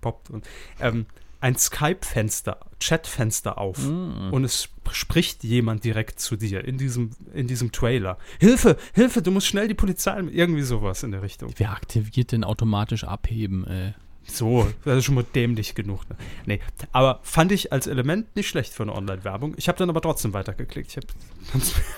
[0.00, 0.46] aufgepoppt, und,
[0.80, 1.06] ähm,
[1.42, 4.30] ein Skype-Fenster, Chat-Fenster auf Mhm.
[4.30, 8.18] und es sp- spricht jemand direkt zu dir in diesem, in diesem Trailer.
[8.38, 11.50] Hilfe, Hilfe, du musst schnell die Polizei, irgendwie sowas in der Richtung.
[11.56, 13.94] Wer aktiviert denn automatisch abheben, ey?
[14.24, 16.08] So, das ist schon mal dämlich genug.
[16.10, 16.16] Ne?
[16.44, 16.60] Nee,
[16.92, 19.54] aber fand ich als Element nicht schlecht für eine Online-Werbung.
[19.56, 20.90] Ich habe dann aber trotzdem weitergeklickt.
[20.90, 21.06] Ich habe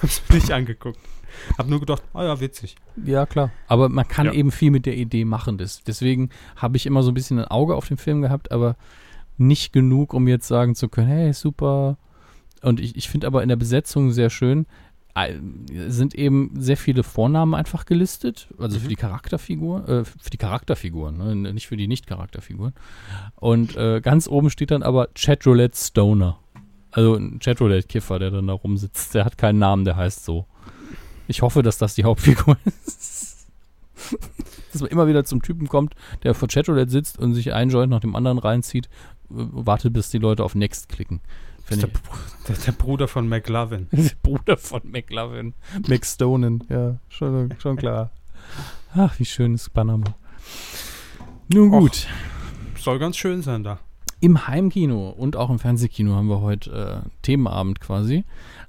[0.04, 1.00] es mir nicht angeguckt.
[1.58, 2.76] Habe nur gedacht, ah ja, witzig.
[3.04, 3.50] Ja, klar.
[3.68, 4.32] Aber man kann Ja.
[4.32, 5.58] eben viel mit der Idee machen.
[5.58, 8.76] Das, deswegen habe ich immer so ein bisschen ein Auge auf den Film gehabt, aber
[9.38, 11.96] nicht genug, um jetzt sagen zu können, hey, super.
[12.62, 14.66] Und ich, ich finde aber in der Besetzung sehr schön,
[15.14, 15.34] äh,
[15.88, 21.18] sind eben sehr viele Vornamen einfach gelistet, also für die Charakterfigur, äh, für die Charakterfiguren,
[21.42, 21.52] ne?
[21.52, 22.72] nicht für die Nicht-Charakterfiguren.
[23.36, 26.38] Und äh, ganz oben steht dann aber Chatroulette Stoner.
[26.92, 29.14] Also ein Chatroulette-Kiffer, der dann da rumsitzt.
[29.14, 30.46] Der hat keinen Namen, der heißt so.
[31.28, 33.46] Ich hoffe, dass das die Hauptfigur ist.
[34.72, 37.90] dass man immer wieder zum Typen kommt, der vor Chatroulette sitzt und sich einen Joint
[37.90, 38.90] nach dem anderen reinzieht, äh,
[39.30, 41.20] wartet, bis die Leute auf Next klicken.
[41.68, 42.00] Das ist der, Br-
[42.48, 43.86] der, der Bruder von McLovin.
[43.92, 45.54] Der Bruder von McLovin.
[45.88, 48.10] McStonen, ja, schon, schon klar.
[48.94, 50.14] Ach, wie schön ist Panama.
[51.48, 52.06] Nun gut.
[52.78, 53.78] Soll ganz schön sein da.
[54.20, 58.24] Im Heimkino und auch im Fernsehkino haben wir heute äh, Themenabend quasi,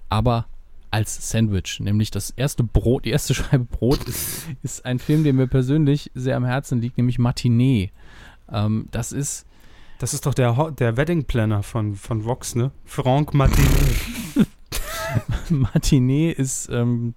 [0.10, 0.46] aber
[0.94, 5.34] als Sandwich, nämlich das erste Brot, die erste Scheibe Brot ist, ist ein Film, der
[5.34, 7.92] mir persönlich sehr am Herzen liegt, nämlich Matinee.
[8.52, 9.48] Ähm, das ist
[9.98, 12.72] Das ist doch der, der Wedding Planner von, von Vox, ne?
[12.86, 13.72] Franck Martinet.
[15.50, 17.16] Matinee ist ähm,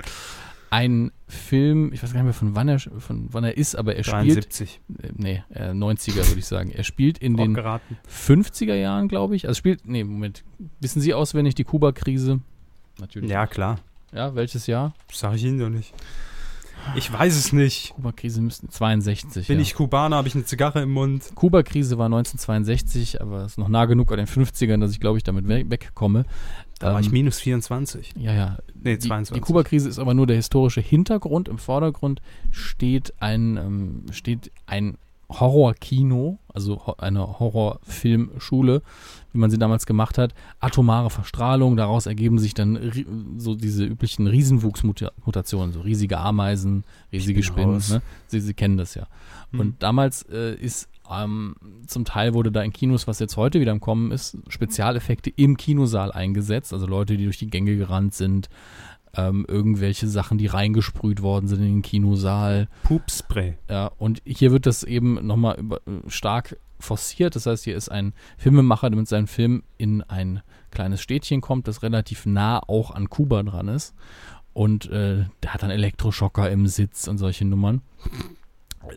[0.71, 3.95] ein Film, ich weiß gar nicht mehr von wann er, von wann er ist, aber
[3.95, 4.81] er spielt, 73.
[5.03, 6.71] äh, nee, äh, 90er würde ich sagen.
[6.71, 7.99] Er spielt in den geraten.
[8.09, 9.47] 50er Jahren, glaube ich.
[9.49, 10.45] Also spielt, nee, Moment,
[10.81, 12.41] wissen Sie auswendig die Kuba-Krise?
[12.99, 13.31] Natürlich.
[13.31, 13.79] Ja, klar.
[14.13, 14.95] Ja, welches Jahr?
[15.13, 15.93] Sag ich Ihnen doch nicht.
[16.95, 17.95] Ich weiß es nicht.
[17.97, 19.49] Kuba-Krise müssten 62.
[19.49, 19.63] Bin ja.
[19.63, 21.25] ich Kubaner, habe ich eine Zigarre im Mund.
[21.35, 25.25] Kuba-Krise war 1962, aber ist noch nah genug an den 50ern, dass ich glaube ich
[25.25, 26.25] damit we wegkomme.
[26.79, 28.15] Da war Ähm, ich minus 24.
[28.19, 28.59] Ja, ja.
[28.75, 29.35] Nee, Die, 22.
[29.35, 31.49] die Kuba-Krise ist aber nur der historische Hintergrund.
[31.49, 32.21] Im Vordergrund
[32.53, 34.97] steht ein, ähm, steht ein
[35.29, 38.83] Horrorkino, also eine Horrorfilmschule,
[39.33, 40.35] wie man sie damals gemacht hat.
[40.61, 42.93] Atomare Verstrahlung, daraus ergeben sich dann
[43.37, 47.83] so diese üblichen Riesenwuchsmutationen, so riesige Ameisen, riesige Spinnen.
[47.89, 48.03] Ne?
[48.29, 49.07] Sie, Sie kennen das ja.
[49.51, 49.61] Hm.
[49.61, 51.55] Und damals äh, ist ähm,
[51.87, 55.57] zum Teil wurde da in Kinos, was jetzt heute wieder im Kommen ist, Spezialeffekte im
[55.57, 56.73] Kinosaal eingesetzt.
[56.73, 58.49] Also Leute, die durch die Gänge gerannt sind,
[59.17, 62.69] ähm, irgendwelche Sachen, die reingesprüht worden sind in den Kinosaal.
[62.83, 63.57] Pupspray.
[63.69, 67.37] Ja, und hier wird das eben nochmal äh, stark forciert.
[67.37, 71.69] Das heißt, hier ist ein Filmemacher, der mit seinem Film in ein kleines Städtchen kommt,
[71.69, 73.95] das relativ nah auch an Kuba dran ist.
[74.53, 77.83] Und äh, der hat dann Elektroschocker im Sitz und solche Nummern.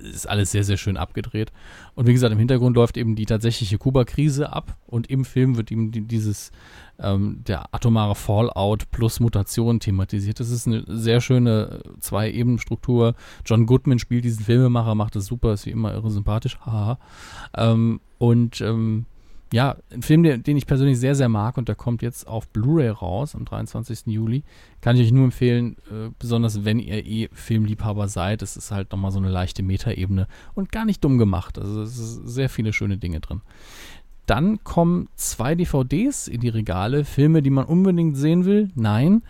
[0.02, 1.52] Ist alles sehr, sehr schön abgedreht.
[1.95, 5.72] Und wie gesagt, im Hintergrund läuft eben die tatsächliche Kuba-Krise ab und im Film wird
[5.72, 6.52] eben die, dieses,
[6.99, 10.40] ähm, der atomare Fallout plus Mutation thematisiert.
[10.40, 13.16] Das ist eine sehr schöne Zwei-Ebenen-Struktur.
[13.45, 16.60] John Goodman spielt diesen Filmemacher, macht das super, ist wie immer irre sympathisch.
[16.60, 16.99] Haha.
[17.56, 19.06] Ähm, und ähm,
[19.52, 22.48] ja, ein Film, der, den ich persönlich sehr, sehr mag und der kommt jetzt auf
[22.50, 24.06] Blu-ray raus am 23.
[24.06, 24.44] Juli.
[24.82, 28.44] Kann ich euch nur empfehlen, äh, besonders wenn ihr eh Filmliebhaber seid.
[28.44, 31.58] Es ist halt nochmal so eine leichte Metaebene und gar nicht dumm gemacht.
[31.58, 33.42] Also es ist sehr viele schöne Dinge drin.
[34.28, 37.04] Dann kommen zwei DVDs in die Regale.
[37.04, 38.70] Filme, die man unbedingt sehen will?
[38.76, 39.24] Nein.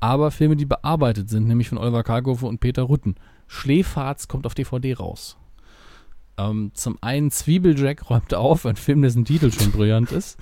[0.00, 3.14] Aber Filme, die bearbeitet sind, nämlich von Oliver Karghofe und Peter Rutten.
[3.46, 5.38] Schläferz kommt auf DVD raus.
[6.38, 10.38] Ähm, zum einen Zwiebeljack räumt auf, ein Film, dessen Titel schon brillant ist.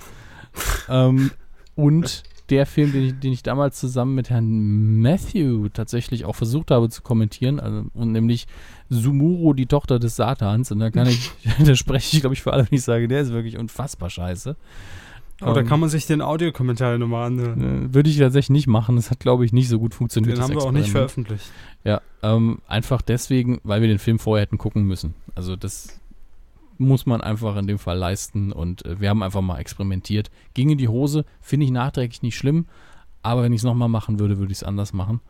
[0.89, 1.31] ähm,
[1.75, 6.69] und der Film, den ich, den ich damals zusammen mit Herrn Matthew tatsächlich auch versucht
[6.69, 8.45] habe zu kommentieren, also, und nämlich
[8.89, 10.71] Sumuro, die Tochter des Satans.
[10.71, 11.31] Und da kann ich,
[11.65, 14.57] da spreche ich, glaube ich, für alle, wenn ich sage, der ist wirklich unfassbar scheiße.
[15.41, 17.87] Da Ähm, kann man sich den Audiokommentar nochmal anhören.
[17.89, 18.95] äh, Würde ich tatsächlich nicht machen.
[18.95, 20.37] Das hat, glaube ich, nicht so gut funktioniert.
[20.37, 21.45] Den haben wir auch nicht veröffentlicht.
[21.83, 25.15] Ja, ähm, einfach deswegen, weil wir den Film vorher hätten gucken müssen.
[25.35, 25.99] Also das
[26.77, 30.29] muss man einfach in dem Fall leisten und äh, wir haben einfach mal experimentiert.
[30.53, 32.65] Ging in die Hose, finde ich nachträglich nicht schlimm,
[33.23, 35.21] aber wenn ich es nochmal machen würde, würde ich es anders machen.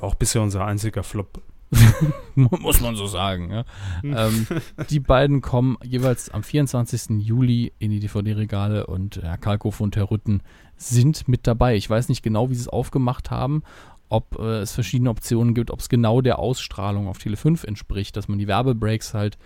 [0.00, 1.40] Auch bisher unser einziger Flop.
[2.34, 3.50] muss man so sagen.
[3.50, 3.64] Ja.
[4.02, 4.46] ähm,
[4.90, 7.20] die beiden kommen jeweils am 24.
[7.20, 10.42] Juli in die DVD-Regale und Herr Kalkow und Herr Rütten
[10.76, 11.76] sind mit dabei.
[11.76, 13.62] Ich weiß nicht genau, wie sie es aufgemacht haben,
[14.08, 18.16] ob äh, es verschiedene Optionen gibt, ob es genau der Ausstrahlung auf Tele 5 entspricht,
[18.16, 19.38] dass man die Werbebreaks halt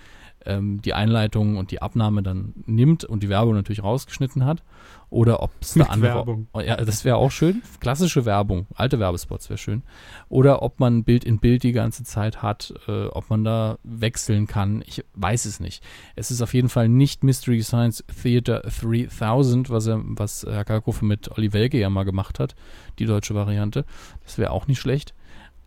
[0.46, 4.62] ähm, die Einleitung und die Abnahme dann nimmt und die Werbung natürlich rausgeschnitten hat.
[5.10, 6.14] Oder ob es Mit andere.
[6.14, 6.48] Werbung.
[6.52, 7.62] Oh, ja, das wäre auch schön.
[7.78, 9.82] Klassische Werbung, alte Werbespots wäre schön.
[10.28, 14.48] Oder ob man Bild in Bild die ganze Zeit hat, äh, ob man da wechseln
[14.48, 14.82] kann.
[14.86, 15.84] Ich weiß es nicht.
[16.16, 21.04] Es ist auf jeden Fall nicht Mystery Science Theater 3000, was, er, was Herr Kalkofe
[21.04, 22.56] mit Olli Welke ja mal gemacht hat,
[22.98, 23.84] die deutsche Variante.
[24.24, 25.14] Das wäre auch nicht schlecht.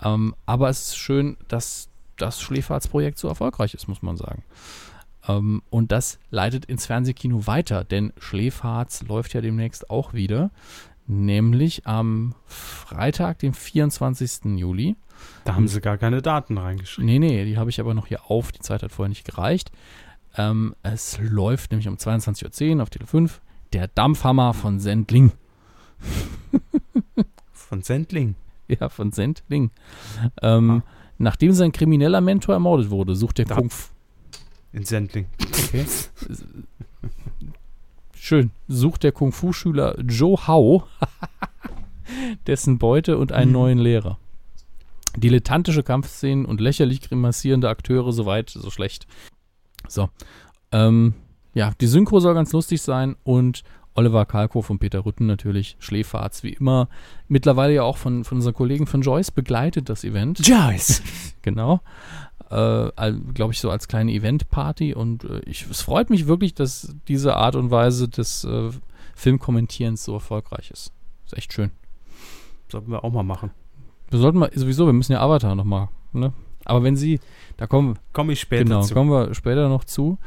[0.03, 4.43] Ähm, aber es ist schön, dass das Schläferz-Projekt so erfolgreich ist, muss man sagen.
[5.27, 10.51] Ähm, und das leitet ins Fernsehkino weiter, denn Schläferz läuft ja demnächst auch wieder,
[11.05, 14.57] nämlich am Freitag, dem 24.
[14.57, 14.95] Juli.
[15.45, 17.05] Da haben sie gar keine Daten reingeschrieben.
[17.05, 18.51] Nee, nee, die habe ich aber noch hier auf.
[18.51, 19.71] Die Zeit hat vorher nicht gereicht.
[20.35, 23.41] Ähm, es läuft nämlich um 22.10 Uhr auf Tele 5
[23.73, 25.31] der Dampfhammer von Sendling.
[27.53, 28.35] Von Sendling.
[28.69, 29.71] Ja, von Sendling.
[30.41, 30.83] Ähm,
[31.17, 33.89] Nachdem sein krimineller Mentor ermordet wurde, sucht der Da- Kung Fu
[34.73, 35.25] In Sendling.
[38.15, 38.51] Schön.
[38.67, 40.83] Sucht der Kung-Fu-Schüler Joe Hao
[42.47, 43.53] dessen Beute und einen Mhm.
[43.53, 44.17] neuen Lehrer.
[45.15, 49.07] Dilettantische Kampfszenen und lächerlich grimassierende Akteure, soweit, so schlecht.
[49.87, 50.09] So.
[50.71, 51.13] Ähm,
[51.53, 53.63] ja, die Synchro soll ganz lustig sein und
[53.97, 56.87] Oliver Kalkow und Peter Rütten natürlich, Schläferz wie immer.
[57.27, 60.45] Mittlerweile ja auch von, von unseren Kollegen von Joyce begleitet das Event.
[60.45, 61.01] Joyce.
[61.41, 61.79] Genau.
[62.49, 62.91] Äh,
[63.33, 64.93] Glaube ich, so als kleine Event-Party.
[64.93, 68.69] Und äh, ich, es freut mich wirklich, dass diese Art und Weise des äh,
[69.15, 70.91] Filmkommentierens so erfolgreich ist.
[71.25, 71.71] Ist echt schön.
[72.69, 73.51] Sollten wir auch mal machen.
[74.09, 76.33] Wir sollten mal, sowieso, wir müssen ja Avatar nochmal, ne?
[76.65, 77.21] Aber wenn Sie,
[77.55, 78.93] da kommen, Komme ich später genau, zu.
[78.93, 80.17] kommen wir später noch zu.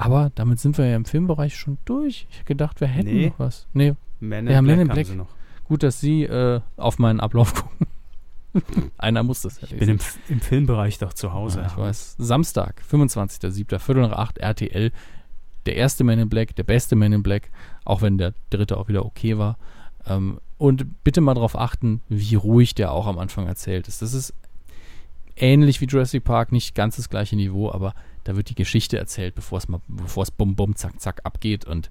[0.00, 2.26] Aber damit sind wir ja im Filmbereich schon durch.
[2.30, 3.26] Ich hätte gedacht, wir hätten Nee.
[3.28, 3.66] noch was.
[3.72, 5.06] Nee, Men Ja, in Men in Black haben Black.
[5.06, 5.28] sie noch.
[5.64, 7.86] gut, dass Sie äh, auf meinen Ablauf gucken.
[8.98, 9.98] Einer muss das ja Ich bin im,
[10.28, 11.60] im Filmbereich doch zu Hause.
[11.60, 12.14] Ja, ich weiß.
[12.18, 14.92] Samstag, 25.07., Viertel nach acht, RTL.
[15.66, 17.50] Der erste Man in Black, der beste Man in Black,
[17.84, 19.58] auch wenn der dritte auch wieder okay war.
[20.06, 24.00] Ähm, und bitte mal darauf achten, wie ruhig der auch am Anfang erzählt ist.
[24.00, 24.32] Das ist
[25.36, 27.94] ähnlich wie Jurassic Park, nicht ganz das gleiche Niveau, aber
[28.28, 31.64] da wird die Geschichte erzählt, bevor es mal, bevor es bum bum zack zack abgeht
[31.64, 31.90] und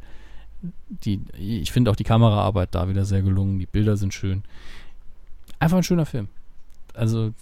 [0.87, 4.43] die, ich finde auch die Kameraarbeit da wieder sehr gelungen, die Bilder sind schön.
[5.57, 6.27] Einfach ein schöner Film.
[6.93, 7.33] Also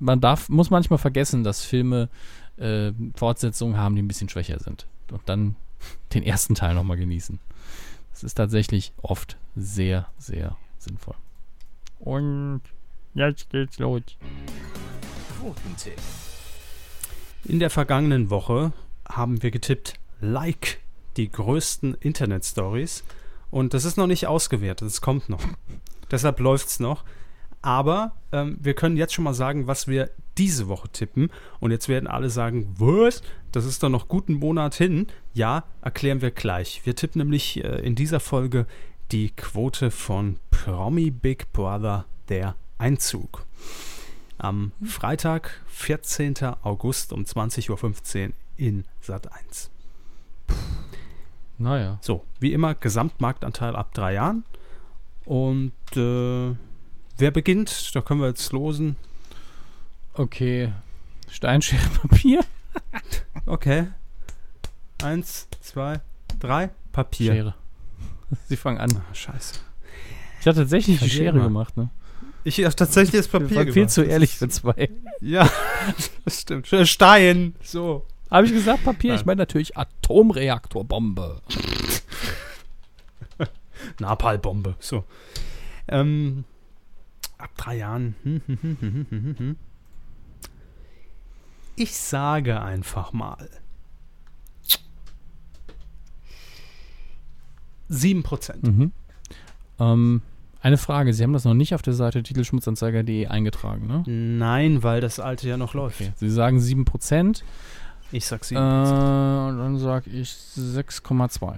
[0.00, 2.08] man darf, muss manchmal vergessen, dass Filme
[2.56, 4.88] äh, Fortsetzungen haben, die ein bisschen schwächer sind.
[5.12, 5.54] Und dann
[6.12, 7.38] den ersten Teil nochmal genießen.
[8.10, 11.14] Das ist tatsächlich oft sehr, sehr sinnvoll.
[12.00, 12.62] Und
[13.14, 14.02] jetzt geht's los.
[15.38, 16.00] Quotentipp.
[17.46, 18.72] In der vergangenen Woche
[19.06, 20.80] haben wir getippt, like
[21.18, 23.04] die größten Internet-Stories.
[23.50, 25.42] Und das ist noch nicht ausgewertet, es kommt noch.
[26.10, 27.04] Deshalb läuft es noch.
[27.60, 31.30] Aber ähm, wir können jetzt schon mal sagen, was wir diese Woche tippen.
[31.60, 33.22] Und jetzt werden alle sagen, was?
[33.52, 35.06] Das ist doch noch guten Monat hin.
[35.34, 36.80] Ja, erklären wir gleich.
[36.84, 38.66] Wir tippen nämlich äh, in dieser Folge
[39.12, 43.44] die Quote von Promi Big Brother, der Einzug.
[44.38, 46.34] Am Freitag, 14.
[46.62, 49.70] August um 20.15 Uhr in Sat 1.
[51.58, 51.98] Naja.
[52.00, 54.44] So, wie immer, Gesamtmarktanteil ab drei Jahren.
[55.24, 56.54] Und äh,
[57.16, 57.94] wer beginnt?
[57.94, 58.96] Da können wir jetzt losen.
[60.14, 60.72] Okay.
[61.30, 62.40] Steinschere Papier.
[63.46, 63.88] Okay.
[65.02, 66.00] Eins, zwei,
[66.40, 66.70] drei.
[66.92, 67.32] Papier.
[67.32, 67.54] Schere.
[68.48, 68.90] Sie fangen an.
[68.96, 69.56] Ah, scheiße.
[70.40, 71.90] Ich hatte tatsächlich die Verlier Schere gemacht, ne?
[72.44, 73.90] Ich habe tatsächlich das Papier waren viel gemacht.
[73.90, 74.90] zu Das ehrlich für zwei.
[75.20, 75.50] Ja,
[76.24, 76.68] das stimmt.
[76.84, 77.54] Stein.
[77.62, 78.06] So.
[78.30, 79.14] Habe ich gesagt Papier?
[79.14, 79.26] Ich Nein.
[79.26, 81.40] meine natürlich Atomreaktorbombe.
[83.98, 84.76] Napalmbombe.
[84.78, 85.04] So.
[85.88, 86.44] Ähm,
[87.38, 88.14] ab drei Jahren.
[88.24, 89.56] Hm, hm, hm.
[91.76, 93.48] Ich sage einfach mal.
[97.90, 98.66] 7%.
[98.66, 98.92] Mhm.
[99.78, 100.22] Ähm,
[100.64, 101.12] eine Frage.
[101.12, 104.02] Sie haben das noch nicht auf der Seite titelschmutzanzeiger.de eingetragen, ne?
[104.06, 106.00] Nein, weil das alte ja noch läuft.
[106.00, 106.12] Okay.
[106.16, 107.42] Sie sagen 7%.
[108.12, 109.58] Ich sag Äh, 7%.
[109.58, 111.56] dann sage ich 6,2.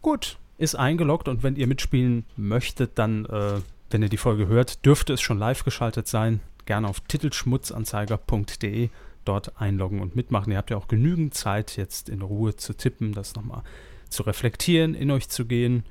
[0.00, 3.54] Gut, ist eingeloggt und wenn ihr mitspielen möchtet, dann, äh,
[3.90, 6.40] wenn ihr die Folge hört, dürfte es schon live geschaltet sein.
[6.66, 8.90] Gerne auf titelschmutzanzeiger.de
[9.24, 10.52] dort einloggen und mitmachen.
[10.52, 13.62] Ihr habt ja auch genügend Zeit, jetzt in Ruhe zu tippen, das nochmal
[14.08, 15.84] zu reflektieren, in euch zu gehen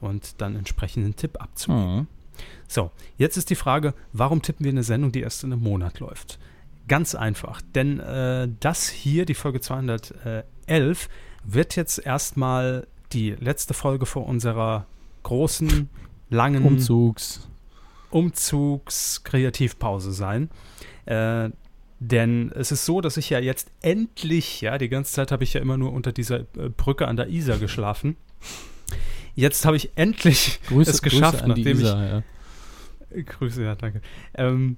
[0.00, 1.96] und dann entsprechend einen Tipp abzugeben.
[1.96, 2.06] Mhm.
[2.68, 6.00] So, jetzt ist die Frage, warum tippen wir eine Sendung, die erst in einem Monat
[6.00, 6.38] läuft?
[6.88, 11.08] Ganz einfach, denn äh, das hier, die Folge 211,
[11.44, 14.86] wird jetzt erstmal die letzte Folge vor unserer
[15.22, 15.90] großen,
[16.30, 17.48] langen Umzugs.
[18.10, 20.48] Umzugs-Kreativpause sein.
[21.06, 21.50] Äh,
[22.00, 25.52] Denn es ist so, dass ich ja jetzt endlich, ja, die ganze Zeit habe ich
[25.52, 28.16] ja immer nur unter dieser äh, Brücke an der Isar geschlafen.
[29.34, 32.22] Jetzt habe ich endlich Grüße, es geschafft, nachdem Isa, ja.
[33.10, 33.26] ich.
[33.26, 34.00] Grüße, ja, danke.
[34.34, 34.76] Ähm,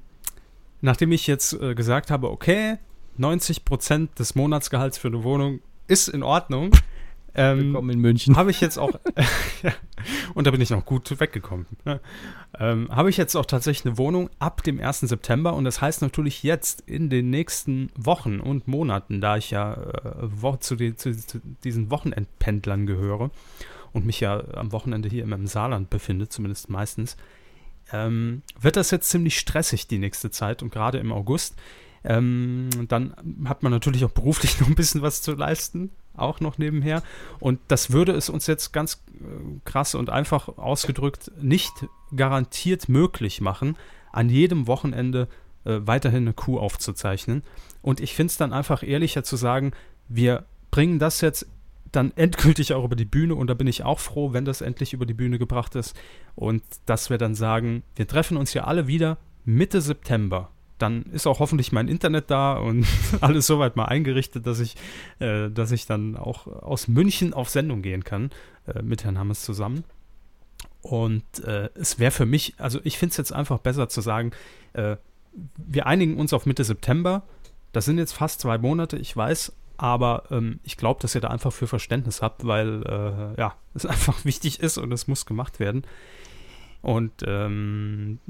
[0.81, 2.79] nachdem ich jetzt äh, gesagt habe, okay,
[3.19, 6.73] 90% des Monatsgehalts für eine Wohnung ist in Ordnung.
[7.35, 8.37] Ähm, Willkommen in München.
[8.37, 8.93] habe ich jetzt auch,
[9.63, 9.73] ja,
[10.35, 11.99] und da bin ich noch gut weggekommen, ne?
[12.59, 15.01] ähm, habe ich jetzt auch tatsächlich eine Wohnung ab dem 1.
[15.01, 19.75] September und das heißt natürlich jetzt in den nächsten Wochen und Monaten, da ich ja
[19.75, 23.31] äh, wo, zu, die, zu, zu diesen Wochenendpendlern gehöre
[23.93, 27.17] und mich ja am Wochenende hier im Saarland befinde, zumindest meistens,
[27.93, 31.57] ähm, wird das jetzt ziemlich stressig die nächste Zeit und gerade im August.
[32.05, 33.15] Ähm, dann
[33.45, 37.03] hat man natürlich auch beruflich noch ein bisschen was zu leisten, auch noch nebenher.
[37.39, 41.73] Und das würde es uns jetzt ganz äh, krass und einfach ausgedrückt nicht
[42.15, 43.77] garantiert möglich machen,
[44.13, 45.29] an jedem Wochenende
[45.65, 47.43] äh, weiterhin eine Kuh aufzuzeichnen.
[47.83, 49.73] Und ich finde es dann einfach ehrlicher zu sagen,
[50.09, 51.47] wir bringen das jetzt
[51.93, 54.95] dann endgültig auch über die Bühne und da bin ich auch froh, wenn das endlich
[54.95, 55.95] über die Bühne gebracht ist
[56.35, 60.51] und dass wir dann sagen, wir treffen uns ja alle wieder Mitte September.
[60.79, 62.87] Dann ist auch hoffentlich mein Internet da und
[63.21, 64.75] alles soweit mal eingerichtet, dass ich,
[65.21, 68.31] äh, dass ich dann auch aus München auf Sendung gehen kann
[68.67, 69.85] äh, mit Herrn Hammes zusammen.
[70.81, 74.33] Und äh, es wäre für mich, also ich finde es jetzt einfach besser zu sagen,
[74.73, 74.97] äh,
[75.57, 77.23] wir einigen uns auf Mitte September.
[77.73, 79.53] Das sind jetzt fast zwei Monate, ich weiß,
[79.83, 83.85] aber ähm, ich glaube, dass ihr da einfach für Verständnis habt, weil äh, ja, es
[83.85, 85.83] einfach wichtig ist und es muss gemacht werden.
[86.83, 88.21] Und ähm,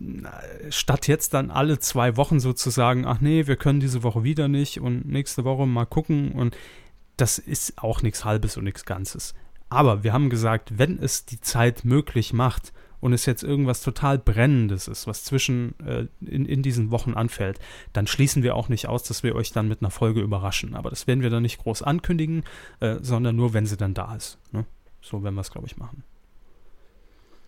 [0.70, 4.80] statt jetzt dann alle zwei Wochen sozusagen, ach nee, wir können diese Woche wieder nicht
[4.80, 6.56] und nächste Woche mal gucken und
[7.18, 9.34] das ist auch nichts Halbes und nichts Ganzes.
[9.68, 12.72] Aber wir haben gesagt, wenn es die Zeit möglich macht
[13.02, 17.58] und es jetzt irgendwas total Brennendes ist, was zwischen äh, in, in diesen Wochen anfällt,
[17.92, 20.76] dann schließen wir auch nicht aus, dass wir euch dann mit einer Folge überraschen.
[20.76, 22.44] Aber das werden wir dann nicht groß ankündigen,
[22.78, 24.38] äh, sondern nur, wenn sie dann da ist.
[24.52, 24.64] Ne?
[25.00, 26.04] So werden wir es, glaube ich, machen.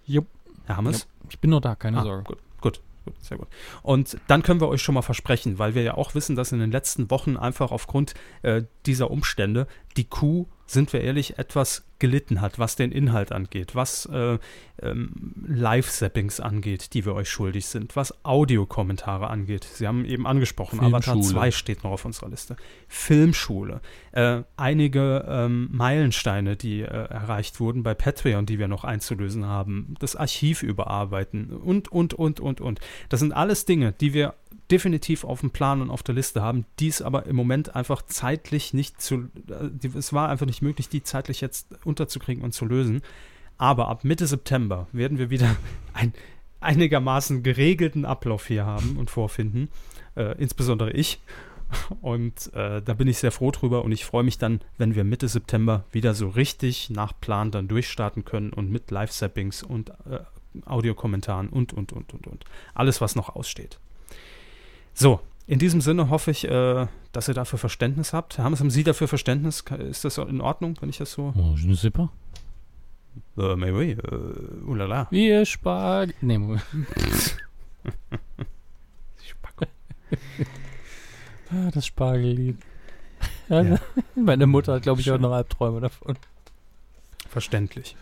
[0.07, 0.27] Jupp.
[0.67, 1.07] Herr Hammes?
[1.31, 2.25] Ich bin noch da, keine Ah, Sorge.
[2.25, 3.47] Gut, gut, gut, sehr gut.
[3.83, 6.59] Und dann können wir euch schon mal versprechen, weil wir ja auch wissen, dass in
[6.59, 12.41] den letzten Wochen einfach aufgrund äh, dieser Umstände die Kuh, sind wir ehrlich, etwas gelitten
[12.41, 14.39] hat, was den Inhalt angeht, was äh,
[14.83, 19.65] ähm, Live-Zappings angeht, die wir euch schuldig sind, was Audiokommentare angeht.
[19.65, 21.35] Sie haben eben angesprochen, Avatar Filmschule.
[21.35, 22.57] 2 steht noch auf unserer Liste.
[22.89, 23.81] Filmschule,
[24.13, 29.95] äh, einige ähm, Meilensteine, die äh, erreicht wurden bei Patreon, die wir noch einzulösen haben,
[29.99, 32.81] das Archiv überarbeiten und, und, und, und, und.
[33.09, 34.35] Das sind alles Dinge, die wir
[34.71, 38.03] definitiv auf dem Plan und auf der Liste haben, die es aber im Moment einfach
[38.03, 39.29] zeitlich nicht zu,
[39.97, 43.03] es war einfach nicht möglich, die zeitlich jetzt unterzukriegen und zu lösen.
[43.59, 45.55] Aber ab Mitte September werden wir wieder
[45.93, 46.15] einen
[46.61, 49.69] einigermaßen geregelten Ablauf hier haben und vorfinden,
[50.17, 51.21] äh, insbesondere ich.
[52.01, 55.05] Und äh, da bin ich sehr froh drüber und ich freue mich dann, wenn wir
[55.05, 60.21] Mitte September wieder so richtig nach Plan dann durchstarten können und mit Live-Sappings und äh,
[60.65, 62.45] Audiokommentaren und, und, und, und, und.
[62.75, 63.79] Alles, was noch aussteht.
[64.95, 68.39] So, in diesem Sinne hoffe ich, äh, dass ihr dafür Verständnis habt.
[68.39, 69.65] Haben, haben Sie dafür Verständnis?
[69.79, 71.35] Ist das in Ordnung, wenn ich das so.
[71.37, 72.09] Oh, je ne sais pas.
[73.37, 75.07] Äh, mais oui, äh, oulala.
[75.11, 76.07] Wir Spar...
[76.21, 76.65] Nee, Moment.
[79.25, 79.67] Spacko.
[81.51, 82.57] Ah, das Spargellied.
[83.49, 83.79] Ja, Ja.
[84.15, 86.17] Meine Mutter hat, glaube ich, auch noch Albträume davon.
[87.29, 87.97] Verständlich.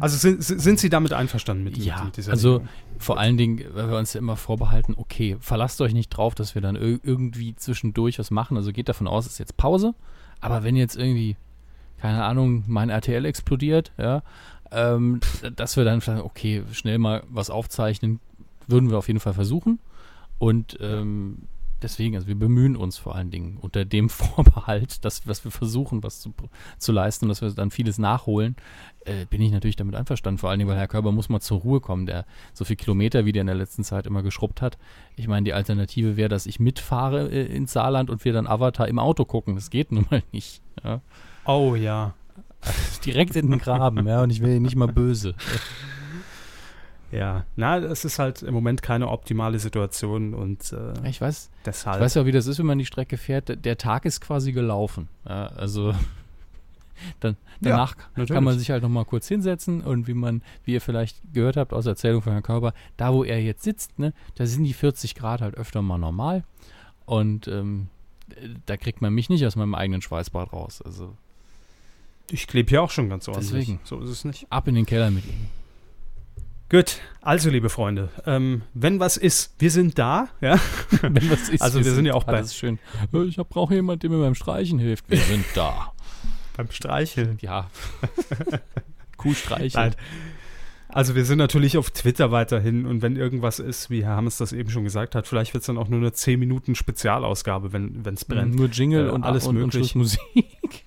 [0.00, 2.68] Also sind, sind Sie damit einverstanden mit, Ja, mit dieser also Regelung?
[2.98, 6.54] vor allen Dingen, weil wir uns ja immer vorbehalten, okay, verlasst euch nicht drauf, dass
[6.54, 8.56] wir dann ir- irgendwie zwischendurch was machen.
[8.56, 9.94] Also geht davon aus, es ist jetzt Pause.
[10.40, 11.36] Aber wenn jetzt irgendwie,
[11.98, 14.22] keine Ahnung, mein RTL explodiert, ja,
[14.70, 15.20] ähm,
[15.56, 18.20] dass wir dann sagen, okay, schnell mal was aufzeichnen,
[18.66, 19.78] würden wir auf jeden Fall versuchen.
[20.38, 21.38] Und ähm,
[21.82, 26.02] deswegen, also wir bemühen uns vor allen Dingen unter dem Vorbehalt, dass, dass wir versuchen,
[26.02, 26.34] was zu,
[26.78, 28.56] zu leisten und dass wir dann vieles nachholen,
[29.04, 30.38] äh, bin ich natürlich damit einverstanden.
[30.38, 33.24] Vor allen Dingen, weil Herr Körber muss mal zur Ruhe kommen, der so viel Kilometer,
[33.24, 34.78] wie der in der letzten Zeit immer geschrubbt hat.
[35.16, 38.88] Ich meine, die Alternative wäre, dass ich mitfahre äh, ins Saarland und wir dann Avatar
[38.88, 39.54] im Auto gucken.
[39.54, 40.62] Das geht nun mal nicht.
[40.84, 41.00] Ja.
[41.44, 42.14] Oh ja.
[43.04, 45.34] Direkt in den Graben, ja, und ich will nicht mal böse.
[47.10, 51.96] Ja, na, es ist halt im Moment keine optimale Situation und äh, Ich weiß, deshalb.
[51.96, 53.64] Ich weiß ja, wie das ist, wenn man die Strecke fährt.
[53.64, 55.08] Der- Tag ist quasi gelaufen.
[55.26, 55.94] Ja, also
[57.20, 58.42] dann, danach kann natürlich.
[58.42, 61.84] man sich halt nochmal kurz hinsetzen und wie man, wie ihr vielleicht gehört habt aus
[61.84, 65.14] der Erzählung von Herrn Körber, da wo er jetzt sitzt, ne, da sind die 40
[65.14, 66.44] Grad halt öfter mal normal.
[67.06, 67.88] Und ähm,
[68.66, 70.82] da kriegt man mich nicht aus meinem eigenen Schweißbad raus.
[70.82, 71.14] Also
[72.30, 73.50] ich klebe hier auch schon ganz ordentlich.
[73.50, 73.80] Deswegen.
[73.84, 74.46] So ist es nicht.
[74.50, 75.46] ab in den Keller mit ihm.
[76.70, 80.58] Gut, also liebe Freunde, ähm, wenn was ist, wir sind da, ja.
[81.00, 82.78] Wenn was ist, Also wir sind ja auch bei- Das ist schön.
[83.12, 85.08] Äh, Ich brauche jemanden, der mir beim Streichen hilft.
[85.08, 85.92] Wir sind da.
[86.58, 87.38] Beim Streicheln.
[87.40, 87.70] Ja.
[89.16, 89.90] Kuh streicheln.
[89.90, 89.94] Nein.
[90.88, 94.52] Also wir sind natürlich auf Twitter weiterhin und wenn irgendwas ist, wie Herr Hammes das
[94.52, 98.02] eben schon gesagt hat, vielleicht wird es dann auch nur eine 10 Minuten Spezialausgabe, wenn
[98.14, 98.54] es brennt.
[98.56, 99.90] Nur Jingle Äh, und alles und, und möglich.
[99.90, 100.84] Schlussmusik.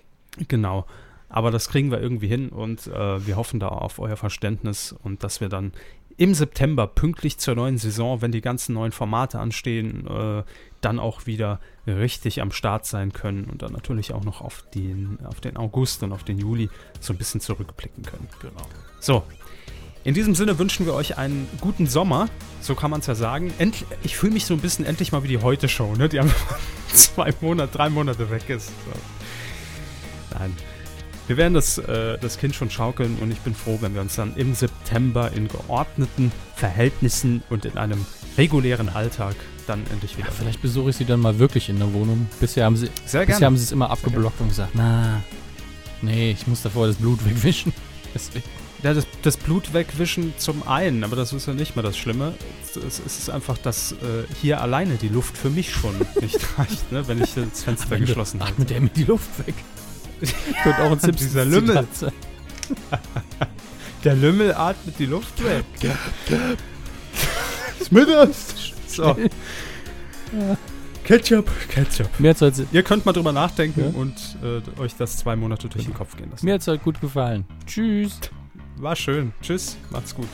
[0.47, 0.85] Genau.
[1.31, 5.23] Aber das kriegen wir irgendwie hin und äh, wir hoffen da auf euer Verständnis und
[5.23, 5.71] dass wir dann
[6.17, 10.43] im September pünktlich zur neuen Saison, wenn die ganzen neuen Formate anstehen, äh,
[10.81, 15.19] dann auch wieder richtig am Start sein können und dann natürlich auch noch auf den,
[15.25, 18.27] auf den August und auf den Juli so ein bisschen zurückblicken können.
[18.41, 18.61] Genau.
[18.99, 19.23] So.
[20.03, 22.27] In diesem Sinne wünschen wir euch einen guten Sommer,
[22.59, 23.53] so kann man es ja sagen.
[23.59, 26.09] Endlich, ich fühle mich so ein bisschen endlich mal wie die Heute-Show, ne?
[26.09, 26.59] die einfach
[26.93, 28.67] zwei Monate, drei Monate weg ist.
[28.67, 30.35] So.
[30.37, 30.55] Nein.
[31.31, 34.17] Wir werden das, äh, das Kind schon schaukeln und ich bin froh, wenn wir uns
[34.17, 38.05] dann im September in geordneten Verhältnissen und in einem
[38.37, 40.27] regulären Alltag dann endlich wieder.
[40.27, 42.27] Ja, vielleicht besuche ich sie dann mal wirklich in der Wohnung.
[42.41, 43.45] Bisher haben sie, Sehr bisher gerne.
[43.45, 45.23] haben sie es immer abgeblockt und gesagt, na,
[46.01, 47.71] nee, ich muss davor das Blut wegwischen.
[48.13, 48.43] Deswegen.
[48.83, 52.33] Ja, das, das Blut wegwischen zum einen, aber das ist ja nicht mehr das Schlimme.
[52.75, 53.95] Es, es ist einfach, dass äh,
[54.41, 58.41] hier alleine die Luft für mich schon nicht reicht, ne, wenn ich das Fenster geschlossen
[58.41, 58.51] habe.
[58.51, 59.53] Atmet der mit die Luft weg.
[60.63, 61.87] Könnte auch ein Simpsons Dieser Lümmel.
[64.03, 65.63] Der Lümmel atmet die Luft weg.
[67.83, 68.71] Smithers!
[68.87, 69.15] So.
[71.03, 72.07] Ketchup, Ketchup.
[72.19, 73.99] Mir hat es heute, Ihr könnt mal drüber nachdenken Ja.
[73.99, 76.45] und äh, euch das zwei Monate durch den Kopf gehen lassen.
[76.45, 77.45] mir hat's heute gut gefallen.
[77.65, 78.19] Tschüss.
[78.77, 79.33] War schön.
[79.41, 80.27] Tschüss, macht's gut.